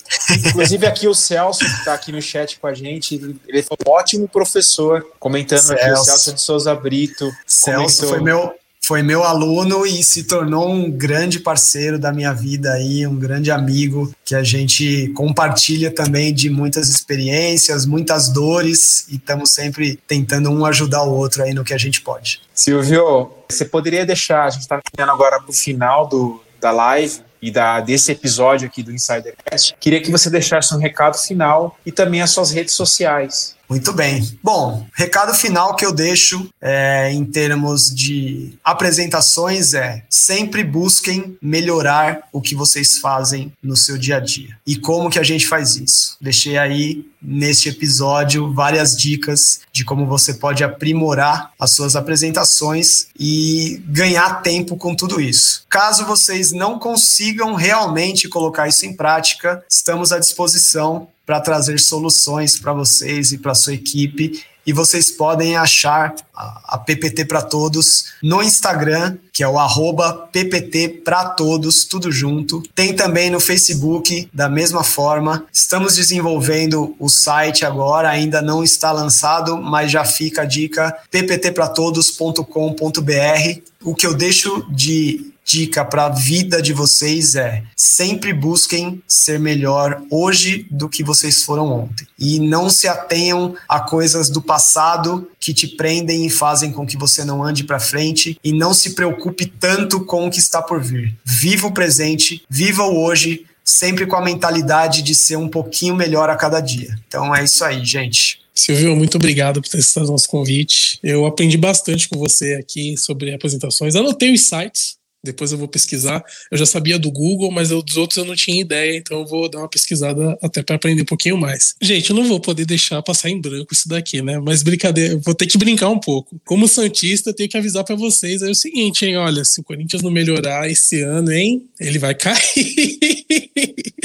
Inclusive, 0.49 0.87
aqui 0.87 1.07
o 1.07 1.15
Celso, 1.15 1.61
que 1.61 1.71
está 1.71 1.95
aqui 1.95 2.11
no 2.11 2.23
chat 2.23 2.59
com 2.59 2.67
a 2.67 2.75
gente, 2.75 3.15
ele 3.47 3.63
foi 3.63 3.77
um 3.87 3.91
ótimo 3.91 4.27
professor, 4.27 5.07
comentando 5.21 5.61
Celso. 5.61 5.73
aqui 5.83 5.93
o 5.93 5.97
Celso 5.97 6.33
de 6.33 6.41
Souza 6.41 6.75
Brito. 6.75 7.31
Celso 7.47 8.07
comentou... 8.07 8.09
foi 8.09 8.21
meu 8.21 8.55
foi 8.87 9.03
meu 9.03 9.25
aluno 9.25 9.85
e 9.85 10.05
se 10.05 10.23
tornou 10.23 10.71
um 10.71 10.89
grande 10.89 11.41
parceiro 11.41 11.99
da 11.99 12.13
minha 12.13 12.33
vida 12.33 12.73
aí, 12.73 13.05
um 13.05 13.17
grande 13.19 13.51
amigo 13.51 14.15
que 14.25 14.33
a 14.33 14.45
gente 14.45 15.09
compartilha 15.09 15.91
também 15.91 16.33
de 16.33 16.49
muitas 16.49 16.89
experiências, 16.89 17.85
muitas 17.85 18.29
dores 18.29 19.09
e 19.09 19.17
estamos 19.17 19.51
sempre 19.51 19.99
tentando 20.07 20.51
um 20.51 20.65
ajudar 20.65 21.03
o 21.03 21.13
outro 21.13 21.43
aí 21.43 21.53
no 21.53 21.65
que 21.65 21.75
a 21.75 21.79
gente 21.79 22.01
pode. 22.01 22.41
Silvio, 22.55 23.33
você 23.49 23.65
poderia 23.65 24.07
deixar, 24.07 24.45
a 24.45 24.51
gente 24.51 24.63
está 24.63 24.81
caminhando 24.81 25.15
agora 25.15 25.41
para 25.41 25.51
o 25.51 25.53
final 25.53 26.07
do, 26.07 26.41
da 26.61 26.71
live, 26.71 27.27
e 27.41 27.51
da, 27.51 27.81
desse 27.81 28.11
episódio 28.11 28.67
aqui 28.67 28.83
do 28.83 28.91
Insidercast, 28.91 29.77
queria 29.79 30.01
que 30.01 30.11
você 30.11 30.31
deixasse 30.31 30.75
um 30.75 30.79
recado 30.79 31.17
final 31.19 31.79
e 31.85 31.93
também 31.93 32.23
as 32.23 32.31
suas 32.31 32.51
redes 32.51 32.75
sociais. 32.75 33.55
Muito 33.69 33.93
bem. 33.93 34.39
Bom, 34.43 34.87
recado 34.95 35.35
final 35.35 35.75
que 35.75 35.85
eu 35.85 35.93
deixo 35.93 36.49
é, 36.61 37.11
em 37.13 37.25
termos 37.25 37.93
de 37.93 38.57
apresentações 38.63 39.75
é 39.75 40.05
sempre 40.09 40.63
busquem 40.63 41.37
melhorar 41.43 42.29
o 42.33 42.41
que 42.41 42.55
vocês 42.55 42.99
fazem 42.99 43.53
no 43.63 43.77
seu 43.77 43.99
dia 43.99 44.17
a 44.17 44.21
dia. 44.21 44.57
E 44.67 44.77
como 44.77 45.11
que 45.11 45.19
a 45.19 45.25
gente 45.25 45.47
faz 45.47 45.77
isso? 45.77 46.17
Deixei 46.21 46.57
aí 46.57 47.05
neste 47.21 47.69
episódio 47.69 48.53
várias 48.53 48.97
dicas 48.97 49.61
de 49.73 49.85
como 49.85 50.07
você 50.07 50.35
pode 50.35 50.63
aprimorar 50.63 51.51
as 51.59 51.73
suas 51.73 51.97
apresentações 51.97 53.09
e 53.19 53.83
ganhar 53.89 54.43
tempo 54.43 54.77
com 54.77 54.95
tudo 54.95 55.21
isso. 55.21 55.65
Caso 55.69 56.07
vocês 56.07 56.53
não 56.53 56.79
consigam 56.79 57.55
realmente 57.55 58.29
colocar 58.29 58.69
isso 58.69 58.87
em 58.87 58.95
prática, 58.95 59.65
estamos 59.69 60.13
à 60.13 60.21
disposição 60.21 61.09
para 61.27 61.41
trazer 61.41 61.81
soluções 61.81 62.59
para 62.59 62.73
vocês 62.73 63.33
e 63.33 63.39
para 63.39 63.55
sua 63.55 63.75
equipe. 63.75 64.45
E 64.67 64.73
vocês 64.73 65.13
podem 65.13 65.57
achar 65.57 66.13
a, 66.35 66.77
PPT 66.79 67.25
para 67.25 67.41
Todos 67.41 68.07
no 68.21 68.43
Instagram, 68.43 69.17
que 69.33 69.45
é 69.45 69.49
o 69.49 69.61
arroba 69.61 70.29
PPT 70.33 71.03
para 71.05 71.27
Todos, 71.31 71.85
tudo 71.85 72.11
junto. 72.11 72.61
Tem 72.75 72.93
também 72.93 73.31
no 73.31 73.39
Facebook, 73.39 74.29
da 74.35 74.49
mesma 74.49 74.83
forma. 74.83 75.47
Estamos 75.53 75.95
desenvolvendo 75.95 76.97
o 76.99 77.09
site 77.09 77.65
agora, 77.65 78.11
ainda 78.11 78.43
não 78.43 78.65
está 78.65 78.91
lançado, 78.91 79.57
mas 79.57 79.93
já 79.93 80.05
fica 80.05 80.43
a 80.43 80.45
dica 80.45 80.99
pptpratodos.com.br. 81.13 83.61
O 83.85 83.95
que 83.95 84.07
eu 84.07 84.15
deixo 84.15 84.67
de 84.69 85.33
dica 85.47 85.85
para 85.85 86.07
a 86.07 86.09
vida 86.09 86.61
de 86.61 86.73
vocês 86.73 87.37
é: 87.37 87.63
sempre 87.77 88.33
busquem 88.33 89.01
ser 89.07 89.39
melhor 89.39 90.03
hoje 90.11 90.67
do 90.71 90.89
que 90.89 91.05
vocês 91.05 91.45
foram 91.45 91.69
ontem. 91.69 92.07
E 92.19 92.41
não 92.41 92.69
se 92.69 92.89
atenham 92.89 93.55
a 93.69 93.81
coisas 93.81 94.29
do 94.29 94.43
passado 94.43 95.31
que 95.39 95.55
te 95.55 95.69
prendem 95.69 96.27
e 96.27 96.31
fazem 96.31 96.73
com 96.73 96.85
que 96.85 96.97
você 96.97 97.25
não 97.25 97.45
ande 97.45 97.63
para 97.63 97.79
frente 97.79 98.39
e 98.43 98.53
não 98.53 98.75
se 98.75 98.95
preocupe 98.95 99.47
tanto 99.47 100.05
com 100.05 100.27
o 100.27 100.31
que 100.31 100.41
está 100.41 100.61
por 100.61 100.83
vir. 100.83 101.17
Viva 101.25 101.69
o 101.69 101.73
presente, 101.73 102.43
viva 102.51 102.83
o 102.83 103.01
hoje, 103.01 103.47
sempre 103.65 104.07
com 104.07 104.17
a 104.17 104.25
mentalidade 104.25 105.03
de 105.03 105.15
ser 105.15 105.37
um 105.37 105.49
pouquinho 105.49 105.95
melhor 105.95 106.29
a 106.29 106.37
cada 106.37 106.61
dia. 106.61 106.99
Então 107.07 107.35
é 107.35 107.45
isso 107.45 107.65
aí, 107.65 107.85
gente. 107.85 108.41
Silvio, 108.53 108.97
muito 108.97 109.17
obrigado 109.17 109.61
por 109.61 109.69
ter 109.69 109.79
aceitado 109.79 110.11
nosso 110.11 110.29
convite. 110.29 110.99
Eu 111.03 111.27
aprendi 111.27 111.59
bastante 111.59 112.09
com 112.09 112.19
você 112.19 112.55
aqui 112.55 112.97
sobre 112.97 113.35
apresentações. 113.35 113.95
Anotei 113.95 114.33
os 114.33 114.49
sites, 114.49 114.97
depois 115.27 115.53
eu 115.53 115.59
vou 115.59 115.69
pesquisar. 115.69 116.25
Eu 116.51 116.57
já 116.57 116.65
sabia 116.65 116.99
do 116.99 117.11
Google, 117.11 117.51
mas 117.51 117.71
eu, 117.71 117.83
dos 117.83 117.97
outros 117.97 118.17
eu 118.17 118.25
não 118.25 118.35
tinha 118.35 118.61
ideia, 118.61 118.97
então 118.97 119.21
eu 119.21 119.27
vou 119.27 119.49
dar 119.49 119.59
uma 119.59 119.69
pesquisada 119.69 120.39
até 120.43 120.63
para 120.63 120.77
aprender 120.77 121.03
um 121.03 121.07
pouquinho 121.07 121.37
mais. 121.37 121.75
Gente, 121.81 122.11
eu 122.11 122.17
não 122.17 122.25
vou 122.25 122.41
poder 122.41 122.65
deixar 122.65 123.03
passar 123.03 123.29
em 123.29 123.41
branco 123.41 123.73
isso 123.73 123.89
daqui, 123.89 124.23
né? 124.23 124.39
Mas 124.39 124.63
brincadeira, 124.63 125.21
vou 125.23 125.35
ter 125.35 125.47
que 125.47 125.59
brincar 125.59 125.91
um 125.91 125.99
pouco. 125.99 126.41
Como 126.45 126.69
Santista, 126.69 127.31
eu 127.31 127.35
tenho 127.35 127.49
que 127.49 127.57
avisar 127.57 127.85
para 127.85 127.97
vocês 127.97 128.43
é 128.43 128.51
o 128.51 128.55
seguinte, 128.55 129.05
hein? 129.05 129.17
Olha, 129.17 129.45
se 129.45 129.61
o 129.61 129.65
Corinthians 129.65 130.03
não 130.03 130.11
melhorar 130.11 130.71
esse 130.71 131.03
ano, 131.03 131.33
hein? 131.33 131.65
Ele 131.79 131.99
vai 131.99 132.15
cair. 132.15 132.37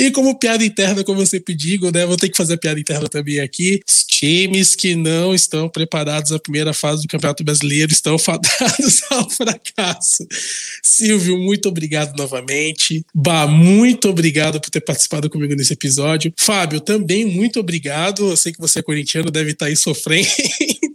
e 0.00 0.10
como 0.10 0.38
piada 0.38 0.64
interna, 0.64 1.04
como 1.04 1.20
eu 1.20 1.26
sempre 1.26 1.54
digo, 1.54 1.90
né? 1.90 2.06
Vou 2.06 2.16
ter 2.16 2.30
que 2.30 2.36
fazer 2.36 2.54
a 2.54 2.56
piada 2.56 2.80
interna 2.80 3.06
também 3.06 3.38
aqui. 3.38 3.80
Os 3.86 4.02
times 4.04 4.74
que 4.74 4.94
não 4.94 5.34
estão 5.34 5.68
preparados 5.68 6.32
à 6.32 6.38
primeira 6.38 6.72
fase 6.72 7.02
do 7.02 7.08
Campeonato 7.08 7.44
Brasileiro 7.44 7.92
estão 7.92 8.18
fadados 8.18 9.02
ao 9.12 9.28
fracasso. 9.28 10.26
Silvio, 10.82 11.36
muito 11.38 11.68
obrigado 11.68 12.16
novamente. 12.16 13.04
Bah, 13.14 13.46
muito 13.46 14.08
obrigado 14.08 14.58
por 14.58 14.70
ter 14.70 14.80
participado 14.80 15.28
comigo 15.28 15.54
nesse 15.54 15.74
episódio. 15.74 16.32
Fábio, 16.34 16.80
também 16.80 17.26
muito 17.26 17.60
obrigado. 17.60 18.30
Eu 18.30 18.36
sei 18.36 18.52
que 18.52 18.60
você 18.60 18.78
é 18.78 18.82
corintiano, 18.82 19.30
deve 19.30 19.50
estar 19.50 19.66
aí 19.66 19.76
sofrendo. 19.76 20.26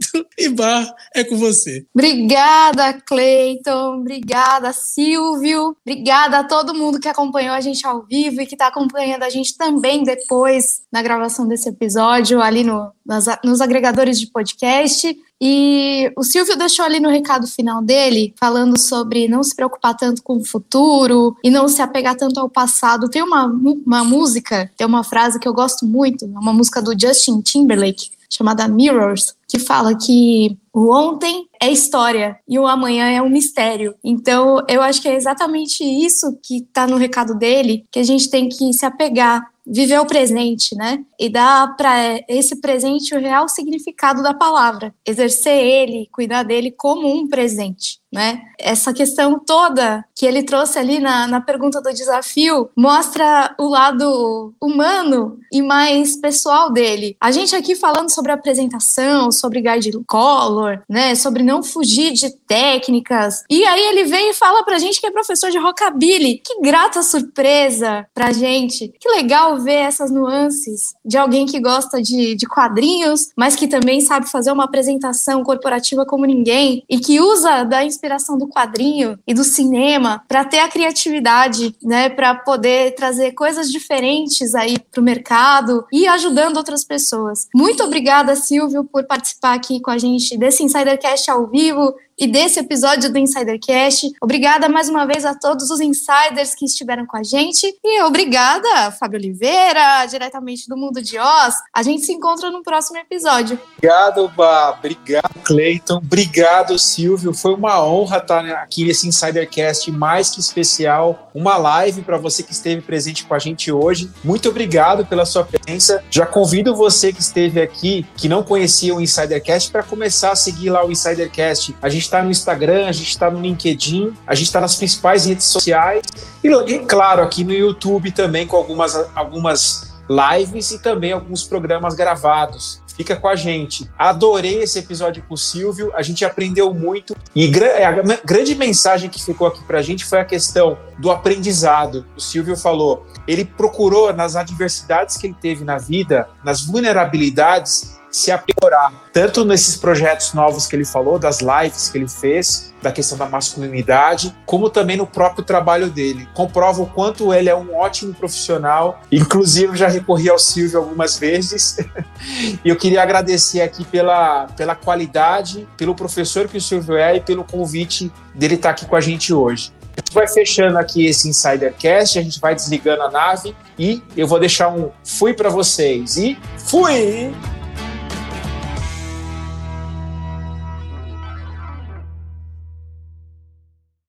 Bar, 0.50 0.94
é 1.14 1.24
com 1.24 1.38
você. 1.38 1.86
Obrigada, 1.94 2.94
Cleiton. 2.94 4.00
Obrigada, 4.00 4.74
Silvio. 4.74 5.76
Obrigada 5.86 6.40
a 6.40 6.44
todo 6.44 6.74
mundo 6.74 7.00
que 7.00 7.08
acompanhou 7.08 7.54
a 7.54 7.62
gente 7.62 7.86
ao 7.86 8.04
vivo 8.04 8.42
e 8.42 8.46
que 8.46 8.56
está 8.56 8.68
acompanhando 8.68 9.24
a 9.24 9.30
gente 9.30 9.58
também 9.58 10.04
depois 10.04 10.82
na 10.92 11.02
gravação 11.02 11.48
desse 11.48 11.70
episódio, 11.70 12.42
ali 12.42 12.64
no, 12.64 12.92
nas, 13.06 13.26
nos 13.44 13.62
agregadores 13.62 14.20
de 14.20 14.28
podcast. 14.28 15.16
E 15.40 16.12
o 16.16 16.24
Silvio 16.24 16.58
deixou 16.58 16.86
ali 16.86 17.00
no 17.00 17.10
recado 17.10 17.46
final 17.46 17.82
dele, 17.82 18.34
falando 18.40 18.80
sobre 18.80 19.28
não 19.28 19.44
se 19.44 19.54
preocupar 19.54 19.96
tanto 19.96 20.24
com 20.24 20.38
o 20.38 20.46
futuro 20.46 21.36
e 21.44 21.50
não 21.50 21.68
se 21.68 21.82
apegar 21.82 22.16
tanto 22.16 22.40
ao 22.40 22.50
passado. 22.50 23.10
Tem 23.10 23.22
uma, 23.22 23.46
uma 23.46 24.04
música, 24.04 24.72
tem 24.78 24.88
uma 24.88 25.04
frase 25.04 25.38
que 25.38 25.48
eu 25.48 25.54
gosto 25.54 25.86
muito, 25.86 26.24
é 26.26 26.40
uma 26.40 26.54
música 26.54 26.82
do 26.82 26.98
Justin 26.98 27.42
Timberlake, 27.42 28.12
chamada 28.30 28.68
Mirrors, 28.68 29.36
que 29.48 29.60
fala 29.60 29.96
que 29.96 30.58
o 30.74 30.94
ontem 30.94 31.48
é 31.62 31.72
história 31.72 32.38
e 32.48 32.60
o 32.60 32.68
amanhã 32.68 33.10
é 33.10 33.22
um 33.22 33.30
mistério. 33.30 33.96
Então, 34.04 34.64
eu 34.68 34.82
acho 34.82 35.02
que 35.02 35.08
é 35.08 35.16
exatamente 35.16 35.84
isso 35.84 36.38
que 36.44 36.58
está 36.58 36.86
no 36.86 36.98
recado 36.98 37.36
dele, 37.36 37.86
que 37.92 38.00
a 38.00 38.04
gente 38.04 38.30
tem 38.30 38.50
que 38.50 38.74
se 38.74 38.86
apegar 38.86 39.50
viver 39.66 40.00
o 40.00 40.06
presente, 40.06 40.76
né? 40.76 41.04
E 41.20 41.28
dar 41.28 41.76
para 41.76 42.22
esse 42.28 42.62
presente 42.62 43.16
o 43.16 43.20
real 43.20 43.50
significado 43.50 44.22
da 44.22 44.34
palavra, 44.34 44.94
exercer 45.06 45.58
ele, 45.58 46.08
cuidar 46.12 46.44
dele 46.44 46.72
como 46.72 47.12
um 47.12 47.28
presente 47.28 48.00
né? 48.12 48.42
Essa 48.60 48.94
questão 48.94 49.40
toda 49.40 50.06
que 50.16 50.26
ele 50.26 50.44
trouxe 50.44 50.80
ali 50.80 51.00
na, 51.00 51.28
na 51.28 51.42
pergunta 51.42 51.82
do 51.82 51.94
desafio 51.94 52.70
mostra 52.76 53.54
o 53.60 53.68
lado 53.68 54.54
humano 54.62 55.38
e 55.52 55.62
mais 55.62 56.16
pessoal 56.16 56.72
dele. 56.72 57.18
A 57.20 57.32
gente 57.32 57.56
aqui 57.56 57.76
falando 57.76 58.10
sobre 58.10 58.32
apresentação, 58.32 59.32
sobre 59.32 59.62
guide 59.62 59.92
color, 60.08 60.82
né? 60.90 61.16
Sobre 61.16 61.44
não 61.44 61.62
fugir 61.62 62.14
de 62.14 62.30
técnicas. 62.30 63.44
E 63.50 63.66
aí 63.66 63.82
ele 63.82 64.06
vem 64.06 64.30
e 64.30 64.34
fala 64.34 64.64
pra 64.64 64.80
gente 64.80 65.00
que 65.00 65.08
é 65.08 65.12
professor 65.12 65.52
de 65.52 65.58
rockabilly. 65.58 66.42
Que 66.44 66.62
grata 66.62 67.04
surpresa 67.04 68.08
pra 68.14 68.32
gente. 68.32 68.94
Que 69.00 69.10
legal 69.10 69.60
ver 69.60 69.76
essas 69.76 70.12
nuances 70.12 70.94
de 71.04 71.18
alguém 71.18 71.46
que 71.46 71.60
gosta 71.60 72.02
de, 72.02 72.36
de 72.36 72.48
quadrinhos, 72.48 73.30
mas 73.36 73.56
que 73.56 73.68
também 73.68 74.02
sabe 74.02 74.30
fazer 74.30 74.52
uma 74.52 74.66
apresentação 74.66 75.44
corporativa 75.44 76.06
como 76.06 76.26
ninguém 76.26 76.84
e 76.90 77.00
que 77.00 77.20
usa 77.20 77.64
da 77.64 77.84
inspiração 77.96 78.38
do 78.38 78.48
quadrinho 78.48 79.18
e 79.26 79.34
do 79.34 79.44
cinema 79.44 80.24
para 80.28 80.46
ter 80.46 80.60
a 80.60 80.68
criatividade, 80.68 81.76
né, 81.82 82.10
para 82.10 82.36
poder 82.36 82.94
trazer 82.96 83.32
coisas 83.32 83.72
diferentes 83.72 84.54
aí 84.54 84.78
para 84.80 85.02
o 85.02 85.04
mercado 85.04 85.86
e 85.92 86.08
ajudando 86.08 86.58
outras 86.58 86.84
pessoas. 86.84 87.48
Muito 87.54 87.84
obrigada, 87.84 88.36
Silvio, 88.36 88.84
por 88.84 89.06
participar 89.06 89.54
aqui 89.54 89.80
com 89.80 89.92
a 89.92 89.98
gente 89.98 90.38
desse 90.38 90.64
Insidercast 90.64 91.32
ao 91.32 91.48
vivo 91.48 91.96
e 92.18 92.28
desse 92.28 92.60
episódio 92.60 93.12
do 93.12 93.18
Insidercast. 93.18 94.14
Obrigada 94.22 94.70
mais 94.70 94.88
uma 94.88 95.06
vez 95.06 95.26
a 95.26 95.36
todos 95.36 95.70
os 95.70 95.82
insiders 95.82 96.56
que 96.56 96.66
estiveram 96.66 97.06
com 97.06 97.18
a 97.18 97.24
gente. 97.24 97.78
E 97.84 98.02
obrigada, 98.04 98.92
Fábio 98.92 99.20
Oliveira, 99.20 100.06
diretamente 100.06 100.68
do 100.70 100.78
Mundo 100.78 101.02
de 101.02 101.20
Oz. 101.20 101.56
A 101.74 101.84
gente 101.84 102.06
se 102.06 102.14
encontra 102.14 102.50
no 102.50 102.64
próximo 102.64 102.98
episódio. 102.98 103.60
Obrigado, 103.78 104.30
Bá. 104.30 104.72
Obrigado, 104.72 105.34
Cleiton. 105.44 105.98
Obrigado, 105.98 106.80
Silvio. 106.80 107.34
Foi 107.34 107.54
uma 107.54 107.84
honra 107.84 108.18
estar 108.18 108.46
aqui 108.46 108.86
nesse 108.86 109.08
Insidercast 109.08 109.92
mais 109.92 110.30
que 110.30 110.40
especial. 110.40 111.30
Uma 111.34 111.58
live 111.58 112.02
para 112.02 112.18
você 112.18 112.42
que 112.44 112.54
esteve 112.54 112.82
presente 112.82 113.26
com 113.26 113.34
a 113.34 113.40
gente 113.40 113.72
hoje. 113.72 114.10
Muito 114.24 114.48
obrigado 114.48 115.06
pela 115.06 115.26
sua 115.26 115.44
presença. 115.44 116.02
Já 116.10 116.26
convido 116.26 116.76
você 116.76 117.12
que 117.12 117.22
esteve 117.22 117.62
aqui, 117.62 118.06
que 118.16 118.30
não 118.30 118.42
conhecia 118.42 118.96
o 118.96 119.02
Insidercast, 119.02 119.70
para 119.70 119.84
começar 119.84 120.32
a 120.32 120.36
seguir 120.36 120.70
lá 120.70 120.86
o 120.86 120.92
Insidercast. 120.92 121.76
A 121.82 121.90
gente 121.90 122.05
está 122.06 122.24
no 122.24 122.32
Instagram, 122.32 122.88
a 122.88 122.92
gente 122.92 123.10
está 123.10 123.30
no 123.30 123.42
LinkedIn, 123.42 124.14
a 124.26 124.34
gente 124.34 124.48
está 124.48 124.62
nas 124.62 124.76
principais 124.76 125.26
redes 125.26 125.46
sociais 125.46 126.04
e, 126.44 126.80
claro, 126.80 127.22
aqui 127.22 127.44
no 127.44 127.54
YouTube 127.54 128.12
também 128.12 128.48
com 128.48 128.56
algumas, 128.56 128.96
algumas 129.16 129.94
lives 130.10 130.72
e 130.72 130.80
também 130.80 131.12
alguns 131.12 131.44
programas 131.44 131.96
gravados. 131.96 132.84
Fica 132.96 133.16
com 133.16 133.28
a 133.28 133.36
gente. 133.36 133.90
Adorei 133.98 134.64
esse 134.64 134.80
episódio 134.80 135.22
com 135.28 135.34
o 135.34 135.38
Silvio, 135.38 135.92
a 135.94 136.02
gente 136.02 136.24
aprendeu 136.24 136.74
muito. 136.74 137.16
E 137.36 137.52
a 137.84 137.92
grande 138.24 138.56
mensagem 138.56 139.10
que 139.10 139.22
ficou 139.22 139.48
aqui 139.48 139.62
para 139.66 139.80
a 139.80 139.82
gente 139.82 140.06
foi 140.06 140.20
a 140.20 140.26
questão 140.26 140.78
do 140.98 141.12
aprendizado. 141.12 142.06
O 142.16 142.22
Silvio 142.22 142.56
falou, 142.56 143.06
ele 143.28 143.44
procurou 143.44 144.14
nas 144.14 144.38
adversidades 144.38 145.18
que 145.18 145.28
ele 145.28 145.36
teve 145.42 145.66
na 145.66 145.78
vida, 145.78 146.30
nas 146.42 146.62
vulnerabilidades, 146.62 147.95
se 148.16 148.32
aprimorar, 148.32 148.94
tanto 149.12 149.44
nesses 149.44 149.76
projetos 149.76 150.34
novos 150.34 150.68
que 150.68 150.76
ele 150.76 150.86
falou, 150.86 151.20
das 151.20 151.40
lives 151.42 151.90
que 151.90 151.98
ele 151.98 152.08
fez, 152.08 152.74
da 152.82 152.90
questão 152.90 153.18
da 153.18 153.28
masculinidade, 153.28 154.34
como 154.46 154.70
também 154.70 154.96
no 154.96 155.06
próprio 155.06 155.44
trabalho 155.44 155.90
dele. 155.90 156.26
Comprova 156.34 156.82
o 156.82 156.86
quanto 156.86 157.34
ele 157.34 157.50
é 157.50 157.56
um 157.56 157.76
ótimo 157.76 158.14
profissional, 158.14 159.02
inclusive 159.12 159.76
já 159.76 159.90
recorri 159.90 160.30
ao 160.30 160.40
Silvio 160.40 160.80
algumas 160.80 161.20
vezes, 161.20 161.78
e 162.64 162.70
eu 162.70 162.78
queria 162.78 163.04
agradecer 163.04 163.60
aqui 163.60 163.84
pela, 163.84 164.48
pela 164.56 164.76
qualidade, 164.76 165.68
pelo 165.76 165.94
professor 165.94 166.48
que 166.48 166.58
o 166.58 166.62
Silvio 166.62 166.96
é 166.96 167.18
e 167.18 167.20
pelo 167.20 167.44
convite 167.44 168.10
dele 168.34 168.56
estar 168.56 168.70
aqui 168.70 168.86
com 168.86 168.96
a 168.96 169.02
gente 169.02 169.34
hoje. 169.34 169.74
A 169.98 170.00
gente 170.00 170.14
vai 170.14 170.28
fechando 170.28 170.78
aqui 170.78 171.06
esse 171.06 171.28
Insidercast, 171.28 172.18
a 172.18 172.22
gente 172.22 172.40
vai 172.40 172.56
desligando 172.56 173.04
a 173.04 173.12
nave 173.12 173.54
e 173.78 174.02
eu 174.16 174.26
vou 174.26 174.40
deixar 174.40 174.70
um 174.70 174.90
fui 175.04 175.34
para 175.34 175.50
vocês. 175.50 176.16
E 176.16 176.38
fui! 176.58 177.34